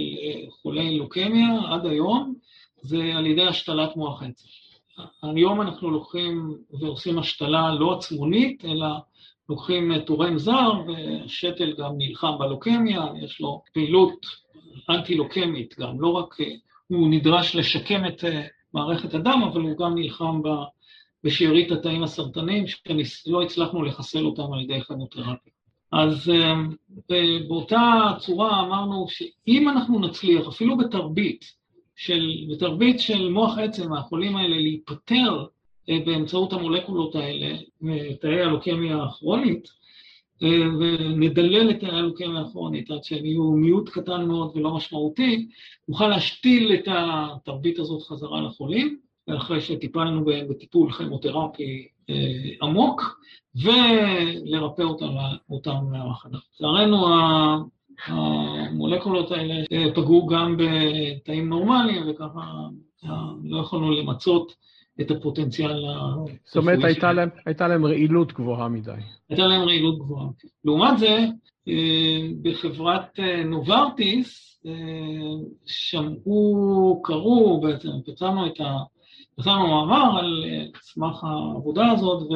חולי 0.50 0.98
לוקמיה 0.98 1.48
עד 1.68 1.86
היום 1.86 2.34
זה 2.82 3.12
על 3.16 3.26
ידי 3.26 3.46
השתלת 3.46 3.96
מוח 3.96 4.22
עצם. 4.22 4.48
היום 5.22 5.60
אנחנו 5.60 5.90
לוקחים 5.90 6.56
ועושים 6.80 7.18
השתלה 7.18 7.74
לא 7.74 7.92
עצמונית, 7.92 8.64
אלא 8.64 8.86
לוקחים 9.48 9.98
תורם 9.98 10.38
זר, 10.38 10.72
ושתל 10.86 11.74
גם 11.78 11.92
נלחם 11.98 12.38
בלוקמיה, 12.38 13.06
יש 13.22 13.40
לו 13.40 13.62
פעילות 13.74 14.26
אנטי-לוקמית 14.90 15.74
גם, 15.78 16.00
לא 16.00 16.08
רק 16.08 16.34
הוא 16.86 17.08
נדרש 17.10 17.56
לשקם 17.56 18.06
את 18.06 18.24
מערכת 18.74 19.14
הדם, 19.14 19.42
אבל 19.52 19.60
הוא 19.60 19.76
גם 19.76 19.94
נלחם 19.94 20.40
בשארית 21.24 21.70
התאים 21.70 22.02
הסרטניים, 22.02 22.64
שלא 22.66 23.42
הצלחנו 23.42 23.82
לחסל 23.82 24.26
אותם 24.26 24.52
על 24.52 24.60
ידי 24.60 24.80
כימותרפיה. 24.80 25.52
אז 25.92 26.32
באותה 27.48 28.12
צורה 28.18 28.60
אמרנו 28.60 29.06
שאם 29.08 29.68
אנחנו 29.68 29.98
נצליח, 29.98 30.48
אפילו 30.48 30.76
בתרבית, 30.76 31.61
של, 31.96 32.46
בתרבית 32.50 33.00
של 33.00 33.28
מוח 33.28 33.58
עצם, 33.58 33.90
מהחולים 33.90 34.36
האלה, 34.36 34.56
להיפטר 34.56 35.46
אה, 35.90 35.98
באמצעות 36.06 36.52
המולקולות 36.52 37.14
האלה, 37.14 37.56
מתאי 37.80 38.42
הלוקמיה 38.42 39.02
הכרונית, 39.02 39.68
אה, 40.42 40.48
ונדלל 40.78 41.70
את 41.70 41.80
תאי 41.80 41.88
הלוקמיה 41.88 42.40
הכרונית 42.40 42.90
עד 42.90 43.04
שהם 43.04 43.24
יהיו 43.24 43.50
מיעוט 43.50 43.88
קטן 43.88 44.24
מאוד 44.24 44.56
ולא 44.56 44.76
משמעותי, 44.76 45.48
נוכל 45.88 46.08
להשתיל 46.08 46.74
את 46.74 46.88
התרבית 46.90 47.78
הזאת 47.78 48.02
חזרה 48.02 48.40
לחולים, 48.40 48.98
אחרי 49.36 49.60
שטיפלנו 49.60 50.24
בהם 50.24 50.48
בטיפול 50.48 50.92
כימותרפי 50.92 51.88
אה, 52.10 52.14
עמוק, 52.62 53.20
ולרפא 53.54 54.82
אותם, 54.82 55.14
אותם 55.50 55.76
מהמחלה. 55.90 56.38
לצערנו 56.54 57.06
המולקולות 58.06 59.30
האלה 59.30 59.54
פגעו 59.94 60.26
גם 60.26 60.56
בתאים 60.56 61.48
נורמליים, 61.48 62.02
וככה 62.10 62.40
לא 63.44 63.60
יכולנו 63.60 63.90
למצות 63.90 64.52
את 65.00 65.10
הפוטנציאל 65.10 65.84
זאת 66.44 66.56
אומרת, 66.56 66.84
הייתה 66.84 67.12
להם, 67.12 67.28
הייתה 67.46 67.68
להם 67.68 67.86
רעילות 67.86 68.32
גבוהה 68.32 68.68
מדי. 68.68 68.90
הייתה 69.28 69.46
להם 69.46 69.62
רעילות 69.62 69.98
גבוהה. 69.98 70.26
לעומת 70.64 70.98
זה, 70.98 71.26
אה, 71.68 72.28
בחברת 72.42 73.20
אה, 73.20 73.44
נוברטיס, 73.44 74.60
אה, 74.66 74.72
שמעו, 75.66 77.00
קראו 77.04 77.60
בעצם, 77.60 77.88
פצענו 78.06 78.46
את 78.46 78.60
ה... 78.60 78.76
פצענו 79.36 79.66
מעבר 79.66 80.18
על 80.18 80.44
סמך 80.80 81.24
העבודה 81.24 81.90
הזאת, 81.90 82.28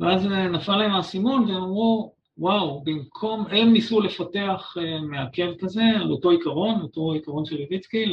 ואז 0.00 0.26
נפל 0.26 0.76
להם 0.76 0.90
האסימון 0.90 1.44
והם 1.44 1.62
אמרו, 1.62 2.12
וואו, 2.40 2.82
במקום, 2.84 3.44
הם 3.50 3.72
ניסו 3.72 4.00
לפתח 4.00 4.74
מעכב 5.02 5.52
כזה, 5.58 5.82
על 6.00 6.10
אותו 6.10 6.30
עיקרון, 6.30 6.80
אותו 6.80 7.12
עיקרון 7.12 7.44
של 7.44 7.56
לויצקי, 7.56 8.04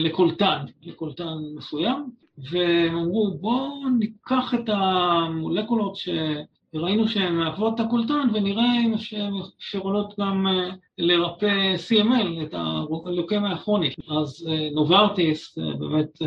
לקולטן, 0.00 0.64
לקולטן 0.82 1.38
מסוים, 1.56 2.10
והם 2.38 2.96
אמרו, 2.96 3.38
בואו 3.40 3.88
ניקח 3.98 4.54
את 4.54 4.68
המולקולות 4.68 5.96
שראינו 5.96 7.08
שהן 7.08 7.34
מעכבות 7.34 7.74
את 7.74 7.86
הקולטן 7.86 8.28
ונראה 8.34 8.80
אם 8.84 8.94
הן 9.12 9.32
יכולות 9.74 10.14
גם 10.20 10.46
אה, 10.46 10.70
לרפא 10.98 11.74
CML, 11.88 12.42
את 12.42 12.54
הלוקמיה 12.54 13.52
הכרונית. 13.52 13.94
אז 14.08 14.46
אה, 14.50 14.68
נוברטיס 14.74 15.58
אה, 15.58 15.76
באמת 15.78 16.18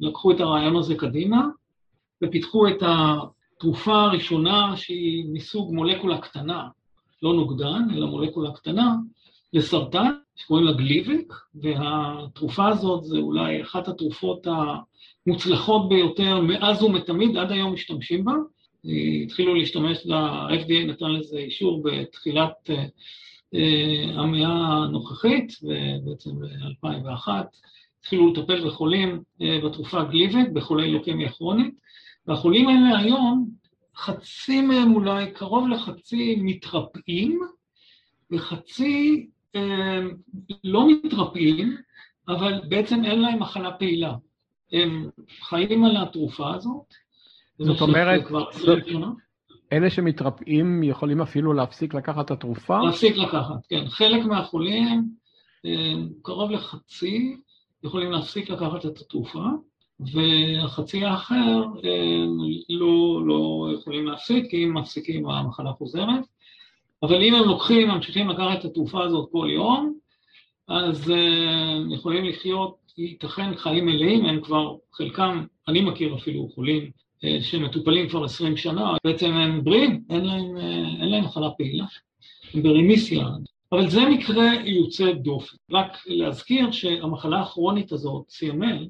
לקחו 0.00 0.30
את 0.30 0.40
הרעיון 0.40 0.76
הזה 0.76 0.94
קדימה 0.94 1.46
ופיתחו 2.24 2.68
את 2.68 2.82
התרופה 3.56 4.02
הראשונה 4.02 4.76
שהיא 4.76 5.24
מסוג 5.32 5.74
מולקולה 5.74 6.18
קטנה, 6.18 6.68
לא 7.22 7.34
נוגדן, 7.34 7.82
אלא 7.96 8.06
מולקולה 8.06 8.52
קטנה, 8.52 8.94
לסרטן, 9.52 10.10
שקוראים 10.36 10.66
לה 10.66 10.72
גליביק, 10.72 11.32
והתרופה 11.54 12.68
הזאת 12.68 13.04
זה 13.04 13.18
אולי 13.18 13.62
אחת 13.62 13.88
התרופות 13.88 14.46
המוצלחות 15.26 15.88
ביותר 15.88 16.40
מאז 16.40 16.82
ומתמיד, 16.82 17.36
עד 17.36 17.52
היום 17.52 17.72
משתמשים 17.72 18.24
בה. 18.24 18.32
התחילו 19.24 19.54
להשתמש, 19.54 20.06
ה-FDA 20.06 20.86
נתן 20.86 21.10
לזה 21.10 21.38
אישור 21.38 21.82
בתחילת 21.82 22.70
אה, 23.54 24.04
המאה 24.14 24.84
הנוכחית, 24.84 25.52
בעצם 26.04 26.30
ב-2001, 26.40 27.28
התחילו 28.00 28.32
לטפל 28.32 28.66
בחולים 28.66 29.22
אה, 29.42 29.58
בתרופה 29.64 30.04
גליבק, 30.04 30.48
בחולי 30.52 30.92
לוקמיה 30.92 31.32
כרונית, 31.32 31.74
והחולים 32.26 32.68
האלה 32.68 32.98
היום, 32.98 33.50
חצי 33.96 34.60
מהם 34.60 34.94
אולי, 34.94 35.32
קרוב 35.32 35.68
לחצי 35.68 36.36
מתרפאים, 36.42 37.40
וחצי 38.30 39.26
אה, 39.56 40.00
לא 40.64 40.88
מתרפאים, 40.90 41.76
אבל 42.28 42.60
בעצם 42.68 43.04
אין 43.04 43.20
להם 43.20 43.42
מחלה 43.42 43.72
פעילה. 43.72 44.14
הם 44.72 45.10
חיים 45.40 45.84
על 45.84 45.96
התרופה 45.96 46.54
הזאת. 46.54 46.94
זאת 47.58 47.80
אומרת, 47.80 48.24
אלה 49.72 49.90
שמתרפאים 49.90 50.82
יכולים 50.82 51.20
אפילו 51.20 51.52
להפסיק 51.52 51.94
לקחת 51.94 52.26
את 52.26 52.30
התרופה? 52.30 52.80
להפסיק 52.82 53.16
לקחת, 53.16 53.66
כן. 53.68 53.88
חלק 53.88 54.24
מהחולים, 54.24 55.04
אה, 55.66 55.94
קרוב 56.22 56.50
לחצי, 56.50 57.36
יכולים 57.84 58.12
להפסיק 58.12 58.50
לקחת 58.50 58.86
את 58.86 58.98
התרופה, 59.00 59.44
והחצי 60.00 61.04
האחר 61.04 61.62
אה, 61.84 62.24
לא, 62.68 63.20
לא 63.26 63.68
יכולים 63.74 64.06
להפסיק, 64.06 64.50
כי 64.50 64.64
אם 64.64 64.74
מפסיקים 64.74 65.28
המחלה 65.28 65.72
חוזרת. 65.72 66.24
אבל 67.02 67.22
אם 67.22 67.34
הם 67.34 67.44
לוקחים, 67.48 67.88
ממשיכים 67.88 68.28
לקחת 68.28 68.60
את 68.60 68.64
התרופה 68.64 69.04
הזאת 69.04 69.28
כל 69.32 69.48
יום, 69.50 69.98
אז 70.68 71.10
הם 71.10 71.92
יכולים 71.92 72.24
לחיות, 72.24 72.76
ייתכן 72.98 73.56
חיים 73.56 73.86
מלאים, 73.86 74.24
הם 74.24 74.40
כבר, 74.40 74.76
חלקם, 74.92 75.44
אני 75.68 75.80
מכיר 75.80 76.14
אפילו 76.14 76.48
חולים 76.54 76.90
אה, 77.24 77.38
שמטופלים 77.42 78.08
כבר 78.08 78.24
20 78.24 78.56
שנה, 78.56 78.96
בעצם 79.04 79.32
הם 79.32 79.64
בריאים, 79.64 80.02
אין 80.10 80.24
להם, 80.24 80.56
אה, 80.56 80.88
אין 81.00 81.08
להם 81.08 81.24
מחלה 81.24 81.50
פעילה, 81.50 81.84
הם 82.54 82.62
ברמיסיה. 82.62 83.28
אבל 83.72 83.90
זה 83.90 84.00
מקרה 84.06 84.54
יוצא 84.64 85.12
דופן. 85.12 85.56
רק 85.70 85.98
להזכיר 86.06 86.70
שהמחלה 86.70 87.40
הכרונית 87.40 87.92
הזאת, 87.92 88.24
CML, 88.28 88.88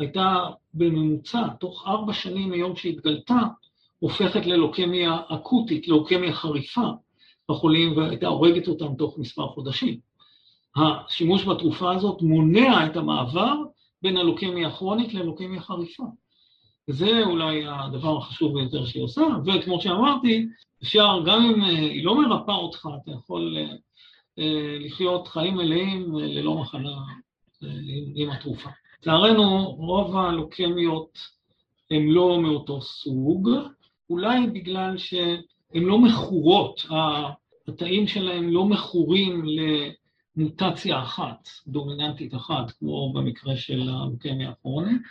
הייתה 0.00 0.46
בממוצע, 0.74 1.48
תוך 1.60 1.84
ארבע 1.86 2.12
שנים 2.12 2.50
מיום 2.50 2.76
שהתגלתה, 2.76 3.38
הופכת 3.98 4.46
ללוקמיה 4.46 5.18
אקוטית, 5.28 5.88
לוקמיה 5.88 6.32
חריפה 6.32 6.88
בחולים, 7.50 7.96
והייתה 7.96 8.26
הורגת 8.26 8.68
אותם 8.68 8.94
תוך 8.94 9.18
מספר 9.18 9.48
חודשים. 9.48 9.98
השימוש 10.76 11.44
בתרופה 11.44 11.92
הזאת 11.94 12.22
מונע 12.22 12.86
את 12.86 12.96
המעבר 12.96 13.54
בין 14.02 14.16
הלוקמיה 14.16 14.68
הכרונית 14.68 15.14
ללוקמיה 15.14 15.60
חריפה. 15.60 16.04
וזה 16.88 17.22
אולי 17.24 17.64
הדבר 17.66 18.18
החשוב 18.18 18.54
ביותר 18.54 18.86
שהיא 18.86 19.02
עושה, 19.02 19.22
וכמו 19.46 19.80
שאמרתי, 19.80 20.46
אפשר, 20.82 21.22
גם 21.26 21.42
אם 21.42 21.62
אה, 21.62 21.68
היא 21.68 22.04
לא 22.04 22.22
מרפאה 22.22 22.54
אותך, 22.54 22.88
אתה 23.02 23.10
יכול 23.10 23.56
אה, 23.58 23.74
אה, 24.38 24.78
לחיות 24.80 25.28
חיים 25.28 25.54
מלאים 25.54 26.18
ללא 26.18 26.54
מחלה 26.54 26.96
עם 28.14 28.30
התרופה. 28.30 28.70
לצערנו, 29.00 29.70
רוב 29.70 30.16
הלוקמיות 30.16 31.18
הן 31.90 32.06
לא 32.06 32.40
מאותו 32.42 32.80
סוג, 32.80 33.50
אולי 34.10 34.46
בגלל 34.46 34.98
שהן 34.98 35.40
לא 35.74 35.98
מכורות, 35.98 36.86
התאים 37.68 38.06
שלהם 38.06 38.48
לא 38.52 38.64
מכורים 38.64 39.44
למוטציה 40.36 41.02
אחת, 41.02 41.48
דומיננטית 41.66 42.34
אחת, 42.34 42.70
כמו 42.70 43.12
במקרה 43.12 43.56
של 43.56 43.80
הלוקמיה 43.80 44.50
הכרונית, 44.50 45.02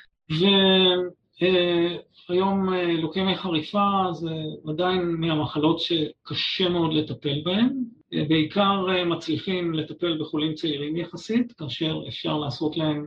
והיום 2.30 2.74
אה, 2.74 2.94
לוקמיה 2.94 3.38
חריפה 3.38 4.04
זה 4.12 4.36
עדיין 4.68 5.02
מהמחלות 5.02 5.80
שקשה 5.80 6.70
מאוד 6.70 6.94
לטפל 6.94 7.42
בהן, 7.46 7.84
בעיקר 8.28 8.86
אה, 8.90 9.06
מצליחים 9.06 9.74
לטפל 9.74 10.22
בחולים 10.22 10.54
צעירים 10.54 10.98
יחסית, 10.98 11.52
כאשר 11.52 12.02
אפשר 12.08 12.38
לעשות 12.38 12.78
להם 12.78 13.06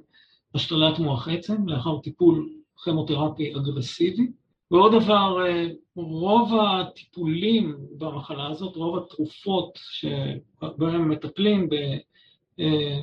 השתלת 0.55 0.99
מוח 0.99 1.29
עצם 1.29 1.69
לאחר 1.69 1.99
טיפול 1.99 2.49
כימותרפי 2.85 3.57
אגרסיבי. 3.57 4.27
ועוד 4.71 4.95
דבר, 4.95 5.37
רוב 5.97 6.53
הטיפולים 6.61 7.77
במחלה 7.99 8.47
הזאת, 8.47 8.77
רוב 8.77 8.97
התרופות 8.99 9.79
שבהן 9.91 11.01
מטפלים 11.01 11.69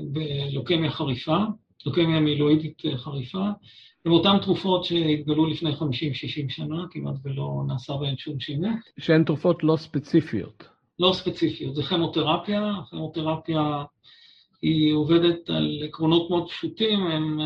בלוקמיה 0.01 0.91
חריפה, 0.91 1.37
לוקמיה 1.85 2.19
מילואידית 2.19 2.81
חריפה, 2.95 3.45
הן 4.05 4.11
אותן 4.11 4.37
תרופות 4.41 4.83
שהתגלו 4.83 5.45
לפני 5.45 5.71
50-60 5.71 5.75
שנה, 6.49 6.85
כמעט 6.91 7.15
ולא 7.23 7.63
נעשה 7.67 7.93
בהן 7.97 8.17
שום 8.17 8.39
שימוש. 8.39 8.79
שהן 8.99 9.23
תרופות 9.23 9.63
לא 9.63 9.75
ספציפיות. 9.75 10.63
לא 10.99 11.11
ספציפיות, 11.13 11.75
זה 11.75 11.83
כימותרפיה, 11.83 12.73
הכימותרפיה 12.79 13.83
היא 14.61 14.93
עובדת 14.93 15.49
על 15.49 15.79
עקרונות 15.83 16.29
מאוד 16.29 16.49
פשוטים, 16.49 17.07
הם, 17.07 17.39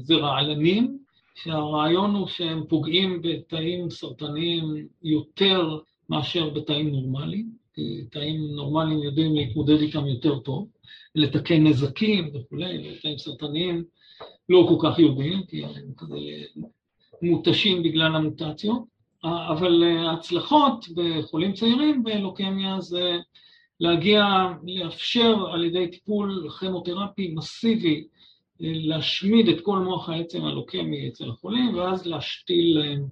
זה 0.00 0.14
רעלנים, 0.14 0.98
שהרעיון 1.34 2.14
הוא 2.14 2.26
שהם 2.26 2.64
פוגעים 2.68 3.22
בתאים 3.22 3.90
סרטניים 3.90 4.86
יותר 5.02 5.78
מאשר 6.08 6.50
בתאים 6.50 6.88
נורמליים, 6.88 7.48
כי 7.74 8.04
תאים 8.10 8.40
נורמליים 8.50 9.02
יודעים 9.02 9.34
להתמודד 9.34 9.80
איתם 9.80 10.06
יותר 10.06 10.38
טוב, 10.38 10.68
לתקן 11.14 11.66
נזקים 11.66 12.30
וכולי, 12.34 12.92
ותאים 12.98 13.18
סרטניים 13.18 13.84
לא 14.48 14.66
כל 14.68 14.88
כך 14.88 14.98
יודעים, 14.98 15.42
כי 15.48 15.64
הם 15.64 15.92
כזה 15.96 16.16
מותשים 17.22 17.82
בגלל 17.82 18.16
המוטציות, 18.16 18.82
אבל 19.24 19.82
ההצלחות 19.82 20.86
בחולים 20.94 21.52
צעירים 21.52 22.04
בלוקמיה 22.04 22.80
זה 22.80 23.18
להגיע, 23.80 24.24
לאפשר 24.64 25.36
על 25.52 25.64
ידי 25.64 25.88
טיפול 25.88 26.48
כימותרפי 26.60 27.34
מסיבי 27.34 28.04
להשמיד 28.60 29.48
את 29.48 29.60
כל 29.60 29.78
מוח 29.78 30.08
העצם 30.08 30.44
הלוקמי 30.44 31.08
אצל 31.08 31.30
החולים, 31.30 31.74
ואז 31.74 32.06
להשתיל 32.06 32.78
להם 32.78 33.06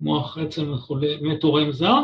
מוח 0.00 0.38
עצם 0.38 0.72
מתורם 1.20 1.72
זר, 1.72 2.02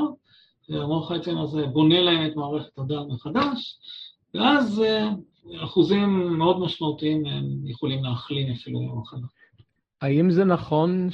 והמוח 0.69 1.11
העצם 1.11 1.39
הזה 1.39 1.67
בונה 1.67 2.01
להם 2.01 2.27
את 2.27 2.37
מערכת 2.37 2.79
הדם 2.79 3.05
מחדש, 3.09 3.79
ואז 4.35 4.85
אחוזים 5.65 6.39
מאוד 6.39 6.61
משמעותיים 6.61 7.27
הם 7.27 7.45
יכולים 7.65 8.05
להחלים 8.05 8.53
אפילו 8.53 8.81
במחלה. 8.81 9.27
האם 10.03 10.31
זה 10.31 10.45
נכון 10.45 11.11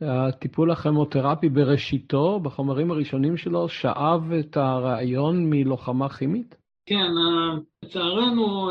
שהטיפול 0.00 0.70
הכימותרפי 0.70 1.48
בראשיתו, 1.48 2.40
בחומרים 2.40 2.90
הראשונים 2.90 3.36
שלו, 3.36 3.68
שאב 3.68 4.32
את 4.32 4.56
הרעיון 4.56 5.50
מלוחמה 5.50 6.08
כימית? 6.08 6.54
כן, 6.86 7.10
לצערנו 7.84 8.70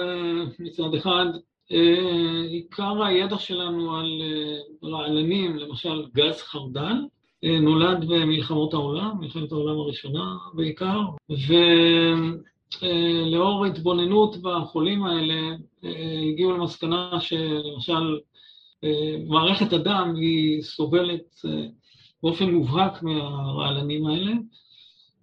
מצד 0.60 0.94
אחד 0.98 1.26
אה, 1.72 2.42
עיקר 2.50 3.04
הידע 3.04 3.38
שלנו 3.38 3.96
על 3.96 4.22
אה, 4.22 4.89
רעלנים, 4.89 5.58
למשל 5.58 6.06
גז 6.15 6.42
חרדל, 6.42 6.96
אה, 7.44 7.60
נולד 7.60 8.06
במלחמות 8.08 8.74
העולם, 8.74 9.12
מלחמת 9.20 9.52
העולם 9.52 9.80
הראשונה 9.80 10.38
בעיקר, 10.54 11.00
ולאור 12.82 13.65
התבוננות 13.65 14.38
בחולים 14.42 15.06
האלה, 15.06 15.56
הגיעו 16.34 16.52
למסקנה 16.52 17.20
שלמשל 17.20 18.20
מערכת 19.28 19.74
הדם 19.74 20.13
היא 20.18 20.62
סובלת 20.62 21.42
באופן 22.24 22.52
מובהק 22.52 23.04
מהרעלנים 23.04 24.08
האלה, 24.08 24.32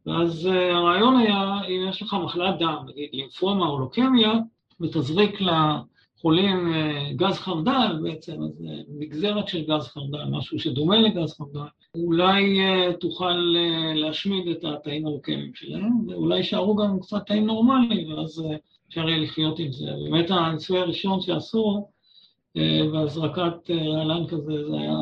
ואז 0.07 0.47
הרעיון 0.47 1.17
היה, 1.17 1.61
אם 1.69 1.87
יש 1.89 2.03
לך 2.03 2.17
מחלת 2.25 2.59
דם, 2.59 2.85
נגיד 2.89 3.09
לימפומה 3.13 3.67
או 3.67 3.79
לוקמיה, 3.79 4.33
ותזריק 4.81 5.41
לה 5.41 5.81
חולים 6.21 6.75
אה, 6.75 7.13
גז 7.17 7.39
חרדל 7.39 7.99
בעצם, 8.03 8.43
אז 8.43 8.65
אה, 8.69 8.81
נגזרת 8.99 9.49
של 9.49 9.65
גז 9.65 9.89
חרדל, 9.89 10.25
משהו 10.31 10.59
שדומה 10.59 10.97
לגז 10.97 11.35
חרדל, 11.35 11.69
אולי 11.95 12.61
אה, 12.61 12.93
תוכל 13.01 13.55
להשמיד 13.95 14.49
את 14.49 14.65
התאים 14.65 15.07
הלוקמיים 15.07 15.55
שלהם, 15.55 16.09
ואולי 16.09 16.37
יישארו 16.37 16.77
גם 16.77 17.01
קצת 17.01 17.27
תאים 17.27 17.47
נורמליים, 17.47 18.13
ואז 18.13 18.45
אפשר 18.89 19.09
יהיה 19.09 19.23
לחיות 19.23 19.59
עם 19.59 19.73
זה. 19.73 19.91
באמת 20.05 20.31
הניסוי 20.31 20.79
הראשון 20.79 21.21
שעשו 21.21 21.89
בהזרקת 22.93 23.71
רעלן 23.71 24.27
כזה, 24.27 24.69
זה 24.71 24.77
היה 24.77 24.99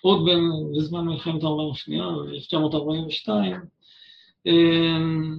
עוד 0.00 0.28
בזמן 0.76 1.04
מלחמת 1.04 1.42
העולם 1.42 1.70
השנייה, 1.70 2.04
ב-1942, 2.04 3.28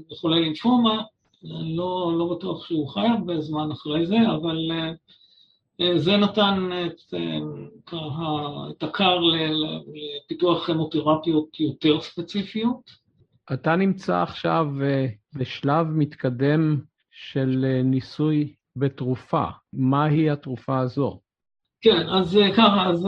לחולי 0.10 0.42
לימפומה, 0.42 1.04
אני 1.46 1.76
לא, 1.76 2.14
לא 2.18 2.36
בטוח 2.36 2.66
שהוא 2.66 2.90
חי 2.90 3.08
הרבה 3.08 3.42
זמן 3.42 3.72
אחרי 3.72 4.06
זה, 4.06 4.18
אבל 4.36 4.72
זה 5.96 6.18
נתן 6.18 6.70
את, 6.86 7.14
את 8.70 8.84
הכר 8.84 9.20
לפיתוח 9.20 10.66
כימותרפיות 10.66 11.60
יותר 11.60 12.02
ספציפיות. 12.02 12.92
אתה 13.54 13.76
נמצא 13.76 14.22
עכשיו 14.22 14.68
בשלב 15.34 15.88
מתקדם 15.88 16.80
של 17.12 17.82
ניסוי 17.84 18.54
בתרופה. 18.76 19.46
מהי 19.74 20.30
התרופה 20.30 20.80
הזו? 20.80 21.20
כן, 21.82 22.10
אז 22.10 22.40
ככה, 22.58 22.90
אז 22.90 23.08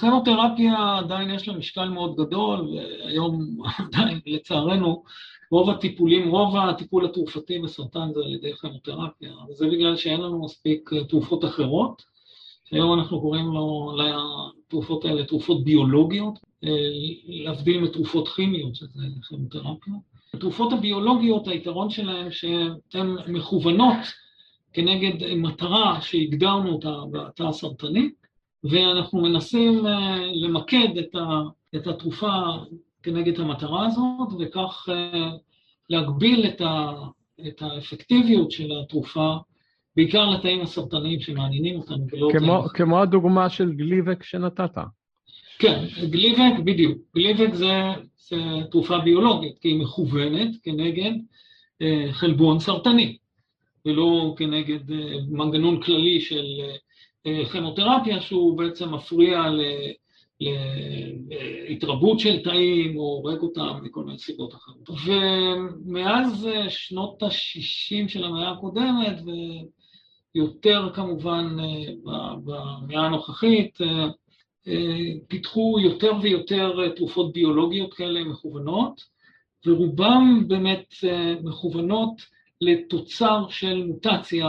כימותרפיה 0.00 0.98
עדיין 0.98 1.30
יש 1.30 1.48
לה 1.48 1.54
משקל 1.54 1.88
מאוד 1.88 2.16
גדול, 2.16 2.60
והיום 2.60 3.58
עדיין, 3.86 4.20
לצערנו, 4.26 5.02
רוב 5.50 5.70
הטיפולים, 5.70 6.28
רוב 6.28 6.56
הטיפול 6.56 7.04
התרופתי 7.04 7.58
בסרטן 7.58 8.12
זה 8.14 8.20
על 8.24 8.34
ידי 8.34 8.52
כימותרפיה, 8.56 9.32
וזה 9.50 9.66
בגלל 9.66 9.96
שאין 9.96 10.20
לנו 10.20 10.44
מספיק 10.44 10.90
אה, 10.92 11.04
תרופות 11.04 11.44
אחרות, 11.44 12.02
שהיום 12.64 12.98
אנחנו 12.98 13.20
קוראים 13.20 13.46
לו, 13.46 13.96
לתרופות 13.98 15.04
האלה 15.04 15.24
תרופות 15.24 15.64
ביולוגיות, 15.64 16.38
אה, 16.64 16.70
להבדיל 17.26 17.80
מתרופות 17.80 18.28
כימיות, 18.28 18.74
שזה 18.74 19.00
כימותרפיה. 19.28 19.94
התרופות 20.34 20.72
הביולוגיות, 20.72 21.48
היתרון 21.48 21.90
שלהן 21.90 22.30
שהן 22.30 23.16
מכוונות 23.28 23.96
כנגד 24.72 25.34
מטרה 25.36 26.00
שהגדרנו 26.00 26.72
אותה 26.72 26.94
בתא 27.12 27.42
הסרטני, 27.42 28.10
ואנחנו 28.64 29.22
מנסים 29.22 29.86
אה, 29.86 30.18
למקד 30.34 30.88
את 31.76 31.86
התרופה 31.86 32.32
כנגד 33.02 33.40
המטרה 33.40 33.86
הזאת, 33.86 34.28
וכך 34.40 34.88
אה, 34.92 35.30
להגביל 35.90 36.46
את, 36.46 36.60
ה, 36.60 36.92
את 37.48 37.62
האפקטיביות 37.62 38.50
של 38.50 38.72
התרופה, 38.82 39.36
בעיקר 39.96 40.30
לתאים 40.30 40.60
הסרטניים 40.60 41.20
שמעניינים 41.20 41.78
אותנו. 41.78 42.06
כמו, 42.30 42.64
כמו 42.74 43.00
הדוגמה 43.00 43.50
של 43.50 43.72
גליבק 43.72 44.22
שנתת. 44.22 44.78
כן, 45.58 45.84
גליבק, 46.10 46.58
בדיוק. 46.64 46.98
גליבק 47.16 47.54
זה, 47.54 47.72
זה 48.16 48.36
תרופה 48.70 48.98
ביולוגית, 48.98 49.58
כי 49.58 49.68
היא 49.68 49.80
מכוונת 49.80 50.50
כנגד 50.62 51.12
אה, 51.82 52.12
חלבון 52.12 52.58
סרטני, 52.58 53.16
ולא 53.86 54.34
כנגד 54.38 54.90
אה, 54.90 55.16
מנגנון 55.28 55.82
כללי 55.82 56.20
של 56.20 56.46
אה, 57.26 57.44
כימותרפיה, 57.52 58.20
שהוא 58.20 58.58
בעצם 58.58 58.94
מפריע. 58.94 59.42
להתרבות 61.68 62.20
של 62.20 62.42
תאים 62.42 62.96
או 62.96 63.02
הורג 63.02 63.38
אותם 63.40 63.78
מכל 63.82 64.04
מיני 64.04 64.18
סיבות 64.18 64.54
אחרות. 64.54 64.90
ומאז 65.06 66.48
שנות 66.68 67.22
ה-60 67.22 68.08
של 68.08 68.24
המאה 68.24 68.50
הקודמת, 68.50 69.16
ויותר 70.34 70.90
כמובן 70.94 71.56
במאה 72.44 73.06
הנוכחית, 73.06 73.78
פיתחו 75.28 75.76
יותר 75.80 76.12
ויותר 76.22 76.88
תרופות 76.96 77.32
ביולוגיות 77.32 77.94
כאלה 77.94 78.24
מכוונות, 78.24 79.00
ורובם 79.66 80.44
באמת 80.48 80.94
מכוונות 81.42 82.22
לתוצר 82.62 83.48
של 83.48 83.84
מוטציה, 83.86 84.48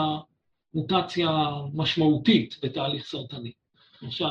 מוטציה 0.74 1.30
משמעותית 1.74 2.60
בתהליך 2.64 3.06
סרטני. 3.06 3.52
למשל, 4.02 4.26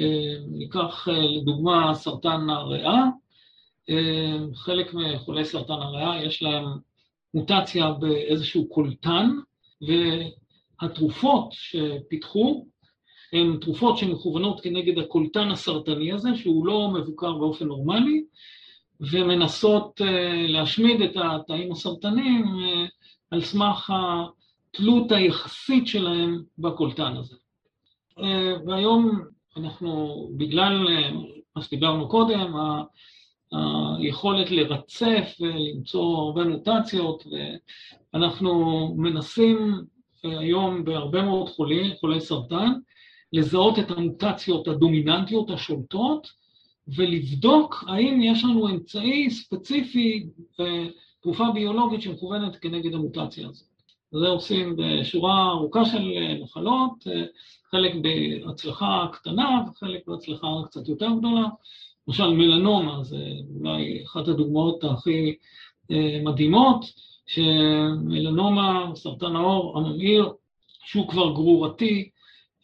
אה, 0.00 0.34
ניקח 0.48 1.08
אה, 1.08 1.20
לדוגמה 1.22 1.94
סרטן 1.94 2.50
הריאה, 2.50 3.04
אה, 3.90 4.38
חלק 4.54 4.94
מחולי 4.94 5.44
סרטן 5.44 5.72
הריאה 5.72 6.24
יש 6.24 6.42
להם 6.42 6.64
מוטציה 7.34 7.90
באיזשהו 7.90 8.68
קולטן, 8.68 9.30
והתרופות 10.82 11.48
שפיתחו 11.52 12.66
הן 13.32 13.56
תרופות 13.60 13.98
שמכוונות 13.98 14.60
כנגד 14.60 14.98
הקולטן 14.98 15.50
הסרטני 15.50 16.12
הזה, 16.12 16.28
שהוא 16.36 16.66
לא 16.66 16.88
מבוקר 16.88 17.32
באופן 17.32 17.64
נורמלי, 17.64 18.24
ומנסות 19.00 20.00
להשמיד 20.48 21.02
את 21.02 21.16
התאים 21.16 21.72
הסרטניים 21.72 22.44
על 23.30 23.40
סמך 23.40 23.92
התלות 23.94 25.12
היחסית 25.12 25.86
שלהם 25.86 26.42
בקולטן 26.58 27.16
הזה. 27.16 27.36
והיום 28.66 29.22
אנחנו, 29.56 30.28
בגלל 30.36 30.88
אה, 30.88 31.10
מה 31.56 31.62
שדיברנו 31.62 32.08
קודם, 32.08 32.54
היכולת 33.98 34.50
לרצף 34.50 35.36
ולמצוא 35.40 36.16
הרבה 36.18 36.44
מוטציות, 36.44 37.24
ואנחנו 38.14 38.94
מנסים 38.98 39.84
אה, 40.24 40.38
היום 40.38 40.84
בהרבה 40.84 41.22
מאוד 41.22 41.48
חולים, 41.48 41.96
חולי 42.00 42.20
סרטן, 42.20 42.72
לזהות 43.32 43.78
את 43.78 43.90
המוטציות 43.90 44.68
הדומיננטיות 44.68 45.50
השולטות, 45.50 46.41
ולבדוק 46.96 47.84
האם 47.88 48.22
יש 48.22 48.44
לנו 48.44 48.68
אמצעי 48.68 49.30
ספציפי, 49.30 50.26
אה, 50.60 50.86
תרופה 51.22 51.44
ביולוגית 51.54 52.02
שמכוונת 52.02 52.56
כנגד 52.56 52.94
המוטציה 52.94 53.48
הזאת. 53.48 53.66
זה 54.12 54.28
עושים 54.28 54.76
בשורה 54.76 55.50
ארוכה 55.50 55.84
של 55.84 56.12
מחלות, 56.42 57.06
חלק 57.70 57.92
בהצלחה 57.94 59.06
קטנה 59.12 59.64
וחלק 59.68 60.00
בהצלחה 60.06 60.46
קצת 60.64 60.88
יותר 60.88 61.08
גדולה. 61.18 61.48
למשל 62.08 62.28
מלנומה 62.28 63.04
זה 63.04 63.24
אולי 63.58 64.02
אחת 64.04 64.28
הדוגמאות 64.28 64.84
הכי 64.84 65.34
אה, 65.90 66.20
מדהימות, 66.24 66.84
שמלנומה, 67.26 68.90
סרטן 68.94 69.36
העור 69.36 69.78
הממאיר, 69.78 70.32
שהוא 70.84 71.08
כבר 71.08 71.32
גרורתי, 71.32 72.08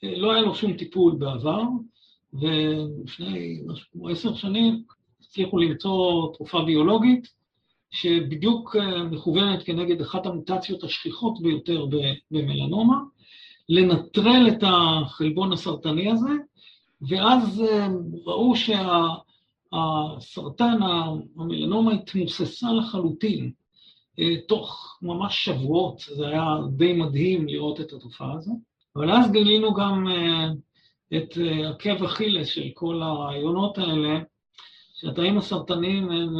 לא 0.02 0.32
היה 0.32 0.42
לו 0.42 0.54
שום 0.54 0.72
טיפול 0.72 1.16
בעבר, 1.18 1.62
ולפני 2.32 3.60
משהו 3.66 3.86
כמו 3.92 4.08
עשר 4.08 4.34
שנים 4.34 4.82
הצליחו 5.20 5.58
למצוא 5.58 6.32
תרופה 6.34 6.62
ביולוגית 6.62 7.28
שבדיוק 7.90 8.76
מכוונת 9.10 9.62
כנגד 9.62 10.00
אחת 10.00 10.26
המוטציות 10.26 10.84
השכיחות 10.84 11.42
ביותר 11.42 11.86
במלנומה, 12.30 12.96
לנטרל 13.68 14.48
את 14.48 14.62
החלבון 14.66 15.52
הסרטני 15.52 16.10
הזה, 16.10 16.30
ואז 17.02 17.64
ראו 18.24 18.52
שהסרטן, 20.16 20.78
המלנומה 21.36 21.92
התמוססה 21.92 22.72
לחלוטין 22.72 23.52
תוך 24.48 24.98
ממש 25.02 25.44
שבועות, 25.44 26.00
זה 26.16 26.28
היה 26.28 26.56
די 26.76 26.92
מדהים 26.92 27.48
לראות 27.48 27.80
את 27.80 27.92
התופעה 27.92 28.32
הזו. 28.32 28.52
אבל 28.96 29.10
אז 29.10 29.32
גילינו 29.32 29.74
גם 29.74 30.06
את 31.16 31.38
עקב 31.68 32.04
אכילס 32.04 32.48
של 32.48 32.68
כל 32.74 33.02
הרעיונות 33.02 33.78
האלה, 33.78 34.20
שהתאים 34.94 35.38
הסרטניים 35.38 36.10
הם 36.10 36.34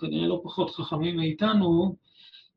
כנראה 0.00 0.26
לא 0.26 0.40
פחות 0.44 0.70
חכמים 0.70 1.16
מאיתנו, 1.16 1.96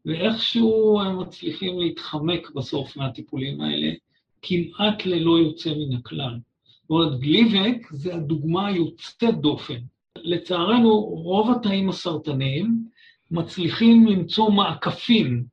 ואיכשהו 0.06 1.02
הם 1.02 1.20
מצליחים 1.20 1.80
להתחמק 1.80 2.52
בסוף 2.56 2.98
מהטיפולים 2.98 3.62
האלה, 3.62 3.92
כמעט 4.42 5.06
ללא 5.06 5.40
יוצא 5.40 5.70
מן 5.70 5.96
הכלל. 5.96 6.40
זאת 6.82 6.90
אומרת, 6.90 7.20
גליבק 7.20 7.88
זה 7.92 8.16
הדוגמה 8.16 8.68
היוצאת 8.68 9.42
דופן. 9.42 9.80
לצערנו, 10.18 11.00
רוב 11.00 11.52
התאים 11.52 11.90
הסרטניים 11.90 12.86
מצליחים 13.32 14.08
למצוא 14.08 14.52
מעקפים. 14.52 15.44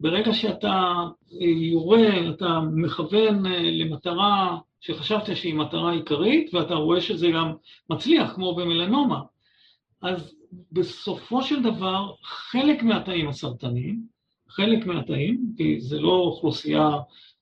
ברגע 0.00 0.34
שאתה 0.34 0.94
יורה, 1.40 2.30
אתה 2.30 2.60
מכוון 2.60 3.46
למטרה 3.46 4.58
שחשבת 4.82 5.36
שהיא 5.36 5.54
מטרה 5.54 5.92
עיקרית, 5.92 6.54
ואתה 6.54 6.74
רואה 6.74 7.00
שזה 7.00 7.28
גם 7.34 7.52
מצליח, 7.90 8.34
כמו 8.34 8.54
במלנומה, 8.54 9.20
אז 10.02 10.34
בסופו 10.72 11.42
של 11.42 11.62
דבר, 11.62 12.12
חלק 12.24 12.82
מהתאים 12.82 13.28
הסרטניים, 13.28 14.06
חלק 14.48 14.86
מהתאים, 14.86 15.52
כי 15.56 15.80
זה 15.80 16.00
לא 16.00 16.12
אוכלוסייה 16.12 16.90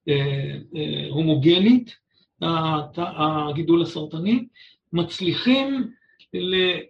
אה, 0.09 0.57
אה, 0.76 1.07
הומוגנית, 1.11 1.97
הגידול 2.97 3.82
הסרטני, 3.82 4.45
מצליחים 4.93 5.91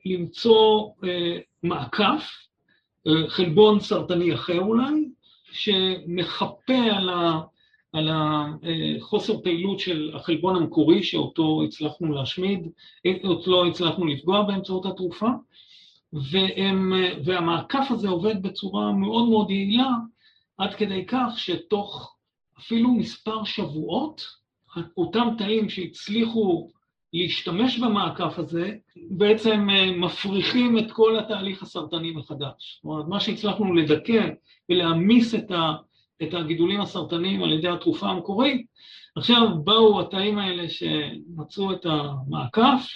למצוא 0.05 0.90
אה, 1.05 1.38
מעקף, 1.62 2.30
חלבון 3.28 3.80
סרטני 3.80 4.34
אחר 4.34 4.61
אולי, 4.61 5.09
שמחפה 5.53 6.78
על, 6.92 7.09
ה, 7.09 7.40
על 7.93 8.09
החוסר 8.12 9.41
פעילות 9.41 9.80
של 9.80 10.11
החלבון 10.14 10.57
המקורי 10.57 11.03
שאותו 11.03 11.62
הצלחנו 11.64 12.12
להשמיד, 12.12 12.68
אותו 13.24 13.51
לא 13.51 13.66
הצלחנו 13.66 14.07
לפגוע 14.07 14.43
באמצעות 14.43 14.86
התרופה, 14.86 15.28
והם, 16.12 16.93
והמעקף 17.24 17.86
הזה 17.91 18.09
עובד 18.09 18.43
בצורה 18.43 18.93
מאוד 18.93 19.28
מאוד 19.28 19.51
יעילה, 19.51 19.91
עד 20.59 20.74
כדי 20.74 21.07
כך 21.07 21.32
שתוך 21.36 22.16
אפילו 22.59 22.91
מספר 22.91 23.45
שבועות, 23.45 24.24
אותם 24.97 25.28
תאים 25.38 25.68
שהצליחו 25.68 26.70
להשתמש 27.12 27.78
במעקף 27.78 28.38
הזה, 28.38 28.76
בעצם 29.11 29.68
מפריחים 29.97 30.78
את 30.78 30.93
כל 30.93 31.18
התהליך 31.18 31.62
הסרטני 31.62 32.11
מחדש. 32.11 32.76
זאת 32.76 32.84
אומרת, 32.84 33.09
מה 33.09 33.20
שהצלחנו 33.20 33.74
לדכא 33.74 34.28
ולהעמיס 34.68 35.34
את, 35.34 35.51
ה, 35.51 35.74
את 36.23 36.35
הגידולים 36.35 36.81
הסרטניים 36.81 37.43
על 37.43 37.53
ידי 37.53 37.68
התרופה 37.68 38.07
המקורית, 38.07 38.66
עכשיו 39.16 39.49
באו 39.64 40.01
התאים 40.01 40.39
האלה 40.39 40.68
שמצאו 40.68 41.73
את 41.73 41.87
המעקף, 41.87 42.87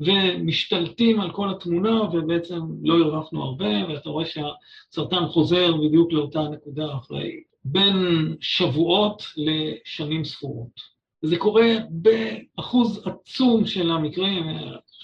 ומשתלטים 0.00 1.20
על 1.20 1.32
כל 1.32 1.50
התמונה, 1.50 2.02
ובעצם 2.02 2.60
לא 2.82 2.94
הרווחנו 2.94 3.42
הרבה, 3.42 3.88
ואתה 3.88 4.10
רואה 4.10 4.24
שהסרטן 4.26 5.26
חוזר 5.26 5.76
בדיוק 5.76 6.12
לאותה 6.12 6.42
נקודה 6.42 6.94
אחרי 6.96 7.42
בין 7.64 7.96
שבועות 8.40 9.22
לשנים 9.36 10.24
ספורות. 10.24 11.00
זה 11.22 11.36
קורה 11.38 11.76
באחוז 11.90 13.06
עצום 13.06 13.66
של 13.66 13.90
המקרים, 13.90 14.44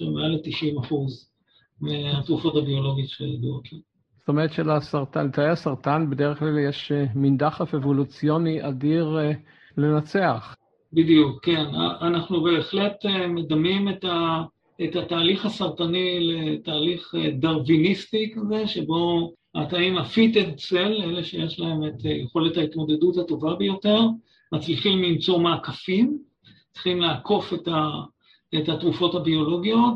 מעל 0.00 0.30
ל-90 0.32 0.80
אחוז 0.80 1.30
מהתרופות 1.80 2.56
הביולוגיות 2.56 3.08
שידועות 3.08 3.72
לי. 3.72 3.78
זאת 4.26 4.28
אומרת 4.28 4.52
שלסרטן, 4.52 5.30
תאי 5.30 5.48
הסרטן 5.48 6.10
בדרך 6.10 6.38
כלל 6.38 6.58
יש 6.58 6.92
מין 7.14 7.36
דחף 7.36 7.74
אבולוציוני 7.74 8.68
אדיר 8.68 9.18
לנצח. 9.76 10.56
בדיוק, 10.92 11.44
כן. 11.44 11.64
אנחנו 12.00 12.42
בהחלט 12.42 13.06
מדמים 13.28 13.88
את 13.88 14.04
ה... 14.04 14.42
את 14.84 14.96
התהליך 14.96 15.46
הסרטני 15.46 16.18
לתהליך 16.20 17.14
דרוויניסטי 17.38 18.32
כזה, 18.34 18.66
שבו 18.66 19.32
התאים 19.54 19.98
הפיטד 19.98 20.58
סל, 20.58 21.02
אלה 21.02 21.24
שיש 21.24 21.60
להם 21.60 21.84
את 21.84 22.04
יכולת 22.04 22.56
ההתמודדות 22.56 23.16
הטובה 23.16 23.54
ביותר, 23.54 24.00
מצליחים 24.52 25.02
למצוא 25.02 25.38
מעקפים, 25.38 26.18
צריכים 26.72 27.00
לעקוף 27.00 27.52
את, 27.54 27.68
ה, 27.68 27.90
את 28.54 28.68
התרופות 28.68 29.14
הביולוגיות 29.14 29.94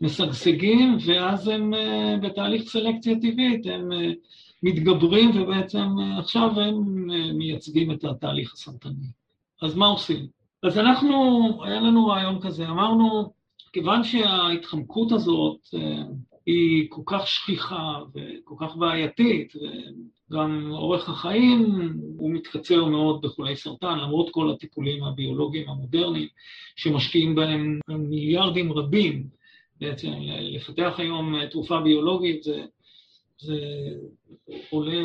ומשגשגים, 0.00 0.98
ואז 1.06 1.48
הם 1.48 1.72
בתהליך 2.22 2.62
סלקציה 2.62 3.14
טבעית, 3.14 3.66
הם 3.66 3.88
מתגברים 4.62 5.30
ובעצם 5.34 5.86
עכשיו 6.18 6.60
הם 6.60 7.06
מייצגים 7.38 7.90
את 7.90 8.04
התהליך 8.04 8.52
הסרטני. 8.52 9.06
אז 9.62 9.74
מה 9.74 9.86
עושים? 9.86 10.26
אז 10.62 10.78
אנחנו, 10.78 11.50
היה 11.64 11.80
לנו 11.80 12.06
רעיון 12.06 12.40
כזה, 12.40 12.68
אמרנו, 12.68 13.32
כיוון 13.72 14.04
שההתחמקות 14.04 15.12
הזאת 15.12 15.58
היא 16.46 16.86
כל 16.88 17.02
כך 17.06 17.26
שכיחה 17.26 17.98
וכל 18.14 18.54
כך 18.58 18.76
בעייתית, 18.76 19.52
וגם 20.30 20.70
אורך 20.72 21.08
החיים 21.08 21.64
הוא 22.18 22.30
מתקצר 22.30 22.84
מאוד 22.84 23.22
בחולי 23.22 23.56
סרטן, 23.56 23.98
למרות 23.98 24.30
כל 24.30 24.50
הטיפולים 24.50 25.04
הביולוגיים 25.04 25.68
המודרניים 25.68 26.28
שמשקיעים 26.76 27.34
בהם 27.34 27.80
מיליארדים 27.88 28.72
רבים. 28.72 29.39
בעצם 29.80 30.12
לפתח 30.40 30.94
היום 30.98 31.46
תרופה 31.46 31.80
ביולוגית 31.80 32.42
זה, 32.42 32.64
זה 33.38 33.56
עולה, 34.70 35.02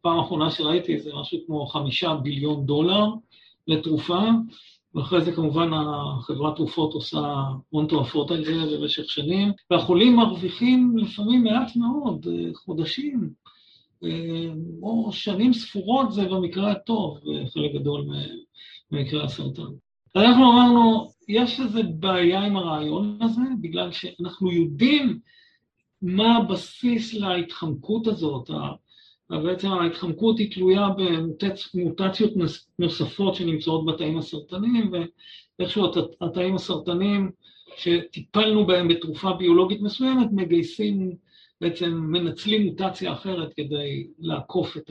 פעם 0.00 0.18
אחרונה 0.18 0.50
שראיתי 0.50 1.00
זה 1.00 1.10
משהו 1.14 1.38
כמו 1.46 1.66
חמישה 1.66 2.14
ביליון 2.14 2.66
דולר 2.66 3.06
לתרופה, 3.66 4.20
ואחרי 4.94 5.24
זה 5.24 5.32
כמובן 5.32 5.70
החברת 5.72 6.56
תרופות 6.56 6.92
עושה 6.92 7.34
הון 7.70 7.86
תועפות 7.86 8.30
על 8.30 8.44
זה 8.44 8.76
במשך 8.76 9.10
שנים, 9.10 9.52
והחולים 9.70 10.16
מרוויחים 10.16 10.98
לפעמים 10.98 11.44
מעט 11.44 11.76
מאוד, 11.76 12.26
חודשים, 12.54 13.30
או 14.82 15.12
שנים 15.12 15.52
ספורות 15.52 16.12
זה 16.12 16.24
במקרה 16.24 16.70
הטוב, 16.72 17.18
חלק 17.54 17.72
גדול 17.74 18.06
ממקרה 18.90 19.24
הסרטן. 19.24 19.72
אנחנו 20.16 20.52
אמרנו, 20.52 21.10
יש 21.28 21.60
איזו 21.60 21.80
בעיה 21.94 22.40
עם 22.40 22.56
הרעיון 22.56 23.18
הזה, 23.20 23.40
בגלל 23.60 23.92
שאנחנו 23.92 24.52
יודעים 24.52 25.18
מה 26.02 26.36
הבסיס 26.36 27.14
להתחמקות 27.14 28.06
הזאת, 28.06 28.50
ובעצם 29.30 29.68
ההתחמקות 29.68 30.38
היא 30.38 30.52
תלויה 30.52 30.88
במוטציות 31.74 32.32
נוספות 32.78 33.34
שנמצאות 33.34 33.86
בתאים 33.86 34.18
הסרטניים, 34.18 34.92
ואיכשהו 35.58 35.84
התאים 36.20 36.54
הסרטניים 36.54 37.30
שטיפלנו 37.76 38.66
בהם 38.66 38.88
בתרופה 38.88 39.32
ביולוגית 39.32 39.80
מסוימת, 39.80 40.26
מגייסים, 40.32 41.16
בעצם 41.60 41.90
מנצלים 41.90 42.66
מוטציה 42.66 43.12
אחרת 43.12 43.54
כדי 43.54 44.06
לעקוף 44.18 44.76
את 44.76 44.90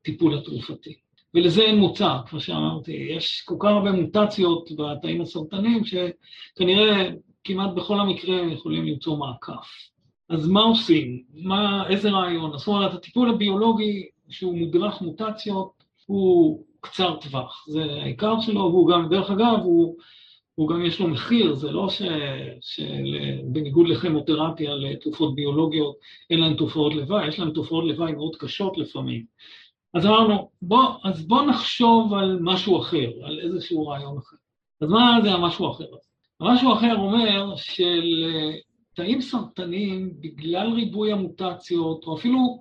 הטיפול 0.00 0.38
התרופתי. 0.38 1.05
ולזה 1.36 1.62
אין 1.62 1.78
מוצא, 1.78 2.16
כמו 2.26 2.40
שאמרתי, 2.40 2.92
יש 2.92 3.42
כל 3.44 3.54
כך 3.58 3.68
הרבה 3.68 3.92
מוטציות 3.92 4.70
בתאים 4.78 5.20
הסרטניים, 5.20 5.82
שכנראה 5.84 7.10
כמעט 7.44 7.70
בכל 7.74 8.00
המקרים 8.00 8.50
יכולים 8.50 8.86
למצוא 8.86 9.16
מעקף. 9.16 9.68
אז 10.28 10.48
מה 10.48 10.60
עושים? 10.60 11.22
מה, 11.34 11.88
איזה 11.88 12.10
רעיון? 12.10 12.58
זאת 12.58 12.68
אומרת, 12.68 12.94
הטיפול 12.94 13.30
הביולוגי 13.30 14.08
שהוא 14.28 14.58
מודרך 14.58 15.00
מוטציות 15.00 15.70
הוא 16.06 16.64
קצר 16.80 17.16
טווח, 17.16 17.66
זה 17.68 17.82
העיקר 17.82 18.40
שלו, 18.40 18.60
והוא 18.60 18.88
גם, 18.88 19.08
דרך 19.08 19.30
אגב, 19.30 19.58
הוא, 19.62 19.96
הוא 20.54 20.68
גם 20.68 20.84
יש 20.84 21.00
לו 21.00 21.08
מחיר, 21.08 21.54
זה 21.54 21.70
לא 21.70 21.88
שבניגוד 22.60 23.88
לכימותרפיה, 23.88 24.74
לתרופות 24.74 25.34
ביולוגיות, 25.34 25.96
אין 26.30 26.40
להן 26.40 26.54
תופעות 26.54 26.94
לוואי, 26.94 27.28
יש 27.28 27.38
להן 27.38 27.50
תופעות 27.50 27.84
לוואי 27.84 28.12
מאוד 28.12 28.36
קשות 28.36 28.78
לפעמים. 28.78 29.24
אז 29.96 30.06
אמרנו, 30.06 30.50
בוא, 30.62 30.84
אז 31.04 31.26
בוא 31.26 31.42
נחשוב 31.42 32.14
על 32.14 32.38
משהו 32.40 32.80
אחר, 32.80 33.10
על 33.22 33.40
איזשהו 33.40 33.86
רעיון 33.86 34.18
אחר. 34.18 34.36
אז 34.80 34.88
מה 34.88 35.18
זה 35.22 35.30
המשהו 35.32 35.70
אחר? 35.70 35.84
המשהו 36.40 36.72
אחר 36.72 36.96
אומר 36.96 37.56
של 37.56 38.24
תאים 38.94 39.20
סרטניים, 39.20 40.10
בגלל 40.20 40.72
ריבוי 40.72 41.12
המוטציות, 41.12 42.04
או 42.04 42.16
אפילו 42.16 42.60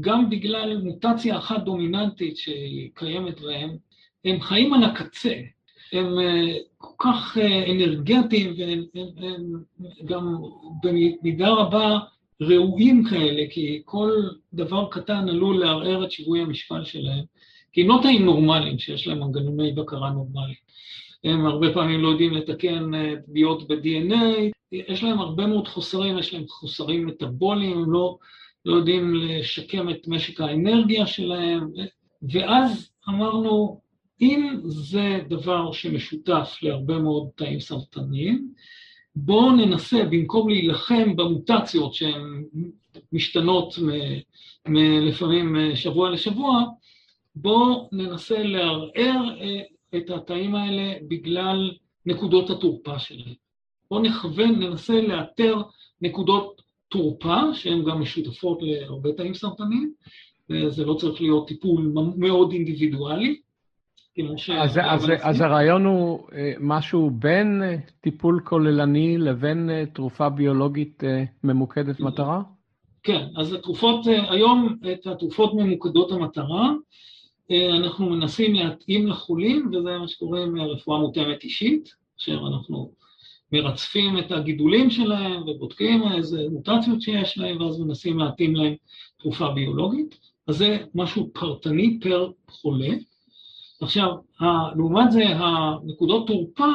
גם 0.00 0.30
בגלל 0.30 0.82
מוטציה 0.82 1.38
אחת 1.38 1.64
דומיננטית 1.64 2.36
שהיא 2.36 2.90
קיימת 2.94 3.40
בהם, 3.40 3.76
הם 4.24 4.40
חיים 4.40 4.74
על 4.74 4.84
הקצה, 4.84 5.34
הם 5.92 6.18
אה, 6.18 6.54
כל 6.76 6.94
כך 6.98 7.38
אה, 7.40 7.70
אנרגטיים 7.70 8.54
והם 8.58 8.84
הם, 8.94 9.08
הם 9.24 9.62
גם 10.04 10.36
במידה 10.82 11.48
רבה 11.48 11.98
ראויים 12.40 13.04
כאלה, 13.10 13.42
כי 13.50 13.82
כל 13.84 14.12
דבר 14.54 14.88
קטן 14.90 15.28
עלול 15.28 15.60
לערער 15.60 16.04
את 16.04 16.10
שיווי 16.10 16.40
המשקל 16.40 16.84
שלהם, 16.84 17.24
כי 17.72 17.82
הם 17.82 17.88
לא 17.88 17.98
תאים 18.02 18.24
נורמליים 18.24 18.78
שיש 18.78 19.06
להם 19.06 19.20
מנגנוני 19.20 19.72
בקרה 19.72 20.10
נורמליים. 20.10 20.68
הם 21.24 21.46
הרבה 21.46 21.72
פעמים 21.74 22.00
לא 22.00 22.08
יודעים 22.08 22.34
לתקן 22.34 22.90
פגיעות 23.26 23.68
ב-DNA, 23.68 24.50
יש 24.72 25.02
להם 25.02 25.18
הרבה 25.18 25.46
מאוד 25.46 25.68
חוסרים, 25.68 26.18
יש 26.18 26.34
להם 26.34 26.44
חוסרים 26.48 27.06
מטאבוליים, 27.06 27.78
הם 27.78 27.92
לא, 27.92 28.18
לא 28.64 28.76
יודעים 28.76 29.14
לשקם 29.14 29.90
את 29.90 30.08
משק 30.08 30.40
האנרגיה 30.40 31.06
שלהם, 31.06 31.70
ואז 32.32 32.90
אמרנו, 33.08 33.80
אם 34.20 34.60
זה 34.64 35.20
דבר 35.28 35.72
שמשותף 35.72 36.58
להרבה 36.62 36.98
מאוד 36.98 37.28
תאים 37.36 37.60
סרטניים, 37.60 38.52
בואו 39.16 39.52
ננסה, 39.52 40.04
במקום 40.04 40.48
להילחם 40.48 41.16
במוטציות 41.16 41.94
שהן 41.94 42.44
משתנות 43.12 43.74
מ- 43.78 44.76
לפעמים 44.76 45.56
שבוע 45.74 46.10
לשבוע, 46.10 46.64
בואו 47.34 47.88
ננסה 47.92 48.42
לערער 48.42 49.40
אה, 49.40 49.60
את 49.96 50.10
התאים 50.10 50.54
האלה 50.54 50.94
בגלל 51.08 51.70
נקודות 52.06 52.50
התורפה 52.50 52.98
שלהם. 52.98 53.34
בואו 53.90 54.02
נכוון, 54.02 54.62
ננסה 54.62 55.00
לאתר 55.00 55.62
נקודות 56.02 56.62
תורפה, 56.88 57.54
שהן 57.54 57.84
גם 57.84 58.00
משותפות 58.00 58.58
להרבה 58.62 59.12
תאים 59.12 59.34
סרטניים, 59.34 59.92
וזה 60.50 60.84
לא 60.84 60.94
צריך 60.94 61.20
להיות 61.20 61.48
טיפול 61.48 61.92
מאוד 62.16 62.52
אינדיבידואלי. 62.52 63.40
אז, 64.60 64.78
אז, 64.84 65.10
אז 65.22 65.40
הרעיון 65.40 65.84
הוא 65.84 66.20
אה, 66.32 66.52
משהו 66.60 67.10
בין 67.10 67.62
אה, 67.62 67.76
טיפול 68.00 68.40
כוללני 68.44 69.18
לבין 69.18 69.70
אה, 69.70 69.84
תרופה 69.86 70.28
ביולוגית 70.28 71.02
ממוקדת 71.44 72.00
מטרה? 72.00 72.42
כן, 73.02 73.26
אז 73.36 73.52
התרופות, 73.52 74.06
היום 74.06 74.78
את 74.92 75.06
התרופות 75.06 75.54
ממוקדות 75.54 76.12
המטרה, 76.12 76.72
אנחנו 77.78 78.10
מנסים 78.10 78.54
להתאים 78.54 79.06
לחולים, 79.06 79.66
וזה 79.68 79.98
מה 79.98 80.08
שקוראים 80.08 80.60
רפואה 80.60 80.98
מותאמת 80.98 81.44
אישית, 81.44 81.88
כאשר 82.16 82.40
אנחנו 82.48 82.92
מרצפים 83.52 84.18
את 84.18 84.32
הגידולים 84.32 84.90
שלהם 84.90 85.42
ובודקים 85.48 86.02
איזה 86.16 86.46
מוטציות 86.50 87.02
שיש 87.02 87.38
להם, 87.38 87.60
ואז 87.60 87.80
מנסים 87.80 88.18
להתאים 88.18 88.56
להם 88.56 88.74
תרופה 89.18 89.50
ביולוגית. 89.50 90.18
אז 90.46 90.56
זה 90.56 90.78
משהו 90.94 91.30
פרטני 91.32 91.98
פר 92.00 92.30
חולה. 92.48 92.94
עכשיו, 93.80 94.14
לעומת 94.76 95.12
זה, 95.12 95.24
הנקודות 95.28 96.26
תורפה 96.26 96.72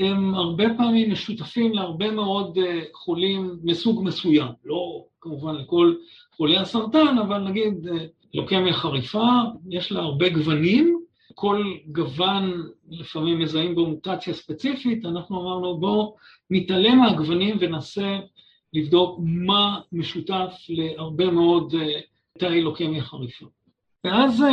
הם 0.00 0.34
הרבה 0.34 0.64
פעמים 0.76 1.12
משותפים 1.12 1.72
להרבה 1.72 2.10
מאוד 2.10 2.58
אה, 2.58 2.80
חולים 2.92 3.58
מסוג 3.62 4.04
מסוים, 4.04 4.48
לא 4.64 5.04
כמובן 5.20 5.54
לכל 5.54 5.94
חולי 6.36 6.56
הסרטן, 6.56 7.18
אבל 7.18 7.38
נגיד 7.38 7.88
אה, 7.88 8.06
לוקמיה 8.34 8.72
חריפה, 8.72 9.28
יש 9.70 9.92
לה 9.92 10.00
הרבה 10.00 10.28
גוונים, 10.28 11.00
כל 11.34 11.64
גוון 11.86 12.62
לפעמים 12.88 13.38
מזהים 13.38 13.74
בו 13.74 13.86
מוטציה 13.86 14.34
ספציפית, 14.34 15.04
אנחנו 15.04 15.40
אמרנו 15.40 15.78
בואו 15.78 16.16
נתעלם 16.50 16.98
מהגוונים 16.98 17.56
וננסה 17.60 18.18
לבדוק 18.72 19.20
מה 19.22 19.80
משותף 19.92 20.52
להרבה 20.68 21.30
מאוד 21.30 21.74
אה, 21.74 22.00
תאי 22.38 22.60
לוקמיה 22.60 23.02
חריפה. 23.02 23.46
ואז 24.04 24.44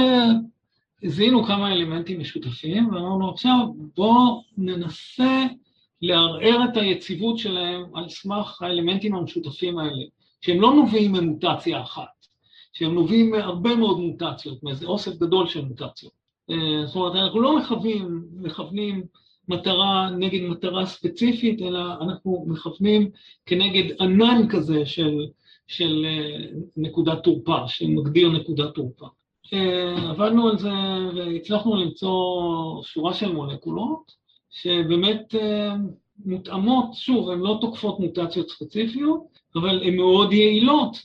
זיהינו 1.05 1.43
כמה 1.43 1.73
אלמנטים 1.73 2.19
משותפים, 2.19 2.89
ואמרנו 2.89 3.29
עכשיו 3.29 3.57
בואו 3.95 4.43
ננסה 4.57 5.45
לערער 6.01 6.65
את 6.71 6.77
היציבות 6.77 7.37
שלהם 7.37 7.83
על 7.93 8.09
סמך 8.09 8.61
האלמנטים 8.61 9.15
המשותפים 9.15 9.79
האלה, 9.79 10.03
שהם 10.41 10.61
לא 10.61 10.73
נובעים 10.73 11.11
ממוטציה 11.11 11.81
אחת, 11.81 12.27
שהם 12.73 12.93
נובעים 12.93 13.31
מהרבה 13.31 13.75
מאוד 13.75 13.99
מוטציות, 13.99 14.63
מאיזה 14.63 14.85
אוסף 14.85 15.15
גדול 15.15 15.47
של 15.47 15.65
מוטציות. 15.65 16.11
אה, 16.49 16.85
זאת 16.85 16.95
אומרת, 16.95 17.15
אנחנו 17.15 17.41
לא 17.41 17.57
מכוונים, 17.57 18.21
מכוונים 18.33 19.03
מטרה 19.47 20.09
נגד 20.09 20.41
מטרה 20.41 20.85
ספציפית, 20.85 21.61
אלא 21.61 21.79
אנחנו 22.01 22.45
מכוונים 22.47 23.09
כנגד 23.45 24.01
ענן 24.01 24.47
כזה 24.49 24.85
של, 24.85 25.17
של 25.67 26.05
אה, 26.05 26.47
נקודת 26.77 27.23
תורפה, 27.23 27.67
שמגדיר 27.67 28.29
נקודת 28.29 28.73
תורפה. 28.73 29.07
עבדנו 30.09 30.47
על 30.47 30.57
זה 30.57 30.71
והצלחנו 31.15 31.75
למצוא 31.75 32.83
שורה 32.83 33.13
של 33.13 33.31
מולקולות 33.31 34.23
שבאמת 34.49 35.35
אה, 35.35 35.75
מותאמות, 36.25 36.93
שוב, 36.93 37.29
הן 37.29 37.39
לא 37.39 37.57
תוקפות 37.61 37.99
מוטציות 37.99 38.49
ספציפיות, 38.49 39.39
אבל 39.55 39.83
הן 39.83 39.95
מאוד 39.95 40.33
יעילות 40.33 40.97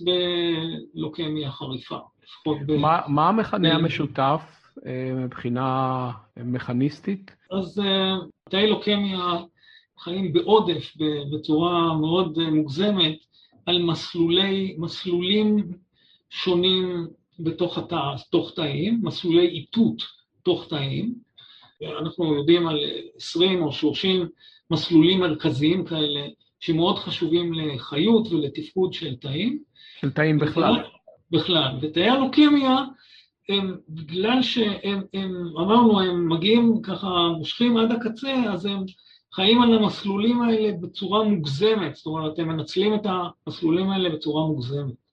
בלוקמיה 0.95 1.51
חריפה, 1.51 1.99
לפחות 2.25 2.57
ב... 2.67 2.73
מה, 2.73 3.01
מה 3.09 3.29
המכנה 3.29 3.75
המשותף 3.75 4.71
אה, 4.87 5.13
מבחינה 5.15 6.11
מכניסטית? 6.37 7.31
אז 7.51 7.81
אה, 7.81 8.17
תאי 8.51 8.71
לוקמיה 8.71 9.19
חיים 9.99 10.33
בעודף 10.33 10.93
בצורה 11.33 11.97
מאוד 11.97 12.39
מוגזמת 12.39 13.19
על 13.67 13.83
מסלולי, 13.83 14.77
מסלולים 14.79 15.73
שונים 16.31 17.07
בתוך 17.39 17.79
התא, 17.79 18.15
תוך 18.31 18.53
תאים, 18.55 19.01
מסלולי 19.03 19.47
איתות 19.47 20.03
תוך 20.43 20.69
תאים. 20.69 21.15
אנחנו 22.01 22.35
יודעים 22.35 22.69
על 22.69 22.79
20 23.17 23.63
או 23.63 23.73
30 23.73 24.29
מסלולים 24.71 25.21
מרכזיים 25.21 25.85
כאלה 25.85 26.27
שמאוד 26.61 26.99
חשובים 26.99 27.53
לחיות 27.53 28.29
ולתפקוד 28.33 28.93
של 28.93 29.17
תאים. 29.17 29.59
של 30.01 30.11
תאים 30.11 30.39
בכלל. 30.39 30.75
בכלל. 31.31 31.79
ותאי 31.81 32.09
הלוקמיה 32.09 32.85
הם, 33.49 33.77
בגלל 33.89 34.43
שהם, 34.43 35.03
הם, 35.15 35.53
אמרנו, 35.59 36.01
הם 36.01 36.29
מגיעים 36.29 36.83
ככה, 36.83 37.09
מושכים 37.39 37.77
עד 37.77 37.93
הקצה, 37.93 38.35
אז 38.53 38.67
הם 38.67 38.85
חיים 39.35 39.63
על 39.63 39.75
המסלולים 39.75 40.43
האלה 40.43 40.73
בצורה 40.81 41.25
מוגזמת, 41.25 41.97
זאת 41.97 42.07
אומרת, 42.07 42.39
הם 42.39 42.49
מנצלים 42.49 42.95
את 42.95 43.07
המסלולים 43.07 43.91
האלה 43.91 44.11
בצורה 44.11 44.47
מוגזמת. 44.47 45.08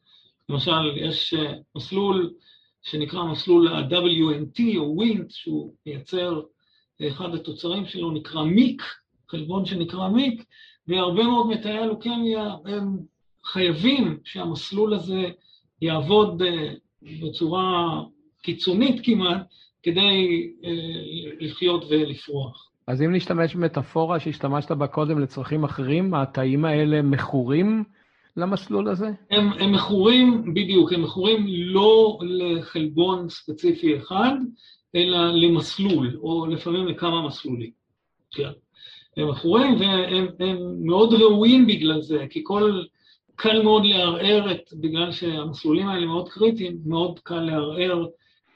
למשל, 0.49 0.97
יש 0.97 1.33
אה, 1.33 1.53
מסלול 1.75 2.33
שנקרא 2.81 3.23
מסלול 3.23 3.67
ה-WNT 3.67 4.77
או 4.77 4.97
WINT, 5.01 5.25
שהוא 5.29 5.73
מייצר, 5.85 6.41
אחד 7.07 7.35
התוצרים 7.35 7.85
שלו 7.85 8.11
נקרא 8.11 8.43
מיק, 8.43 8.81
חלבון 9.29 9.65
שנקרא 9.65 10.07
מיק, 10.09 10.43
והרבה 10.87 11.23
מאוד 11.23 11.47
מתאי 11.47 11.77
הלוקמיה 11.77 12.55
הם 12.65 12.97
חייבים 13.45 14.19
שהמסלול 14.23 14.93
הזה 14.93 15.29
יעבוד 15.81 16.41
אה, 16.41 16.73
בצורה 17.21 18.01
קיצונית 18.41 19.05
כמעט, 19.05 19.47
כדי 19.83 20.51
אה, 20.65 20.71
לחיות 21.39 21.85
ולפרוח. 21.89 22.71
אז 22.87 23.01
אם 23.01 23.15
נשתמש 23.15 23.55
במטאפורה 23.55 24.19
שהשתמשת 24.19 24.71
בה 24.71 24.87
קודם 24.87 25.19
לצרכים 25.19 25.63
אחרים, 25.63 26.13
התאים 26.13 26.65
האלה 26.65 27.01
מכורים 27.01 27.83
למסלול 28.37 28.89
הזה? 28.89 29.09
הם, 29.31 29.53
הם 29.59 29.71
מכורים, 29.71 30.53
בדיוק, 30.53 30.93
הם 30.93 31.03
מכורים 31.03 31.45
לא 31.47 32.19
לחלבון 32.21 33.29
ספציפי 33.29 33.97
אחד, 33.97 34.35
אלא 34.95 35.31
למסלול, 35.31 36.17
או 36.21 36.45
לפעמים 36.45 36.87
לכמה 36.87 37.27
מסלולים. 37.27 37.71
כן. 38.31 38.51
הם 39.17 39.29
מכורים 39.29 39.75
והם 39.79 40.57
מאוד 40.85 41.13
ראויים 41.13 41.67
בגלל 41.67 42.01
זה, 42.01 42.25
כי 42.29 42.41
כל, 42.43 42.81
קל 43.35 43.61
מאוד 43.61 43.85
לערער 43.85 44.51
את, 44.51 44.73
בגלל 44.73 45.11
שהמסלולים 45.11 45.87
האלה 45.87 46.05
מאוד 46.05 46.29
קריטיים, 46.29 46.77
מאוד 46.85 47.19
קל 47.19 47.39
לערער 47.39 48.05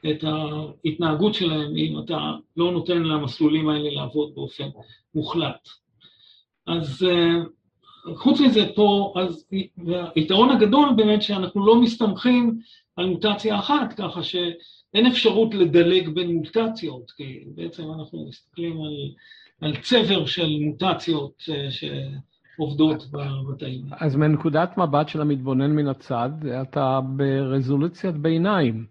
את 0.10 0.24
ההתנהגות 0.24 1.34
שלהם 1.34 1.76
אם 1.78 2.00
אתה 2.00 2.32
לא 2.58 2.72
נותן 2.72 3.04
למסלולים 3.04 3.70
האלה 3.70 3.90
לעבוד 3.92 4.36
באופן 4.36 4.70
מוחלט. 5.16 5.70
אז 6.68 7.08
חוץ 8.16 8.42
מזה 8.42 8.66
פה, 8.76 9.14
אז 9.18 9.46
היתרון 10.16 10.50
הגדול 10.50 10.90
באמת 10.96 11.22
שאנחנו 11.22 11.66
לא 11.66 11.82
מסתמכים 11.82 12.60
על 12.96 13.06
מוטציה 13.06 13.60
אחת, 13.60 13.94
ככה 13.94 14.24
שאין 14.24 15.06
אפשרות 15.08 15.54
לדלג 15.54 16.10
בין 16.10 16.36
מוטציות, 16.36 17.12
כי 17.12 17.44
בעצם 17.56 17.84
אנחנו 18.00 18.26
מסתכלים 18.30 18.78
על, 18.82 19.12
על 19.62 19.76
צבר 19.82 20.26
של 20.26 20.50
מוטציות 20.62 21.44
שעובדות 21.70 23.04
בתאים. 23.52 23.82
אז 24.00 24.16
מנקודת 24.16 24.78
מבט 24.78 25.10
של 25.10 25.22
המתבונן 25.22 25.72
מן 25.72 25.88
הצד, 25.88 26.30
אתה 26.62 27.00
ברזולוציית 27.16 28.16
ביניים. 28.16 28.86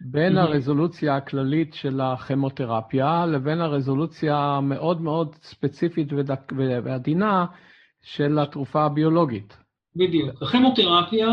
בין 0.00 0.38
הרזולוציה 0.38 1.16
הכללית 1.16 1.74
של 1.74 2.00
הכימותרפיה 2.00 3.26
לבין 3.26 3.60
הרזולוציה 3.60 4.38
המאוד 4.38 5.00
מאוד 5.00 5.34
ספציפית 5.42 6.08
ועדינה 6.84 7.46
של 8.06 8.38
התרופה 8.38 8.84
הביולוגית. 8.84 9.56
בדיוק. 9.96 10.42
הכימותרפיה 10.42 11.28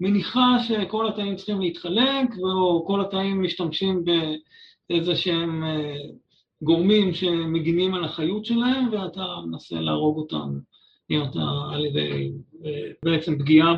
מניחה 0.00 0.56
שכל 0.62 1.08
התאים 1.08 1.36
צריכים 1.36 1.60
להתחלק, 1.60 2.28
וכל 2.30 3.00
התאים 3.00 3.42
משתמשים 3.42 4.04
איזה 4.90 5.16
שהם 5.16 5.64
גורמים 6.62 7.14
שמגינים 7.14 7.94
על 7.94 8.04
החיות 8.04 8.44
שלהם, 8.44 8.88
ואתה 8.92 9.26
מנסה 9.46 9.80
להרוג 9.80 10.16
אותם 10.16 10.58
אם 11.10 11.22
אתה 11.22 11.40
על 11.72 11.84
ידי 11.86 12.30
בעצם 13.04 13.38
פגיעה 13.38 13.74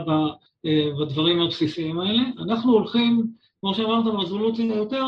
בדברים 1.00 1.40
הבסיסיים 1.40 2.00
האלה. 2.00 2.22
אנחנו 2.38 2.72
הולכים, 2.72 3.26
כמו 3.60 3.74
שאמרת, 3.74 4.04
ברזולוציה 4.04 4.74
יותר 4.74 5.04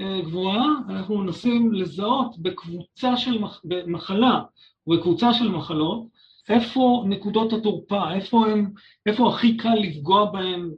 גבוהה, 0.00 0.66
אנחנו 0.88 1.18
מנסים 1.18 1.72
לזהות 1.72 2.38
בקבוצה 2.38 3.16
של 3.16 3.38
מחלה 3.86 4.40
ובקבוצה 4.86 5.34
של 5.34 5.48
מחלות, 5.48 6.15
איפה 6.48 7.04
נקודות 7.06 7.52
התורפה, 7.52 8.12
איפה, 8.14 8.46
הם, 8.46 8.70
איפה 9.06 9.28
הכי 9.28 9.56
קל 9.56 9.74
לפגוע 9.74 10.24
בהם 10.24 10.70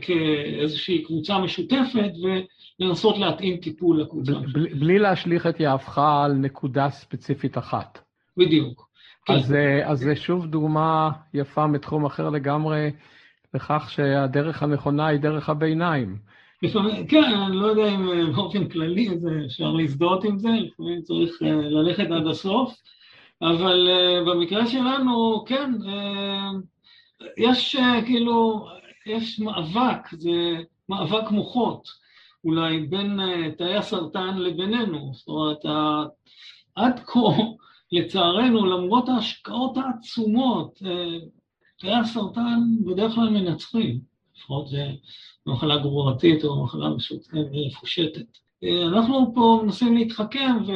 כאיזושהי 0.00 1.04
קבוצה 1.04 1.38
משותפת 1.38 2.12
ולנסות 2.80 3.18
להתאים 3.18 3.56
טיפול 3.56 4.00
לקבוצה. 4.00 4.32
בלי, 4.32 4.74
בלי 4.74 4.98
להשליך 4.98 5.46
את 5.46 5.60
יהבך 5.60 5.98
על 5.98 6.32
נקודה 6.32 6.90
ספציפית 6.90 7.58
אחת. 7.58 7.98
בדיוק. 8.36 8.88
אז, 9.28 9.52
כן. 9.52 9.80
אז 9.84 9.98
זה 9.98 10.16
שוב 10.16 10.46
דוגמה 10.46 11.10
יפה 11.34 11.66
מתחום 11.66 12.04
אחר 12.04 12.30
לגמרי 12.30 12.90
לכך 13.54 13.90
שהדרך 13.90 14.62
הנכונה 14.62 15.06
היא 15.06 15.20
דרך 15.20 15.48
הביניים. 15.48 16.16
לפעמים, 16.62 17.06
כן, 17.06 17.34
אני 17.46 17.56
לא 17.56 17.66
יודע 17.66 17.94
אם 17.94 18.32
באופן 18.32 18.68
כללי 18.68 19.08
אפשר 19.46 19.72
להזדהות 19.72 20.24
עם 20.24 20.38
זה, 20.38 20.48
לפעמים 20.48 21.02
צריך 21.02 21.42
ללכת 21.42 22.10
עד 22.10 22.26
הסוף. 22.26 22.74
אבל 23.42 23.88
uh, 23.88 24.30
במקרה 24.30 24.66
שלנו, 24.66 25.44
כן, 25.46 25.72
uh, 25.80 27.24
יש 27.36 27.76
uh, 27.76 28.04
כאילו, 28.06 28.66
יש 29.06 29.40
מאבק, 29.40 30.10
זה 30.12 30.30
מאבק 30.88 31.30
מוחות, 31.30 31.88
אולי 32.44 32.80
בין 32.80 33.20
תאי 33.58 33.76
הסרטן 33.76 34.38
לבינינו. 34.38 35.12
זאת 35.14 35.28
אומרת, 35.28 35.64
עד 36.74 37.00
כה, 37.06 37.20
לצערנו, 37.92 38.66
למרות 38.66 39.08
ההשקעות 39.08 39.76
העצומות, 39.76 40.82
תאי 41.78 41.94
הסרטן 41.94 42.60
בדרך 42.86 43.14
כלל 43.14 43.28
מנצחים, 43.28 44.00
לפחות 44.36 44.68
זה 44.68 44.92
מחלה 45.46 45.78
גרורתית 45.78 46.44
או 46.44 46.64
מחלה 46.64 46.88
מפושטת. 47.66 48.26
אנחנו 48.86 49.32
פה 49.34 49.60
מנסים 49.62 49.96
להתחכם 49.96 50.56
ו... 50.66 50.72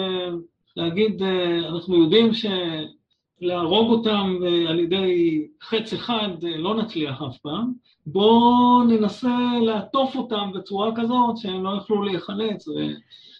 להגיד, 0.79 1.23
אה, 1.23 1.69
אנחנו 1.69 2.03
יודעים 2.03 2.31
שלהרוג 2.33 3.91
אותם 3.91 4.37
אה, 4.45 4.71
על 4.71 4.79
ידי 4.79 5.47
חץ 5.63 5.93
אחד 5.93 6.29
אה, 6.45 6.57
לא 6.57 6.83
נצליח 6.83 7.23
אף 7.23 7.39
פעם, 7.39 7.73
בואו 8.07 8.85
ננסה 8.85 9.37
לעטוף 9.67 10.17
אותם 10.17 10.51
בצורה 10.55 10.91
כזאת 10.97 11.37
שהם 11.37 11.65
לא 11.65 11.71
יוכלו 11.71 12.03
להיחלץ. 12.03 12.69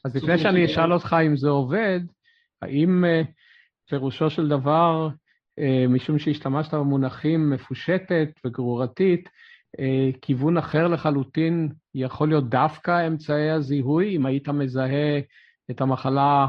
אז 0.05 0.17
לפני 0.17 0.39
שאני 0.39 0.65
אשאל 0.65 0.93
אותך 0.93 1.17
אם 1.27 1.37
זה 1.37 1.49
עובד, 1.49 2.01
האם 2.63 3.05
פירושו 3.89 4.31
של 4.31 4.49
דבר, 4.49 5.09
משום 5.89 6.19
שהשתמשת 6.19 6.75
במונחים 6.75 7.51
מפושטת 7.51 8.29
וגרורתית, 8.45 9.29
כיוון 10.23 10.57
אחר 10.57 10.89
לחלוטין 10.89 11.69
יכול 11.95 12.29
להיות 12.29 12.49
דווקא 12.49 13.07
אמצעי 13.07 13.51
הזיהוי, 13.51 14.17
אם 14.17 14.27
היית 14.27 14.49
מזהה 14.49 15.19
את 15.71 15.81
המחלה 15.81 16.47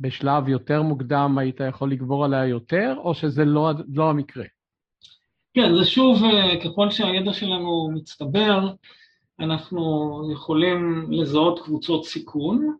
בשלב 0.00 0.48
יותר 0.48 0.82
מוקדם 0.82 1.38
היית 1.38 1.60
יכול 1.68 1.92
לגבור 1.92 2.24
עליה 2.24 2.46
יותר, 2.46 2.94
או 2.98 3.14
שזה 3.14 3.44
לא, 3.44 3.70
לא 3.94 4.10
המקרה? 4.10 4.44
כן, 5.54 5.74
זה 5.74 5.84
שוב, 5.84 6.24
אה, 6.24 6.60
ככל 6.64 6.90
שהידע 6.90 7.32
שלנו 7.32 7.90
מצטבר, 7.94 8.70
אנחנו 9.40 9.82
יכולים 10.32 11.06
לזהות 11.10 11.60
קבוצות 11.60 12.04
סיכון, 12.04 12.76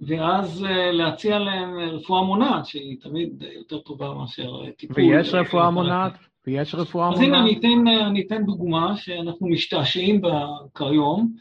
ואז 0.00 0.64
אה, 0.64 0.92
להציע 0.92 1.38
להם 1.38 1.78
רפואה 1.78 2.22
מונעת, 2.22 2.66
שהיא 2.66 2.96
תמיד 3.00 3.42
יותר 3.56 3.78
טובה 3.78 4.14
מאשר 4.14 4.70
טיפול. 4.70 4.96
ויש 4.96 5.34
רפואה 5.34 5.70
מונעת? 5.70 6.12
ויש 6.46 6.74
רפואה 6.74 7.04
מונעת? 7.04 7.20
אז 7.20 7.24
הנה, 7.24 7.40
אני 7.40 7.58
אתן, 7.58 7.88
אה, 7.88 8.06
אני 8.06 8.26
אתן 8.26 8.44
דוגמה 8.44 8.96
שאנחנו 8.96 9.48
משתעשעים 9.48 10.20
בה 10.20 10.46
כיום, 10.74 11.32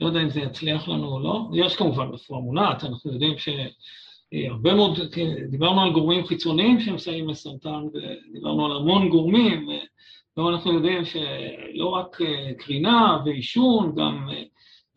לא 0.00 0.06
יודע 0.06 0.22
אם 0.22 0.28
זה 0.28 0.40
יצליח 0.40 0.88
לנו 0.88 1.08
או 1.08 1.20
לא. 1.20 1.50
יש 1.54 1.76
כמובן 1.76 2.06
רפואה 2.06 2.40
מונעת, 2.40 2.84
אנחנו 2.84 3.12
יודעים 3.12 3.38
ש... 3.38 3.48
אה, 4.36 4.50
הרבה 4.50 4.74
מאוד, 4.74 4.98
דיברנו 5.50 5.80
על 5.80 5.92
גורמים 5.92 6.26
חיצוניים 6.26 6.80
שמסייעים 6.80 7.28
לסרטן, 7.28 7.84
ודיברנו 7.94 8.66
על 8.66 8.76
המון 8.76 9.08
גורמים, 9.08 9.68
והיום 10.36 10.54
אנחנו 10.54 10.72
יודעים 10.72 11.04
שלא 11.04 11.88
רק 11.88 12.20
אה, 12.22 12.54
קרינה 12.58 13.18
ועישון, 13.24 13.94
גם 13.94 14.28
אה, 14.32 14.42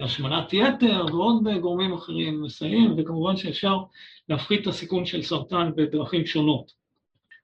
השמנת 0.06 0.54
יתר 0.54 1.06
ועוד 1.12 1.48
גורמים 1.62 1.94
אחרים 1.94 2.44
מסייעים, 2.44 2.96
וכמובן 2.98 3.38
שאפשר 3.38 3.78
להפחית 4.30 4.62
את 4.62 4.68
הסיכון 4.68 5.06
של 5.06 5.22
סרטן 5.22 5.72
בדרכים 5.76 6.26
שונות. 6.26 6.72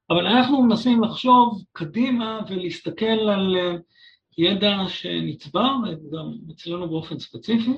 אבל 0.10 0.28
אנחנו 0.28 0.64
מנסים 0.64 1.04
לחשוב 1.04 1.64
קדימה 1.72 2.40
ולהסתכל 2.50 3.06
על 3.06 3.58
ידע 4.38 4.78
שנצבר, 4.88 5.74
גם 6.12 6.32
אצלנו 6.52 6.90
באופן 6.90 7.20
ספציפי. 7.20 7.72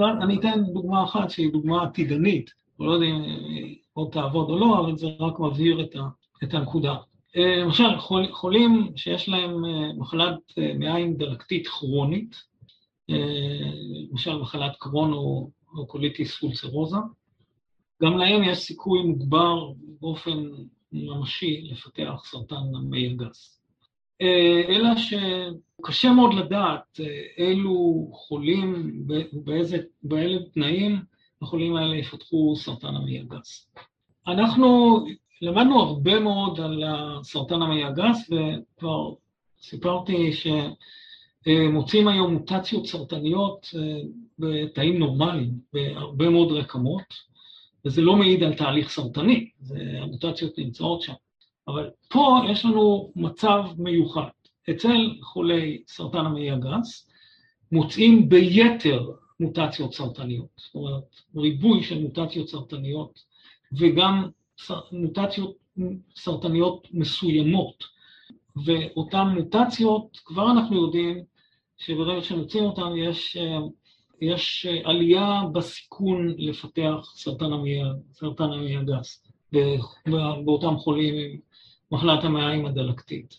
אני 0.00 0.38
אתן 0.38 0.64
דוגמה 0.72 1.04
אחת 1.04 1.30
שהיא 1.30 1.52
דוגמה 1.52 1.82
עתידנית. 1.82 2.63
לא 2.80 2.92
יודעים 2.92 3.14
אם 3.14 3.74
עוד 3.92 4.10
תעבוד 4.12 4.50
או 4.50 4.58
לא, 4.58 4.80
אבל 4.80 4.96
זה 4.96 5.06
רק 5.20 5.40
מבהיר 5.40 5.80
את, 5.80 5.96
ה, 5.96 6.00
את 6.44 6.54
הנקודה. 6.54 6.94
אה, 7.36 7.56
למשל, 7.56 7.98
חול, 7.98 8.32
חולים 8.32 8.92
שיש 8.96 9.28
להם 9.28 9.64
אה, 9.64 9.92
מחלת 9.92 10.38
אה, 10.58 10.72
מעיים 10.78 11.16
דלקתית 11.16 11.68
כרונית, 11.68 12.54
למשל 14.10 14.38
מחלת 14.38 14.76
קרון 14.78 15.12
או, 15.12 15.50
או 15.76 15.86
קוליטיס 15.86 16.38
אולצרוזה, 16.38 16.96
גם 18.02 18.18
להם 18.18 18.42
יש 18.44 18.58
סיכוי 18.58 19.02
מוגבר 19.02 19.72
באופן 20.00 20.44
ממשי 20.92 21.68
לפתח 21.70 22.22
סרטן 22.24 22.56
המעי 22.76 23.10
הגס. 23.10 23.60
אלא 24.68 24.88
שקשה 24.96 26.12
מאוד 26.12 26.34
לדעת 26.34 27.00
אילו 27.38 28.08
חולים 28.12 29.02
ובאילו 29.32 30.38
תנאים 30.54 31.02
החולים 31.44 31.76
האלה 31.76 31.96
יפתחו 31.96 32.56
סרטן 32.56 32.94
המעי 32.96 33.20
הגס. 33.20 33.68
אנחנו 34.28 34.98
למדנו 35.42 35.80
הרבה 35.80 36.20
מאוד 36.20 36.60
על 36.60 36.84
הסרטן 36.86 37.62
המעי 37.62 37.84
הגס, 37.84 38.30
וכבר 38.30 39.12
סיפרתי 39.60 40.30
שמוצאים 40.32 42.08
היום 42.08 42.32
מוטציות 42.32 42.86
סרטניות 42.86 43.70
אה, 43.76 44.00
בתאים 44.38 44.98
נורמליים, 44.98 45.52
בהרבה 45.72 46.28
מאוד 46.28 46.52
רקמות, 46.52 47.34
וזה 47.84 48.02
לא 48.02 48.16
מעיד 48.16 48.42
על 48.42 48.54
תהליך 48.54 48.90
סרטני, 48.90 49.50
המוטציות 50.00 50.58
נמצאות 50.58 51.02
שם. 51.02 51.12
אבל 51.68 51.90
פה 52.08 52.40
יש 52.50 52.64
לנו 52.64 53.12
מצב 53.16 53.64
מיוחד. 53.78 54.28
אצל 54.70 55.14
חולי 55.22 55.82
סרטן 55.88 56.18
המעי 56.18 56.50
הגס 56.50 57.10
מוצאים 57.72 58.28
ביתר 58.28 59.10
מוטציות 59.40 59.94
סרטניות, 59.94 60.48
זאת 60.56 60.74
אומרת, 60.74 61.02
ריבוי 61.36 61.82
של 61.82 62.02
מוטציות 62.02 62.48
סרטניות 62.48 63.22
וגם 63.72 64.28
מוטציות 64.92 65.56
סרטניות 66.16 66.88
מסוימות, 66.92 67.84
ואותן 68.64 69.26
מוטציות, 69.38 70.20
כבר 70.24 70.50
אנחנו 70.50 70.82
יודעים 70.82 71.24
שברגע 71.78 72.22
שמוצאים 72.22 72.64
אותן 72.64 72.96
יש, 72.96 73.36
יש 74.20 74.66
עלייה 74.84 75.40
בסיכון 75.52 76.34
לפתח 76.38 77.12
סרטן 77.14 77.52
המעי, 77.52 77.80
סרטן 78.12 78.44
המעי 78.44 78.76
הגס 78.76 79.24
באותם 80.44 80.76
חולים 80.76 81.14
עם 81.14 81.38
מחלת 81.90 82.24
המעיים 82.24 82.66
הדלקתית. 82.66 83.34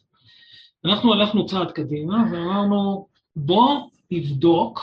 אנחנו 0.85 1.13
הלכנו 1.13 1.45
צעד 1.45 1.71
קדימה 1.71 2.23
ואמרנו, 2.31 3.07
בוא 3.35 3.89
נבדוק 4.11 4.79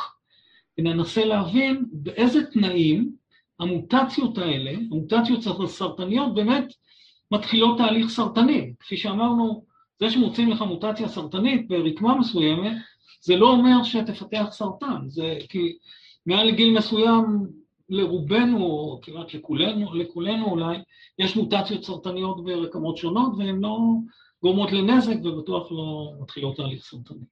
וננסה 0.79 1.25
להבין 1.25 1.85
באיזה 1.93 2.45
תנאים 2.45 3.13
המוטציות 3.61 4.39
האלה, 4.39 4.71
המוטציות 4.71 5.47
הסרטניות 5.65 6.35
באמת 6.35 6.73
מתחילות 7.31 7.79
תהליך 7.79 8.09
סרטני. 8.09 8.73
כפי 8.81 8.97
שאמרנו, 8.97 9.65
זה 10.01 10.11
שמוצאים 10.11 10.51
לך 10.51 10.63
מוטציה 10.63 11.09
סרטנית 11.09 11.69
ברקמה 11.69 12.19
מסוימת, 12.19 12.73
זה 13.21 13.37
לא 13.37 13.51
אומר 13.51 13.83
שתפתח 13.85 14.47
סרטן, 14.51 15.09
זה 15.09 15.39
כי 15.49 15.77
מעל 16.27 16.47
לגיל 16.47 16.77
מסוים 16.77 17.25
לרובנו, 17.89 18.63
או 18.65 19.01
כמעט 19.03 19.35
לכולנו, 19.35 19.95
לכולנו 19.95 20.47
אולי, 20.47 20.77
יש 21.19 21.37
מוטציות 21.37 21.85
סרטניות 21.85 22.45
ברקמות 22.45 22.97
שונות 22.97 23.33
והן 23.39 23.61
לא 23.61 23.79
גורמות 24.43 24.73
לנזק 24.73 25.17
ובטוח 25.25 25.73
לא 25.73 26.13
מתחילות 26.21 26.57
תהליך 26.57 26.85
סרטני. 26.85 27.25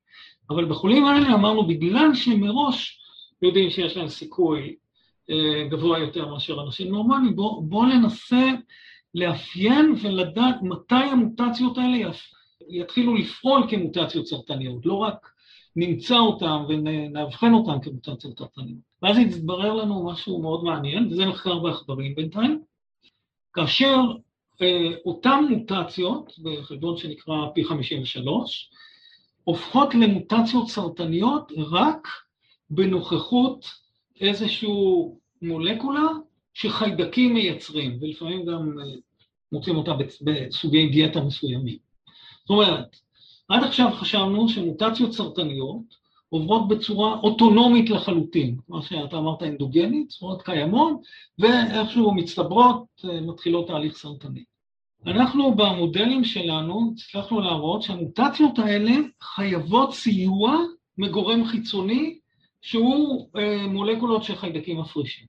אבל 0.50 0.64
בחולים 0.64 1.04
האלה 1.04 1.34
אמרנו, 1.34 1.66
בגלל 1.66 2.14
שמראש 2.14 2.99
יודעים 3.42 3.70
שיש 3.70 3.96
להם 3.96 4.08
סיכוי 4.08 4.76
אה, 5.30 5.68
גבוה 5.70 5.98
יותר 5.98 6.28
מאשר 6.28 6.62
אנשים 6.62 6.88
נורמליים, 6.88 7.36
בואו 7.36 7.62
בוא 7.62 7.86
ננסה 7.86 8.50
לאפיין 9.14 9.94
ולדעת 10.02 10.62
מתי 10.62 10.94
המוטציות 10.94 11.78
האלה 11.78 12.10
יתחילו 12.68 13.14
לפעול 13.14 13.66
כמוטציות 13.70 14.26
סרטניות, 14.26 14.86
לא 14.86 14.94
רק 14.94 15.30
נמצא 15.76 16.18
אותם 16.18 16.64
ונאבחן 16.68 17.52
אותם 17.52 17.80
כמוטציות 17.80 18.38
סרטניות. 18.38 18.78
ואז 19.02 19.18
יתברר 19.18 19.74
לנו 19.74 20.06
משהו 20.06 20.42
מאוד 20.42 20.64
מעניין, 20.64 21.06
וזה 21.06 21.26
מחקר 21.26 21.58
בעכברים 21.58 22.14
בינתיים, 22.14 22.62
כאשר 23.52 24.00
אה, 24.62 24.90
אותן 25.04 25.44
מוטציות, 25.50 26.32
בחשבון 26.42 26.96
שנקרא 26.96 27.34
פי 27.54 27.64
53, 27.64 28.70
הופכות 29.44 29.94
למוטציות 29.94 30.68
סרטניות 30.68 31.52
רק 31.56 32.08
בנוכחות 32.70 33.66
איזושהי 34.20 34.68
מולקולה 35.42 36.06
שחיידקים 36.54 37.34
מייצרים, 37.34 37.98
ולפעמים 38.00 38.44
גם 38.44 38.78
אה, 38.78 38.84
מוצאים 39.52 39.76
אותה 39.76 39.92
בסוגי 40.22 40.88
דיאטה 40.88 41.20
מסוימים. 41.20 41.78
זאת 42.40 42.50
אומרת, 42.50 42.96
עד 43.48 43.64
עכשיו 43.64 43.90
חשבנו 43.92 44.48
שמוטציות 44.48 45.12
סרטניות 45.12 46.00
עוברות 46.28 46.68
בצורה 46.68 47.20
אוטונומית 47.20 47.90
לחלוטין, 47.90 48.56
כמו 48.66 48.82
שאתה 48.82 49.18
אמרת 49.18 49.42
אנדוגנית, 49.42 50.14
אומרת 50.22 50.42
קיימות, 50.42 51.00
ואיכשהו 51.38 52.14
מצטברות, 52.14 52.84
אה, 53.04 53.20
מתחילות 53.20 53.66
תהליך 53.66 53.96
סרטני. 53.96 54.44
אנחנו 55.06 55.54
במודלים 55.54 56.24
שלנו 56.24 56.92
הצלחנו 56.92 57.40
להראות 57.40 57.82
שהמוטציות 57.82 58.58
האלה 58.58 58.92
חייבות 59.22 59.94
סיוע 59.94 60.56
מגורם 60.98 61.44
חיצוני 61.44 62.18
שהוא 62.62 63.28
אה, 63.36 63.66
מולקולות 63.66 64.24
של 64.24 64.36
חיידקים 64.36 64.80
מפרישים. 64.80 65.26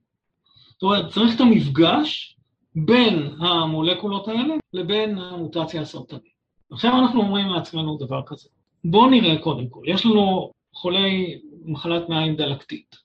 זאת 0.72 0.82
אומרת, 0.82 1.08
צריך 1.08 1.36
את 1.36 1.40
המפגש 1.40 2.36
בין 2.74 3.30
המולקולות 3.40 4.28
האלה 4.28 4.54
לבין 4.72 5.18
המוטציה 5.18 5.80
הסרטנית. 5.80 6.32
עכשיו 6.70 6.98
אנחנו 6.98 7.20
אומרים 7.20 7.48
לעצמנו 7.48 7.96
דבר 7.96 8.22
כזה. 8.26 8.48
בואו 8.84 9.10
נראה 9.10 9.38
קודם 9.38 9.68
כל, 9.68 9.80
יש 9.86 10.06
לנו 10.06 10.50
חולי 10.74 11.38
מחלת 11.64 12.08
מעיים 12.08 12.36
דלקתית. 12.36 12.96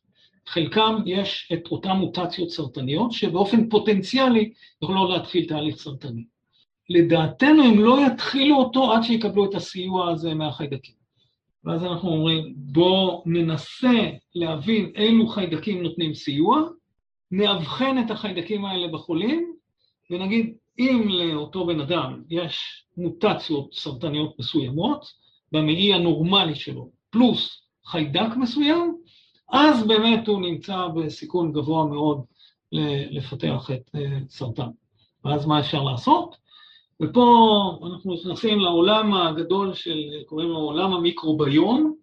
חלקם 0.48 0.96
יש 1.06 1.50
את 1.54 1.68
אותן 1.72 1.92
מוטציות 1.92 2.50
סרטניות 2.50 3.12
שבאופן 3.12 3.70
פוטנציאלי 3.70 4.52
יכולו 4.82 5.08
להתחיל 5.08 5.46
תהליך 5.46 5.76
סרטני. 5.76 6.26
לדעתנו 6.90 7.64
הם 7.64 7.80
לא 7.80 7.98
יתחילו 8.08 8.56
אותו 8.56 8.94
עד 8.94 9.04
שיקבלו 9.04 9.50
את 9.50 9.56
הסיוע 9.56 10.12
הזה 10.12 10.34
מהחיידקים. 10.34 10.96
ואז 11.66 11.84
אנחנו 11.84 12.10
אומרים, 12.10 12.54
בואו 12.56 13.24
ננסה 13.26 14.10
להבין 14.36 14.92
אילו 14.96 15.28
חיידקים 15.28 15.84
נותנים 15.84 16.14
סיוע, 16.14 16.62
נאבחן 17.32 17.98
את 18.06 18.12
החיידקים 18.12 18.66
האלה 18.66 18.88
בחולים, 18.88 19.54
ונגיד, 20.12 20.54
אם 20.80 21.08
לאותו 21.10 21.66
בן 21.66 21.80
אדם 21.80 22.24
יש 22.30 22.84
מוטציות 22.98 23.74
סרטניות 23.74 24.40
מסוימות, 24.40 25.06
במעי 25.52 25.94
הנורמלי 25.94 26.56
שלו, 26.56 26.90
פלוס 27.10 27.62
חיידק 27.86 28.36
מסוים, 28.38 28.96
אז 29.52 29.88
באמת 29.88 30.28
הוא 30.28 30.42
נמצא 30.42 30.88
בסיכון 30.88 31.52
גבוה 31.52 31.86
מאוד 31.86 32.24
לפתח 33.12 33.72
את 33.74 33.96
אה, 33.96 34.20
סרטן. 34.30 34.70
ואז 35.26 35.46
מה 35.46 35.60
אפשר 35.60 35.84
לעשות? 35.84 36.36
ופה 37.02 37.80
אנחנו 37.86 38.14
נכנסים 38.14 38.60
לעולם 38.60 39.14
הגדול 39.14 39.74
של, 39.74 40.00
קוראים 40.26 40.50
לו 40.50 40.58
עולם 40.58 40.94
המיקרוביום, 40.94 41.94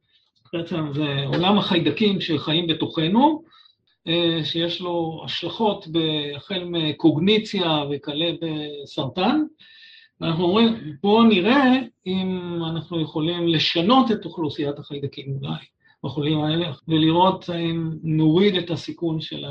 בעצם 0.53 0.93
זה 0.95 1.25
עולם 1.27 1.59
החיידקים 1.59 2.21
שחיים 2.21 2.67
בתוכנו, 2.67 3.43
אה, 4.09 4.41
שיש 4.45 4.81
לו 4.81 5.23
השלכות 5.25 5.87
החל 6.37 6.65
מקוגניציה 6.65 7.85
וכלה 7.91 8.31
בסרטן. 8.41 9.43
אנחנו 10.23 10.45
אומרים, 10.45 10.75
בואו 11.03 11.23
נראה 11.23 11.73
אם 12.07 12.59
אנחנו 12.71 13.01
יכולים 13.01 13.49
לשנות 13.49 14.11
את 14.11 14.25
אוכלוסיית 14.25 14.79
החיידקים 14.79 15.39
אולי 15.41 15.65
בחולים 16.05 16.41
האלה, 16.41 16.73
ולראות 16.89 17.51
אם 17.51 17.91
נוריד 18.03 18.57
את 18.57 18.71
הסיכון 18.71 19.21
של 19.21 19.45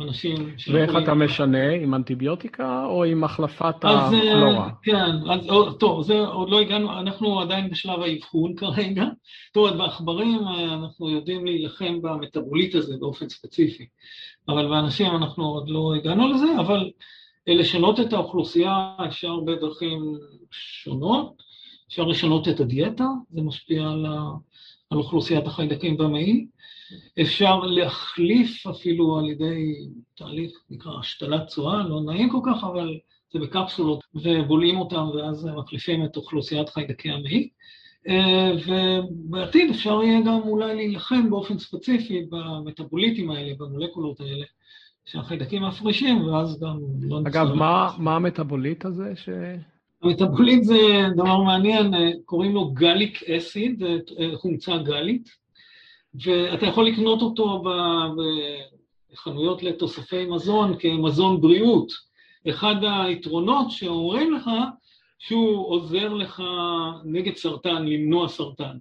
האנשים 0.00 0.54
ואיך 0.72 0.90
אתה 1.02 1.14
משנה, 1.14 1.70
עם 1.70 1.94
אנטיביוטיקה 1.94 2.84
או 2.84 3.04
עם 3.04 3.24
החלפת 3.24 3.74
אה, 3.84 4.06
הפלורה? 4.06 4.70
כן, 4.82 5.10
אז 5.30 5.48
טוב, 5.78 6.02
זה 6.02 6.18
עוד 6.18 6.50
לא 6.50 6.60
הגענו, 6.60 7.00
אנחנו 7.00 7.40
עדיין 7.40 7.70
בשלב 7.70 8.00
האבחון 8.02 8.54
כרגע. 8.56 9.04
אומרת, 9.56 9.76
בעכברים 9.76 10.38
אה, 10.46 10.74
אנחנו 10.74 11.10
יודעים 11.10 11.46
להילחם 11.46 12.02
במטאבוליט 12.02 12.74
הזה 12.74 12.94
באופן 13.00 13.28
ספציפי, 13.28 13.86
אבל 14.48 14.68
באנשים 14.68 15.16
אנחנו 15.16 15.44
עוד 15.44 15.68
לא 15.68 15.94
הגענו 15.94 16.28
לזה, 16.28 16.58
אבל 16.58 16.90
לשנות 17.46 18.00
את 18.00 18.12
האוכלוסייה 18.12 18.94
אפשר 19.08 19.40
בדרכים 19.40 20.18
שונות, 20.50 21.42
אפשר 21.88 22.04
לשנות 22.04 22.48
את 22.48 22.60
הדיאטה, 22.60 23.04
זה 23.30 23.42
משפיע 23.42 23.82
על, 23.82 24.06
ה, 24.06 24.20
על 24.90 24.98
אוכלוסיית 24.98 25.46
החיידקים 25.46 25.96
במעי, 25.96 26.46
אפשר 27.20 27.60
להחליף 27.60 28.66
אפילו 28.66 29.18
על 29.18 29.28
ידי 29.28 29.74
תהליך, 30.16 30.52
נקרא 30.70 30.98
השתלת 31.00 31.46
צואה, 31.46 31.88
לא 31.88 32.00
נעים 32.00 32.30
כל 32.30 32.40
כך, 32.46 32.64
אבל 32.64 32.98
זה 33.32 33.38
בקפסולות, 33.38 34.04
ובולעים 34.14 34.78
אותם 34.78 35.08
ואז 35.14 35.48
מחליפים 35.56 36.04
את 36.04 36.16
אוכלוסיית 36.16 36.68
חיידקי 36.68 37.10
המעי. 37.10 37.48
אה, 38.08 38.52
ובעתיד 38.66 39.70
אפשר 39.70 40.02
יהיה 40.02 40.20
גם 40.20 40.40
אולי 40.44 40.74
להילחם 40.74 41.30
באופן 41.30 41.58
ספציפי 41.58 42.26
במטאבוליטים 42.30 43.30
האלה, 43.30 43.52
במולקולות 43.58 44.20
האלה, 44.20 44.44
שהחיידקים 45.04 45.62
מפרישים, 45.62 46.26
ואז 46.26 46.60
גם 46.60 46.78
לא 47.02 47.20
נצטרך... 47.20 47.36
אגב, 47.36 47.54
מה, 47.54 47.90
מה 47.98 48.16
המטאבוליט 48.16 48.84
הזה 48.84 49.12
ש... 49.16 49.28
המטאבוליט 50.02 50.62
זה 50.62 51.02
דבר 51.16 51.36
מעניין, 51.42 51.94
קוראים 52.24 52.54
לו 52.54 52.70
גליק 52.70 53.22
אסיד, 53.22 53.82
חומצה 54.34 54.78
גלית, 54.78 55.28
ואתה 56.14 56.66
יכול 56.66 56.86
לקנות 56.86 57.22
אותו 57.22 57.62
בחנויות 59.12 59.62
לתוספי 59.62 60.26
מזון 60.26 60.76
כמזון 60.78 61.40
בריאות. 61.40 61.92
אחד 62.48 62.74
היתרונות 62.82 63.70
שאומרים 63.70 64.34
לך, 64.34 64.50
שהוא 65.18 65.66
עוזר 65.68 66.08
לך 66.14 66.42
נגד 67.04 67.36
סרטן, 67.36 67.84
למנוע 67.86 68.28
סרטן. 68.28 68.76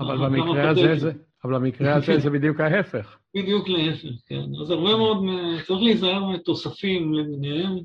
אבל 0.00 0.16
במקרה 0.16 0.70
הזה 0.70 0.96
זה, 0.96 1.12
אבל 1.44 1.54
במקרה 1.58 1.94
הזה 1.94 2.18
זה 2.18 2.30
בדיוק 2.30 2.60
ההפך. 2.60 3.18
בדיוק 3.34 3.68
להפך, 3.68 4.08
כן. 4.28 4.44
אז 4.60 4.70
הרבה 4.70 4.96
מאוד, 4.96 5.24
צריך 5.66 5.82
להיזהר 5.82 6.24
מתוספים 6.24 7.14
למיניהם. 7.14 7.78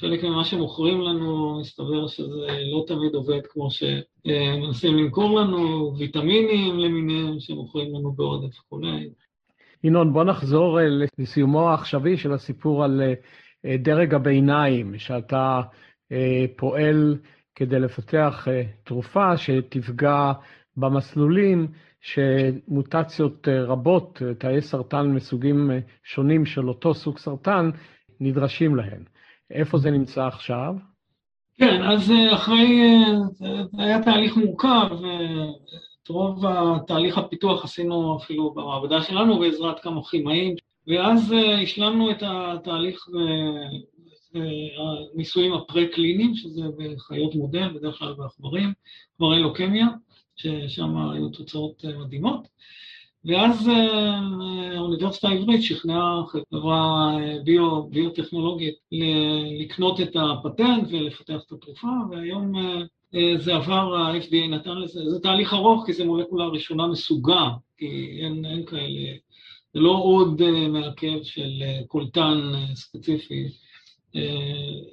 חלק 0.00 0.24
ממה 0.24 0.44
שמוכרים 0.44 1.00
לנו, 1.00 1.58
מסתבר 1.60 2.06
שזה 2.06 2.46
לא 2.72 2.84
תמיד 2.86 3.14
עובד 3.14 3.46
כמו 3.48 3.68
שמנסים 3.70 4.96
למכור 4.96 5.40
לנו, 5.40 5.92
ויטמינים 5.98 6.78
למיניהם 6.78 7.40
שמוכרים 7.40 7.94
לנו 7.94 8.12
בעודף 8.12 8.60
וכולי. 8.60 9.10
ינון, 9.84 10.12
בוא 10.12 10.24
נחזור 10.24 10.78
לסיומו 11.18 11.70
העכשווי 11.70 12.16
של 12.16 12.32
הסיפור 12.32 12.84
על 12.84 13.02
אה, 13.64 13.76
דרג 13.76 14.14
הביניים, 14.14 14.98
שאתה 14.98 15.60
אה, 16.12 16.44
פועל 16.56 17.18
כדי 17.54 17.80
לפתח 17.80 18.48
אה, 18.50 18.62
תרופה 18.84 19.36
שתפגע 19.36 20.32
במסלולים 20.76 21.66
שמוטציות 22.00 23.48
אה, 23.48 23.64
רבות, 23.64 24.22
אה, 24.22 24.34
תאי 24.34 24.60
סרטן 24.62 25.06
מסוגים 25.06 25.70
אה, 25.70 25.78
שונים 26.04 26.46
של 26.46 26.68
אותו 26.68 26.94
סוג 26.94 27.18
סרטן, 27.18 27.70
נדרשים 28.20 28.76
להן. 28.76 29.02
איפה 29.50 29.78
זה 29.78 29.90
נמצא 29.90 30.26
עכשיו? 30.26 30.74
כן, 31.56 31.82
אז 31.82 32.12
אחרי, 32.34 32.94
היה 33.78 34.02
תהליך 34.02 34.36
מורכב, 34.36 34.88
את 36.02 36.08
רוב 36.08 36.46
התהליך 36.46 37.18
הפיתוח 37.18 37.64
עשינו 37.64 38.16
אפילו 38.16 38.50
במעבדה 38.50 39.02
שלנו 39.02 39.38
בעזרת 39.38 39.80
כמה 39.80 40.04
כימאים, 40.04 40.54
ואז 40.86 41.34
השלמנו 41.62 42.10
את 42.10 42.22
התהליך 42.26 43.06
הניסויים 45.14 45.52
הפרה-קליניים, 45.52 46.34
שזה 46.34 46.62
בחיות 46.78 47.34
מודל, 47.34 47.68
בדרך 47.68 47.98
כלל 47.98 48.14
בעכברים, 48.14 48.72
כבר 49.16 49.34
אין 49.34 49.42
לוקמיה, 49.42 49.86
ששם 50.36 51.10
היו 51.12 51.28
תוצאות 51.28 51.84
אה, 51.84 51.98
מדהימות. 51.98 52.48
ואז 53.24 53.68
אה, 53.68 54.18
האוניברסיטה 54.76 55.28
העברית 55.28 55.62
שכנעה 55.62 56.22
חברה 56.26 57.16
אה, 57.20 57.36
ביו, 57.44 57.82
ביוטכנולוגית 57.82 58.74
לקנות 59.60 60.00
את 60.00 60.16
הפטנט 60.16 60.88
ולפתח 60.90 61.40
את 61.46 61.52
התרופה, 61.52 61.88
והיום 62.10 62.52
זה 63.38 63.54
עבר, 63.54 63.94
ה-FDA 63.96 64.48
נתן 64.48 64.78
לזה, 64.78 65.00
זה 65.10 65.20
תהליך 65.20 65.54
ארוך 65.54 65.86
כי 65.86 65.92
זו 65.92 66.04
מולקולה 66.04 66.46
ראשונה 66.46 66.86
מסוגה, 66.86 67.48
כי 67.76 68.18
אין, 68.22 68.44
אין 68.44 68.64
כאלה, 68.66 69.16
זה 69.74 69.80
לא 69.80 70.00
עוד 70.02 70.42
מעכב 70.68 71.22
של 71.22 71.62
קולטן 71.86 72.52
ספציפי 72.74 73.48
אה, 74.16 74.20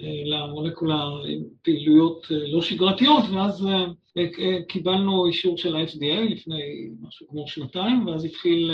אה, 0.02 0.24
למולקולה 0.26 1.04
עם 1.28 1.44
פעילויות 1.62 2.28
אה, 2.32 2.38
לא 2.48 2.62
שגרתיות, 2.62 3.24
ואז 3.34 3.68
קיבלנו 4.68 5.28
אישור 5.28 5.58
של 5.58 5.76
ה-FDA 5.76 6.30
לפני 6.30 6.90
משהו 7.02 7.28
כמו 7.28 7.48
שנתיים, 7.48 8.08
ואז 8.08 8.26
התחיל 8.26 8.72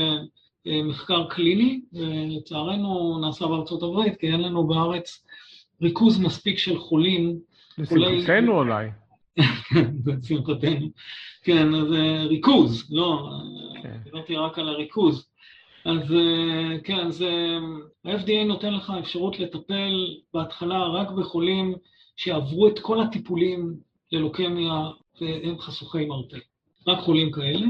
מחקר 0.66 1.28
קליני, 1.30 1.82
ולצערנו 1.94 3.20
נעשה 3.22 3.48
בארצות 3.48 3.84
הברית, 3.84 4.20
כי 4.20 4.28
אין 4.28 4.42
לנו 4.42 4.68
בארץ 4.68 5.26
ריכוז 5.82 6.20
מספיק 6.20 6.58
של 6.58 6.80
חולים. 6.80 7.40
לשמחתנו 7.78 8.58
אולי. 8.58 8.88
לשמחתנו. 10.06 10.90
כן, 11.44 11.76
אז 11.76 11.88
ריכוז, 12.30 12.92
לא, 12.92 13.30
כן. 13.84 13.98
דיברתי 14.04 14.36
רק 14.36 14.60
על 14.60 14.70
הריכוז. 14.70 15.28
אז 15.86 16.16
כן, 16.84 17.12
זה, 17.12 17.58
ה-FDA 18.06 18.46
נותן 18.46 18.74
לך 18.74 18.94
אפשרות 19.00 19.40
לטפל 19.40 20.18
בהתחלה 20.34 20.88
רק 20.88 21.12
בחולים 21.12 21.76
שעברו 22.16 22.68
את 22.68 22.80
כל 22.80 23.02
הטיפולים 23.02 23.74
ללוקמיה 24.12 24.90
והם 25.22 25.60
חשוכי 25.60 26.06
מרפא. 26.06 26.38
רק 26.88 27.00
חולים 27.00 27.32
כאלה, 27.32 27.68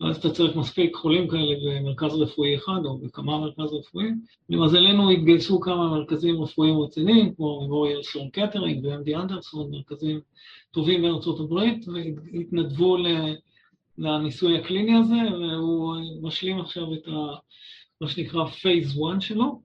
ואז 0.00 0.16
אתה 0.16 0.30
צריך 0.30 0.56
מספיק 0.56 0.96
חולים 0.96 1.28
כאלה 1.28 1.54
במרכז 1.64 2.14
רפואי 2.14 2.56
אחד 2.56 2.80
או 2.84 2.98
בכמה 2.98 3.38
מרכז 3.38 3.72
רפואיים. 3.72 4.20
למזלנו 4.48 5.10
התגייסו 5.10 5.60
כמה 5.60 5.88
מרכזים 5.88 6.42
רפואיים 6.42 6.80
רציניים, 6.80 7.34
כמו 7.34 7.66
Memorial 7.66 8.02
Sloan 8.02 8.28
Kettering 8.30 8.84
ו-MD 8.84 9.20
Anderson, 9.20 9.70
מרכזים 9.70 10.20
טובים 10.70 11.02
בארצות 11.02 11.40
הברית, 11.40 11.86
והתנדבו 11.88 12.96
לניסוי 13.98 14.58
הקליני 14.58 14.96
הזה, 14.96 15.16
והוא 15.38 15.96
משלים 16.22 16.60
עכשיו 16.60 16.94
את 16.94 17.08
ה, 17.08 17.34
מה 18.00 18.08
שנקרא 18.08 18.44
phase 18.44 18.98
1 19.12 19.20
שלו. 19.20 19.60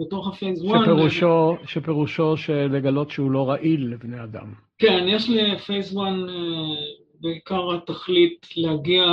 בתוך 0.00 0.28
ה 0.28 0.34
phase 0.34 0.64
1... 0.64 0.80
שפירושו, 0.82 1.54
שפירושו 1.66 2.36
שלגלות 2.36 3.10
שהוא 3.10 3.30
לא 3.30 3.48
רעיל 3.48 3.92
לבני 3.92 4.22
אדם. 4.22 4.46
כן, 4.78 5.04
יש 5.08 5.30
ל 5.30 5.41
phase 5.41 5.96
1 5.96 6.02
בעיקר 7.20 7.74
התכלית 7.74 8.46
להגיע, 8.56 9.04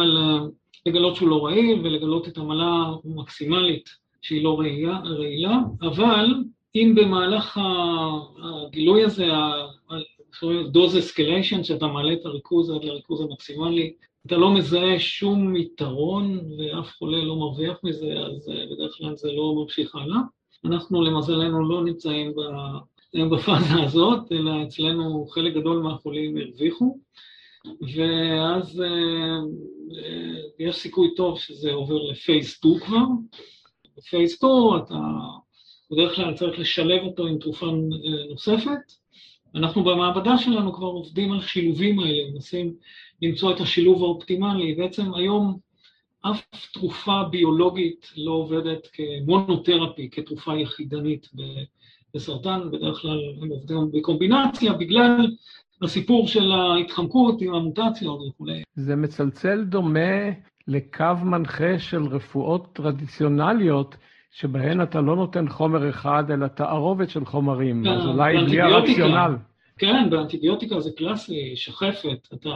לגלות 0.86 1.16
שהוא 1.16 1.30
לא 1.30 1.46
רעיל 1.46 1.80
ולגלות 1.84 2.28
את 2.28 2.38
המנה 2.38 2.94
המקסימלית 3.06 3.90
שהיא 4.22 4.44
לא 4.44 4.60
רעילה, 4.60 5.00
רעילה 5.06 5.58
אבל 5.82 6.36
אם 6.76 6.94
במהלך 6.96 7.60
הגילוי 8.44 9.04
הזה, 9.04 9.28
דוז 10.72 10.98
אסקליישן, 10.98 11.64
שאתה 11.64 11.88
מעלה 11.88 12.14
את 12.14 12.26
הריכוז 12.26 12.72
עד 12.72 12.84
לריכוז 12.84 13.22
המקסימלי, 13.22 13.94
אתה 14.26 14.38
לא 14.38 14.54
מזהה 14.54 15.00
שום 15.00 15.56
יתרון 15.56 16.40
ואף 16.58 16.92
חולה 16.98 17.24
לא 17.24 17.36
מרוויח 17.36 17.78
מזה, 17.84 18.14
אז 18.20 18.52
בדרך 18.72 18.98
כלל 18.98 19.16
זה 19.16 19.32
לא 19.32 19.56
ממשיך 19.56 19.96
הלאה. 19.96 20.20
אנחנו 20.66 21.02
למזלנו 21.02 21.70
לא 21.70 21.84
נמצאים 21.84 22.34
בפאזה 23.32 23.84
הזאת, 23.84 24.32
אלא 24.32 24.64
אצלנו 24.64 25.28
חלק 25.28 25.54
גדול 25.54 25.78
מהחולים 25.78 26.38
הרוויחו. 26.38 26.98
ואז 27.82 28.82
אה, 28.82 29.38
אה, 29.98 30.40
יש 30.60 30.76
סיכוי 30.76 31.16
טוב 31.16 31.40
שזה 31.40 31.72
עובר 31.72 32.04
לפייס 32.04 32.52
2 32.52 32.80
כבר. 32.80 33.06
בפייס 33.98 34.36
2 34.36 34.52
אתה 34.84 35.00
בדרך 35.92 36.16
כלל 36.16 36.34
צריך 36.34 36.60
לשלב 36.60 37.04
אותו 37.04 37.28
עם 37.28 37.38
תרופה 37.38 37.66
אה, 37.66 37.72
נוספת. 38.30 38.94
אנחנו 39.56 39.84
במעבדה 39.84 40.38
שלנו 40.38 40.74
כבר 40.74 40.88
עובדים 40.88 41.32
על 41.32 41.42
שילובים 41.42 42.00
האלה, 42.00 42.32
מנסים 42.32 42.74
למצוא 43.22 43.52
את 43.52 43.60
השילוב 43.60 44.04
האופטימלי. 44.04 44.76
בעצם 44.76 45.14
היום 45.14 45.60
אף 46.22 46.42
תרופה 46.74 47.24
ביולוגית 47.32 48.12
לא 48.18 48.32
עובדת 48.32 48.88
כמונותרפי, 48.94 50.10
כתרופה 50.12 50.58
יחידנית 50.58 51.28
בסרטן, 52.14 52.72
בדרך 52.72 53.02
כלל 53.02 53.20
הם 53.42 53.50
עובדים 53.50 53.78
בקומבינציה 53.94 54.74
בגלל 54.74 55.28
הסיפור 55.82 56.28
של 56.28 56.52
ההתחמקות 56.52 57.42
עם 57.42 57.54
המוטציות 57.54 58.20
וכולי. 58.30 58.62
זה 58.76 58.96
מצלצל 58.96 59.64
דומה 59.64 60.30
לקו 60.68 61.16
מנחה 61.24 61.80
של 61.80 62.04
רפואות 62.04 62.74
טרדיציונליות, 62.74 63.96
שבהן 64.32 64.82
אתה 64.82 65.02
לא 65.02 65.16
נותן 65.16 65.50
חומר 65.50 65.90
אחד, 65.90 66.32
אלא 66.32 66.48
תערובת 66.48 67.10
של 67.10 67.26
חומרים, 67.26 67.84
כן, 67.84 67.90
אז 67.90 68.06
אולי 68.06 68.38
בלי 68.38 68.62
הרציונל. 68.62 69.36
כן, 69.78 70.10
באנטיביוטיקה 70.10 70.80
זה 70.80 70.90
קלאסי, 70.98 71.54
שחפת, 71.56 72.28
אתה... 72.34 72.50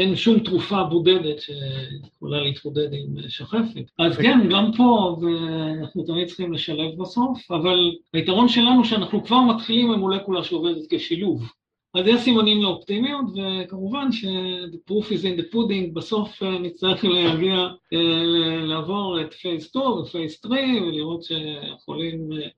אין 0.00 0.16
שום 0.16 0.38
תרופה 0.38 0.84
בודדת 0.84 1.40
שיכולה 1.40 2.40
להתמודד 2.40 2.88
עם 2.92 3.28
שחפת. 3.28 3.84
אז 3.98 4.16
כן, 4.16 4.38
גם 4.50 4.70
פה, 4.76 5.16
ואנחנו 5.20 6.04
תמיד 6.04 6.28
צריכים 6.28 6.52
לשלב 6.52 6.98
בסוף, 6.98 7.50
אבל 7.50 7.92
היתרון 8.12 8.48
שלנו 8.48 8.84
שאנחנו 8.84 9.24
כבר 9.24 9.40
מתחילים 9.40 9.92
עם 9.92 9.98
מולקולה 9.98 10.44
שעובדת 10.44 10.86
כשילוב. 10.90 11.52
אז 11.94 12.06
יש 12.06 12.20
סימנים 12.20 12.62
לאופטימיות, 12.62 13.24
וכמובן 13.36 14.12
ש-the 14.12 14.90
proof 14.90 15.04
is 15.04 15.22
in 15.22 15.40
the 15.40 15.54
pudding, 15.54 15.94
בסוף 15.94 16.42
אה, 16.42 16.58
נצטרך 16.58 17.04
להגיע, 17.04 17.68
אה, 17.92 18.62
לעבור 18.64 19.20
את 19.20 19.34
phase 19.34 19.64
2 19.64 19.86
ו 19.86 19.95
phase 19.95 20.40
3 20.40 20.58
ולראות 20.82 21.22
שהחולים, 21.22 22.32
אה, 22.32 22.48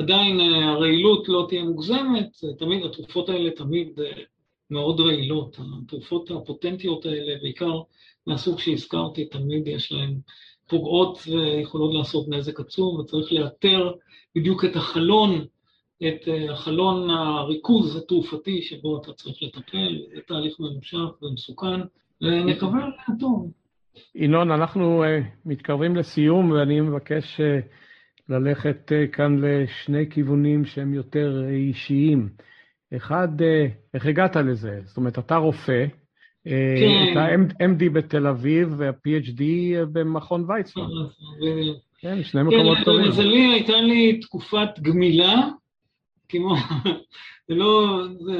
עדיין 0.00 0.40
הרעילות 0.40 1.28
לא 1.28 1.46
תהיה 1.48 1.64
מוגזמת, 1.64 2.30
תמיד, 2.58 2.84
התרופות 2.84 3.28
האלה 3.28 3.50
תמיד 3.50 3.88
מאוד 4.70 5.00
רעילות, 5.00 5.58
התרופות 5.82 6.30
הפוטנטיות 6.30 7.06
האלה, 7.06 7.32
בעיקר 7.42 7.80
מהסוג 8.26 8.58
שהזכרתי, 8.58 9.24
תמיד 9.24 9.68
יש 9.68 9.92
להן 9.92 10.14
פוגעות 10.68 11.18
ויכולות 11.26 11.94
לעשות 11.94 12.28
נזק 12.28 12.60
עצום, 12.60 13.00
וצריך 13.00 13.32
לאתר 13.32 13.92
בדיוק 14.34 14.64
את 14.64 14.76
החלון 14.76 15.46
את 16.02 16.28
אה, 16.28 16.52
החלון 16.52 17.10
הריכוז 17.10 17.96
התעופתי 17.96 18.62
שבו 18.62 19.00
אתה 19.02 19.12
צריך 19.12 19.42
לטפל, 19.42 20.02
זה 20.14 20.20
תהליך 20.26 20.60
ממושך 20.60 21.22
ומסוכן, 21.22 21.80
ונקווה 22.20 22.88
טוב. 23.20 23.50
ינון, 24.14 24.50
אנחנו 24.50 25.04
uh, 25.04 25.06
מתקרבים 25.44 25.96
לסיום, 25.96 26.50
ואני 26.50 26.80
מבקש 26.80 27.40
uh, 27.40 27.64
ללכת 28.28 28.92
כאן 29.12 29.38
לשני 29.44 30.10
כיוונים 30.10 30.64
שהם 30.64 30.94
יותר 30.94 31.44
אישיים. 31.48 32.28
אחד, 32.96 33.28
uh, 33.40 33.44
איך 33.94 34.06
הגעת 34.06 34.36
לזה? 34.36 34.80
זאת 34.84 34.96
אומרת, 34.96 35.18
אתה 35.18 35.36
רופא, 35.36 35.86
כן. 36.44 37.12
אתה 37.12 37.26
MD 37.64 37.90
בתל 37.92 38.26
אביב 38.26 38.74
וה-PhD 38.76 39.42
במכון 39.92 40.44
ויצמן. 40.48 40.84
כן, 41.98 42.22
שני 42.22 42.42
מקומות 42.42 42.78
טובים. 42.84 43.00
כן, 43.00 43.06
למזלי 43.06 43.46
הייתה 43.54 43.80
לי 43.80 44.20
תקופת 44.20 44.68
גמילה 44.82 45.48
כמו, 46.28 46.54
זה 47.48 47.54
לא, 47.54 48.02
זה, 48.20 48.38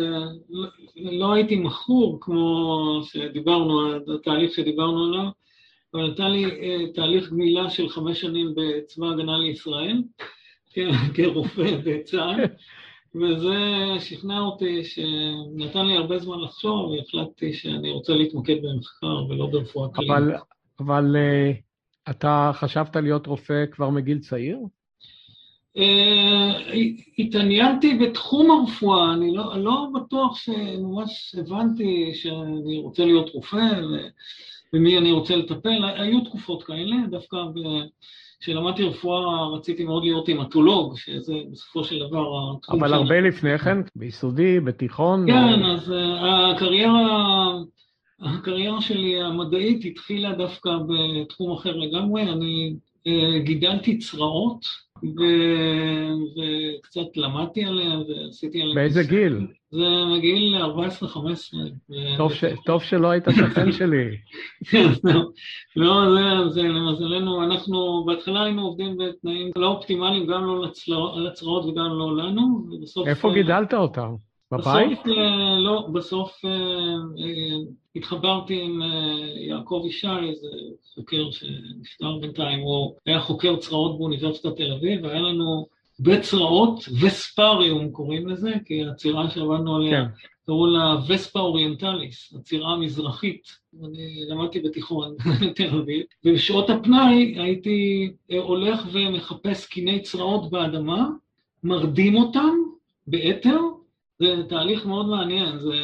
לא, 0.51 0.69
לא 0.97 1.33
הייתי 1.33 1.57
מכור 1.57 2.19
כמו 2.21 3.01
שדיברנו, 3.05 3.97
התהליך 4.15 4.55
שדיברנו 4.55 5.05
עליו, 5.05 5.29
אבל 5.95 6.05
הייתה 6.05 6.29
לי 6.29 6.45
uh, 6.47 6.95
תהליך 6.95 7.31
גמילה 7.31 7.71
של 7.71 7.89
חמש 7.89 8.21
שנים 8.21 8.55
בצבא 8.57 9.07
ההגנה 9.07 9.39
לישראל, 9.39 10.03
כרופא 11.15 11.77
בצה"ל, 11.85 12.45
וזה 13.17 13.57
שכנע 14.01 14.41
אותי, 14.41 14.85
שנתן 14.85 15.87
לי 15.87 15.97
הרבה 15.97 16.19
זמן 16.19 16.41
לחשוב, 16.41 16.91
והחלטתי 16.91 17.53
שאני 17.53 17.91
רוצה 17.91 18.13
להתמקד 18.13 18.57
במחקר 18.63 19.25
ולא 19.29 19.47
ברפואה 19.47 19.89
קלינית. 19.89 20.17
אבל, 20.17 20.35
אבל 20.81 21.17
uh, 21.17 22.11
אתה 22.11 22.51
חשבת 22.55 22.97
להיות 22.97 23.27
רופא 23.27 23.65
כבר 23.73 23.91
מגיל 23.91 24.19
צעיר? 24.19 24.59
אה, 25.77 26.53
התעניינתי 27.19 27.99
בתחום 27.99 28.51
הרפואה, 28.51 29.15
אני 29.15 29.35
לא, 29.35 29.59
לא 29.59 29.87
בטוח 29.95 30.37
שממש 30.37 31.35
הבנתי 31.39 32.13
שאני 32.15 32.79
רוצה 32.79 33.05
להיות 33.05 33.31
רופא 33.31 33.81
ומי 34.73 34.99
אני 34.99 35.13
רוצה 35.13 35.37
לטפל, 35.37 35.85
היו 35.85 36.21
תקופות 36.21 36.63
כאלה, 36.63 36.97
דווקא 37.11 37.37
כשלמדתי 38.41 38.83
רפואה 38.83 39.49
רציתי 39.49 39.85
מאוד 39.85 40.03
להיות 40.03 40.29
הימטולוג, 40.29 40.97
שזה 40.97 41.35
בסופו 41.53 41.85
של 41.85 41.99
דבר 41.99 42.57
התחום 42.57 42.85
אבל 42.85 42.95
הרבה 42.95 43.21
לפני 43.21 43.59
כן, 43.59 43.79
ביסודי, 43.97 44.61
בתיכון? 44.61 45.27
כן, 45.27 45.63
או... 45.63 45.73
אז 45.73 45.93
אה, 45.93 46.51
הקריירה, 46.51 47.53
הקריירה 48.21 48.81
שלי 48.81 49.23
המדעית 49.23 49.85
התחילה 49.85 50.35
דווקא 50.35 50.71
בתחום 50.89 51.53
אחר 51.53 51.77
לגמרי, 51.77 52.23
אני 52.23 52.75
אה, 53.07 53.39
גידלתי 53.39 53.99
צרעות, 53.99 54.67
וקצת 55.03 57.17
למדתי 57.17 57.65
עליה 57.65 57.99
ועשיתי 57.99 58.63
עליה... 58.63 58.75
באיזה 58.75 59.03
גיל? 59.03 59.47
זה 59.71 59.85
מגיל 60.17 60.63
14-15. 60.63 62.19
טוב, 62.67 62.83
שלא 62.83 63.11
היית 63.11 63.25
שכן 63.37 63.73
שלי. 63.79 64.17
לא, 65.77 66.15
זה, 66.15 66.49
זה 66.49 66.63
למזלנו, 66.63 67.45
אנחנו 67.45 68.05
בהתחלה 68.07 68.43
היינו 68.43 68.63
עובדים 68.63 68.97
בתנאים 68.97 69.51
לא 69.57 69.67
אופטימליים, 69.67 70.27
גם 70.27 70.47
לא 70.47 70.67
לצרעות 71.17 71.65
וגם 71.65 71.99
לא 71.99 72.17
לנו, 72.17 72.67
ובסוף... 72.71 73.09
איפה 73.09 73.33
גידלת 73.35 73.75
אותם? 73.75 74.15
בבית? 74.53 74.91
בסוף, 74.93 75.07
אה, 75.07 75.59
לא, 75.59 75.89
בסוף 75.93 76.45
אה, 76.45 76.51
אה, 76.51 77.57
התחברתי 77.97 78.63
עם 78.63 78.83
יעקב 79.49 79.83
ישי, 79.87 80.07
איזה 80.29 80.49
חוקר 80.95 81.31
שנפטר 81.31 82.19
בינתיים, 82.21 82.61
הוא 82.61 82.95
היה 83.07 83.21
חוקר 83.21 83.57
צרעות 83.57 83.99
באוניברסיטת 83.99 84.57
תל 84.57 84.73
אביב, 84.73 85.05
והיה 85.05 85.21
לנו 85.21 85.67
בצרעות, 86.01 86.85
וספריום 87.01 87.91
קוראים 87.91 88.29
לזה, 88.29 88.53
כי 88.65 88.85
הצירה 88.85 89.31
שעבדנו 89.31 89.77
עליה, 89.77 90.05
כן. 90.05 90.11
קראו 90.47 90.67
לה 90.67 90.97
וספה 91.09 91.41
אוריינטליס, 91.41 92.35
הצירה 92.39 92.73
המזרחית. 92.73 93.49
אני 93.85 94.25
למדתי 94.29 94.61
בתיכון 94.61 95.17
בתל 95.43 95.77
אביב, 95.79 96.05
ובשעות 96.25 96.71
הפנאי 96.71 97.35
הייתי 97.39 98.11
הולך 98.43 98.87
ומחפש 98.93 99.67
קיני 99.67 100.03
צרעות 100.03 100.51
באדמה, 100.51 101.09
מרדים 101.63 102.15
אותם 102.17 102.55
באתר, 103.07 103.61
זה 104.19 104.43
תהליך 104.49 104.87
מאוד 104.87 105.07
מעניין, 105.07 105.59
זה 105.59 105.75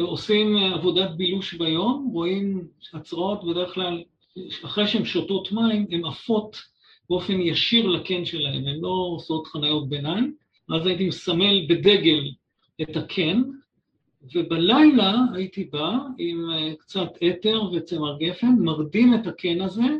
עושים 0.00 0.56
עבודת 0.56 1.10
בילוש 1.10 1.54
ביום, 1.54 2.10
רואים 2.12 2.68
הצרעות 2.94 3.44
בדרך 3.44 3.74
כלל, 3.74 4.02
אחרי 4.64 4.86
שהן 4.86 5.04
שותות 5.04 5.52
מים, 5.52 5.86
הן 5.90 6.04
עפות 6.04 6.56
באופן 7.10 7.40
ישיר 7.40 7.86
לקן 7.86 8.24
שלהן, 8.24 8.68
הן 8.68 8.80
לא 8.80 9.08
עושות 9.14 9.46
חניות 9.46 9.88
ביניים, 9.88 10.34
אז 10.70 10.86
הייתי 10.86 11.08
מסמל 11.08 11.66
בדגל 11.68 12.30
את 12.82 12.96
הקן, 12.96 13.42
ובלילה 14.34 15.14
הייתי 15.34 15.64
בא 15.64 15.92
עם 16.18 16.50
קצת 16.78 17.08
אתר 17.28 17.62
וצמר 17.72 18.18
גפן, 18.18 18.54
מרדים 18.58 19.14
את 19.14 19.26
הקן 19.26 19.60
הזה, 19.60 19.96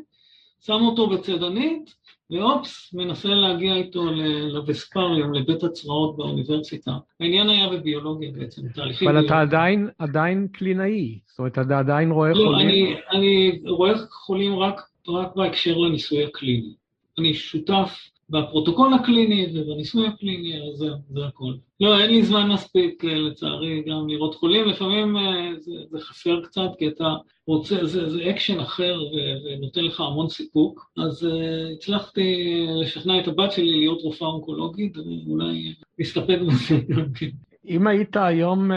שם 0.60 0.78
אותו 0.82 1.06
בצדנית, 1.06 1.94
ואופס, 2.30 2.94
מנסה 2.94 3.28
להגיע 3.28 3.74
איתו 3.76 4.04
לווספריום, 4.48 5.34
לבית 5.34 5.62
הצרעות 5.62 6.16
באוניברסיטה. 6.16 6.92
העניין 7.20 7.48
היה 7.48 7.68
בביולוגיה 7.68 8.30
בעצם, 8.32 8.68
תהליכים... 8.68 9.08
אבל 9.08 9.26
אתה 9.26 9.40
עדיין, 9.40 9.88
עדיין 9.98 10.48
קלינאי, 10.52 11.18
זאת 11.26 11.38
אומרת, 11.38 11.58
אתה 11.58 11.78
עדיין 11.78 12.10
רואה 12.10 12.30
לא, 12.30 12.34
חולים? 12.34 12.50
לא, 12.50 12.60
אני, 12.60 12.94
אני 13.12 13.60
רואה 13.66 13.92
חולים 14.10 14.58
רק, 14.58 14.80
רק 15.08 15.36
בהקשר 15.36 15.78
לניסוי 15.78 16.24
הקליני. 16.24 16.74
אני 17.18 17.34
שותף 17.34 18.08
בפרוטוקול 18.30 18.94
הקליני 18.94 19.46
ובניסוי 19.54 20.06
הקליני, 20.06 20.68
אז 20.68 20.78
זה, 20.78 20.86
זה 21.10 21.26
הכל. 21.26 21.52
לא, 21.80 22.00
אין 22.00 22.10
לי 22.10 22.22
זמן 22.22 22.50
מספיק, 22.50 23.04
אה, 23.04 23.14
לצערי, 23.14 23.82
גם 23.86 24.08
לראות 24.08 24.34
חולים, 24.34 24.68
לפעמים 24.68 25.16
אה, 25.16 25.50
זה, 25.60 25.72
זה 25.90 25.98
חסר 26.00 26.40
קצת, 26.44 26.70
כי 26.78 26.88
אתה 26.88 27.14
רוצה, 27.46 27.84
זה, 27.84 28.10
זה 28.10 28.30
אקשן 28.30 28.60
אחר 28.60 29.00
ונותן 29.44 29.84
לך 29.84 30.00
המון 30.00 30.28
סיפוק. 30.28 30.90
אז 30.96 31.22
uh, 31.22 31.72
הצלחתי 31.76 32.46
לשכנע 32.80 33.20
את 33.20 33.28
הבת 33.28 33.52
שלי 33.52 33.78
להיות 33.78 34.02
רופאה 34.02 34.28
אונקולוגית, 34.28 34.96
ואולי 34.96 35.74
נסתפק 35.98 36.38
בזה 36.48 36.80
גם 36.88 37.12
כן. 37.14 37.30
אם 37.68 37.86
היית 37.86 38.16
היום 38.16 38.70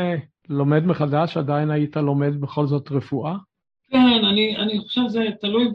לומד 0.50 0.86
מחדש, 0.86 1.38
עדיין 1.38 1.72
היית 1.72 1.98
לומד 1.98 2.42
בכל 2.42 2.68
זאת 2.68 2.92
רפואה? 2.92 3.36
כן, 3.92 4.26
אני, 4.26 4.58
אני 4.58 4.80
חושב 4.80 5.02
שזה 5.10 5.26
תלוי 5.42 5.68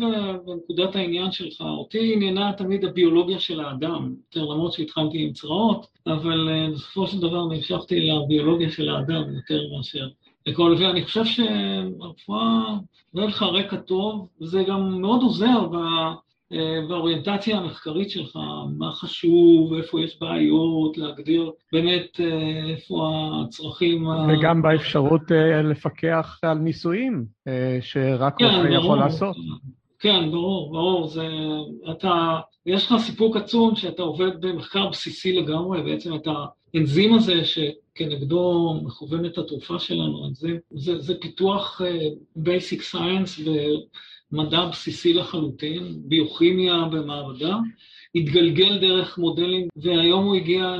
בנקודת 0.47 0.97
העניין 0.97 1.33
שלך. 1.33 1.61
אותי 1.61 2.13
עניינה 2.15 2.53
תמיד 2.53 2.85
הביולוגיה 2.85 3.41
של 3.41 3.61
האדם, 3.61 4.15
יותר 4.27 4.45
למרות 4.53 4.73
שהתחלתי 4.73 5.25
עם 5.25 5.33
צרעות, 5.33 5.87
אבל 6.07 6.49
uh, 6.49 6.75
בסופו 6.75 7.07
של 7.07 7.21
דבר 7.21 7.47
נמשכתי 7.47 8.01
לביולוגיה 8.01 8.71
של 8.71 8.89
האדם 8.89 9.35
יותר 9.35 9.61
מאשר 9.77 10.09
לכל, 10.47 10.77
ואני 10.81 11.05
חושב 11.05 11.25
שהרפואה, 11.25 12.77
נראה 13.15 13.27
לך 13.27 13.43
רקע 13.43 13.77
טוב, 13.77 14.29
וזה 14.41 14.63
גם 14.63 15.01
מאוד 15.01 15.23
עוזר 15.23 15.67
באוריינטציה 16.89 17.59
המחקרית 17.59 18.11
שלך, 18.11 18.39
מה 18.79 18.93
חשוב, 18.93 19.75
איפה 19.75 20.01
יש 20.01 20.21
בעיות, 20.21 20.99
להגדיר 20.99 21.51
באמת 21.73 22.21
אה, 22.21 22.71
איפה 22.71 23.31
הצרכים... 23.45 24.07
וגם 24.07 24.63
באפשרות 24.63 25.33
אה, 25.33 25.63
לפקח 25.63 26.39
על 26.43 26.59
ניסויים, 26.59 27.25
אה, 27.49 27.79
שרק 27.81 28.39
כן, 28.39 28.45
רופא 28.45 28.69
יכול 28.69 28.99
לעשות. 28.99 29.37
כן, 29.99 30.31
ברור, 30.31 30.73
ברור. 30.73 31.07
זה, 31.07 31.29
אתה, 31.91 32.41
יש 32.67 32.87
לך 32.87 32.95
סיפוק 32.99 33.37
עצום 33.37 33.77
שאתה 33.77 34.03
עובד 34.03 34.41
במחקר 34.41 34.89
בסיסי 34.89 35.33
לגמרי, 35.33 35.83
בעצם 35.83 36.15
את 36.15 36.27
האנזים 36.75 37.15
הזה 37.15 37.35
שכנגדו 37.45 38.75
מכוונת 38.85 39.39
התרופה 39.39 39.79
שלנו, 39.79 40.31
זה, 40.33 40.49
זה, 40.71 40.99
זה 40.99 41.15
פיתוח 41.21 41.81
uh, 41.81 42.39
basic 42.39 42.95
science 42.95 43.49
מדע 44.33 44.67
בסיסי 44.67 45.13
לחלוטין, 45.13 46.03
ביוכימיה 46.05 46.85
במעבדה, 46.93 47.57
התגלגל 48.15 48.79
דרך 48.81 49.19
מודלים, 49.19 49.69
והיום 49.77 50.25
הוא 50.25 50.37
הגיע 50.37 50.77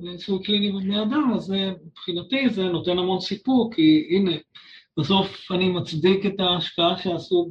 לניסוי 0.00 0.42
קליני 0.42 0.72
בבני 0.72 1.02
אדם, 1.02 1.32
אז 1.34 1.54
מבחינתי 1.86 2.48
זה 2.48 2.64
נותן 2.64 2.98
המון 2.98 3.20
סיפוק, 3.20 3.74
כי 3.74 4.08
הנה, 4.10 4.32
בסוף 4.98 5.52
אני 5.52 5.68
מצדיק 5.68 6.26
את 6.26 6.40
ההשקעה 6.40 6.96
שעשו 6.96 7.50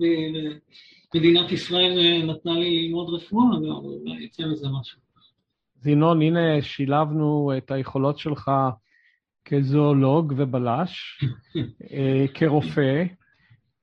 במדינת 1.14 1.52
ישראל, 1.52 2.24
נתנה 2.26 2.54
לי 2.54 2.88
ללמוד 2.88 3.14
רפואה, 3.14 3.60
ואולי 3.62 4.24
יצא 4.24 4.44
מזה 4.46 4.68
משהו. 4.82 5.00
זינון, 5.82 6.22
הנה 6.22 6.62
שילבנו 6.62 7.52
את 7.58 7.72
היכולות 7.72 8.20
שלך 8.20 8.52
כזואולוג 9.46 10.34
ובלש, 10.38 11.24
אה, 11.94 12.26
כרופא, 12.34 13.04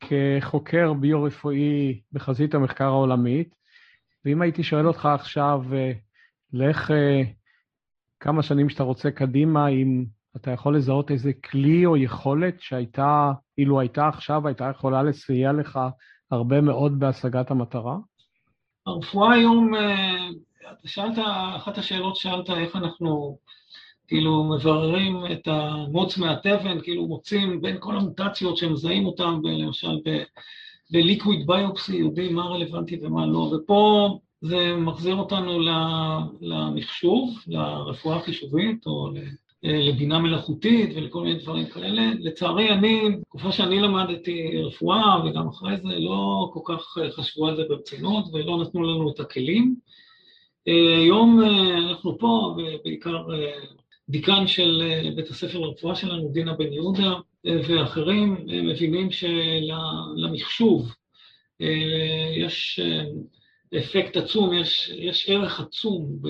כחוקר 0.00 0.92
ביו-רפואי 0.92 2.00
בחזית 2.12 2.54
המחקר 2.54 2.84
העולמית, 2.84 3.54
ואם 4.24 4.42
הייתי 4.42 4.62
שואל 4.62 4.86
אותך 4.86 5.06
עכשיו, 5.06 5.62
אה, 5.72 5.92
לך 6.52 6.90
אה, 6.90 7.22
כמה 8.20 8.42
שנים 8.42 8.68
שאתה 8.68 8.82
רוצה 8.82 9.10
קדימה, 9.10 9.68
אם 9.68 10.04
אתה 10.36 10.50
יכול 10.50 10.76
לזהות 10.76 11.10
איזה 11.10 11.32
כלי 11.32 11.86
או 11.86 11.96
יכולת 11.96 12.60
שהייתה, 12.60 13.32
אילו 13.58 13.80
הייתה 13.80 14.08
עכשיו, 14.08 14.46
הייתה 14.46 14.70
יכולה 14.70 15.02
לסייע 15.02 15.52
לך 15.52 15.80
הרבה 16.30 16.60
מאוד 16.60 16.98
בהשגת 16.98 17.50
המטרה? 17.50 17.96
הרפואה 18.86 19.32
היום, 19.32 19.74
אה, 19.74 20.28
שאלת, 20.84 21.18
אחת 21.56 21.78
השאלות 21.78 22.16
שאלת 22.16 22.50
איך 22.50 22.76
אנחנו 22.76 23.38
כאילו 24.08 24.44
מבררים 24.44 25.16
את 25.32 25.48
המוץ 25.48 26.18
מהתבן, 26.18 26.80
כאילו 26.80 27.06
מוצאים 27.06 27.60
בין 27.60 27.76
כל 27.80 27.96
המוטציות 27.96 28.56
שמזהים 28.56 29.06
אותן, 29.06 29.34
למשל 29.44 30.00
בליקוויד 30.90 31.46
ביופסי, 31.46 31.96
יודעים 31.96 32.34
מה 32.34 32.42
רלוונטי 32.42 32.98
ומה 33.02 33.26
לא, 33.26 33.38
ופה 33.38 34.08
זה 34.40 34.76
מחזיר 34.76 35.16
אותנו 35.16 35.60
למחשוב, 36.40 37.38
לרפואה 37.46 38.16
החישובית, 38.16 38.86
או 38.86 39.10
לבינה 39.62 40.18
מלאכותית 40.18 40.90
ולכל 40.96 41.22
מיני 41.22 41.38
דברים 41.38 41.66
כאלה. 41.66 42.10
לצערי, 42.18 42.70
אני, 42.70 43.16
בתקופה 43.20 43.52
שאני 43.52 43.80
למדתי 43.80 44.62
רפואה, 44.62 45.26
וגם 45.26 45.48
אחרי 45.48 45.76
זה, 45.76 45.98
לא 45.98 46.50
כל 46.52 46.60
כך 46.64 46.98
חשבו 47.10 47.46
על 47.46 47.56
זה 47.56 47.62
ברצינות, 47.68 48.24
ולא 48.32 48.62
נתנו 48.62 48.82
לנו 48.82 49.10
את 49.10 49.20
הכלים. 49.20 49.74
היום 51.06 51.40
אנחנו 51.88 52.18
פה, 52.18 52.56
ובעיקר 52.56 53.24
דיקן 54.08 54.46
של 54.46 54.82
אה, 54.82 55.10
בית 55.16 55.28
הספר 55.28 55.58
לרפואה 55.58 55.94
שלנו, 55.94 56.28
דינה 56.28 56.54
בן 56.54 56.72
יהודה, 56.72 57.12
אה, 57.46 57.60
ואחרים 57.68 58.46
אה, 58.50 58.62
מבינים 58.62 59.08
שלמחשוב 59.10 60.94
יש 62.36 62.80
אפקט 63.78 64.16
עצום, 64.16 64.54
יש, 64.54 64.92
יש 64.94 65.30
ערך 65.30 65.60
עצום 65.60 66.18
ב, 66.20 66.28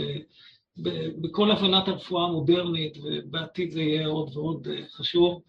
ב, 0.76 0.89
בכל 1.20 1.51
הבנת 1.51 1.89
הרפואה 1.89 2.24
המודרנית, 2.24 2.99
ובעתיד 3.03 3.70
זה 3.70 3.83
יהיה 3.83 4.07
עוד 4.07 4.37
ועוד 4.37 4.68
חשוב. 4.93 5.43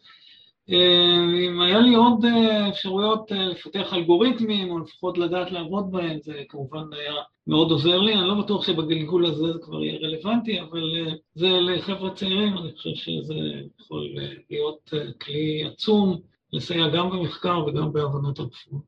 אה, 0.72 1.48
אם 1.48 1.62
היה 1.62 1.80
לי 1.80 1.96
עוד 1.96 2.26
אה, 2.26 2.70
אפשרויות 2.70 3.32
אה, 3.32 3.46
לפתח 3.46 3.94
אלגוריתמים, 3.94 4.72
או 4.72 4.80
לפחות 4.80 5.18
לדעת 5.18 5.52
לעבוד 5.52 5.92
בהם, 5.92 6.18
זה 6.22 6.34
כמובן 6.50 6.84
היה 6.92 7.14
מאוד 7.48 7.72
עוזר 7.72 7.98
לי. 7.98 8.14
אני 8.14 8.28
לא 8.28 8.42
בטוח 8.44 8.66
שבגלגול 8.66 9.26
הזה 9.26 9.54
זה 9.54 9.60
כבר 9.62 9.84
יהיה 9.84 10.00
רלוונטי, 10.00 10.62
אבל 10.62 11.08
זה 11.36 11.48
לחבר'ה 11.48 12.14
צעירים, 12.14 12.58
אני 12.58 12.72
חושב 12.72 12.90
שזה 12.94 13.36
יכול 13.80 14.08
להיות 14.50 14.90
כלי 15.22 15.64
עצום, 15.66 16.18
לסייע 16.54 16.88
גם 16.88 17.10
במחקר 17.10 17.66
וגם 17.68 17.94
בהבנת 17.94 18.40
הרפואה. 18.40 18.82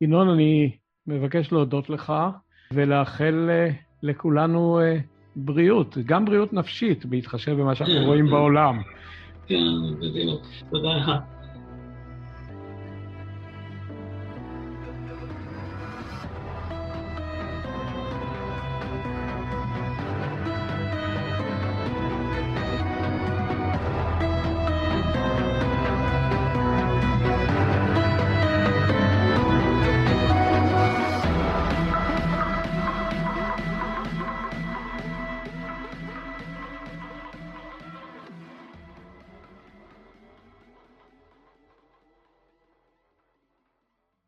ינון, 0.00 0.28
אני 0.28 0.70
מבקש 1.06 1.52
להודות 1.52 1.90
לך 1.90 2.12
ולאחל 2.72 3.50
לכולנו 4.02 4.80
בריאות, 5.36 5.98
גם 6.06 6.24
בריאות 6.24 6.52
נפשית, 6.52 7.06
בהתחשב 7.06 7.52
במה 7.52 7.74
שאנחנו 7.74 8.04
רואים 8.06 8.26
בעולם. 8.26 8.78
כן, 9.50 9.94
בדיוק. 10.00 10.42
תודה 10.70 10.96
לך. 10.96 11.10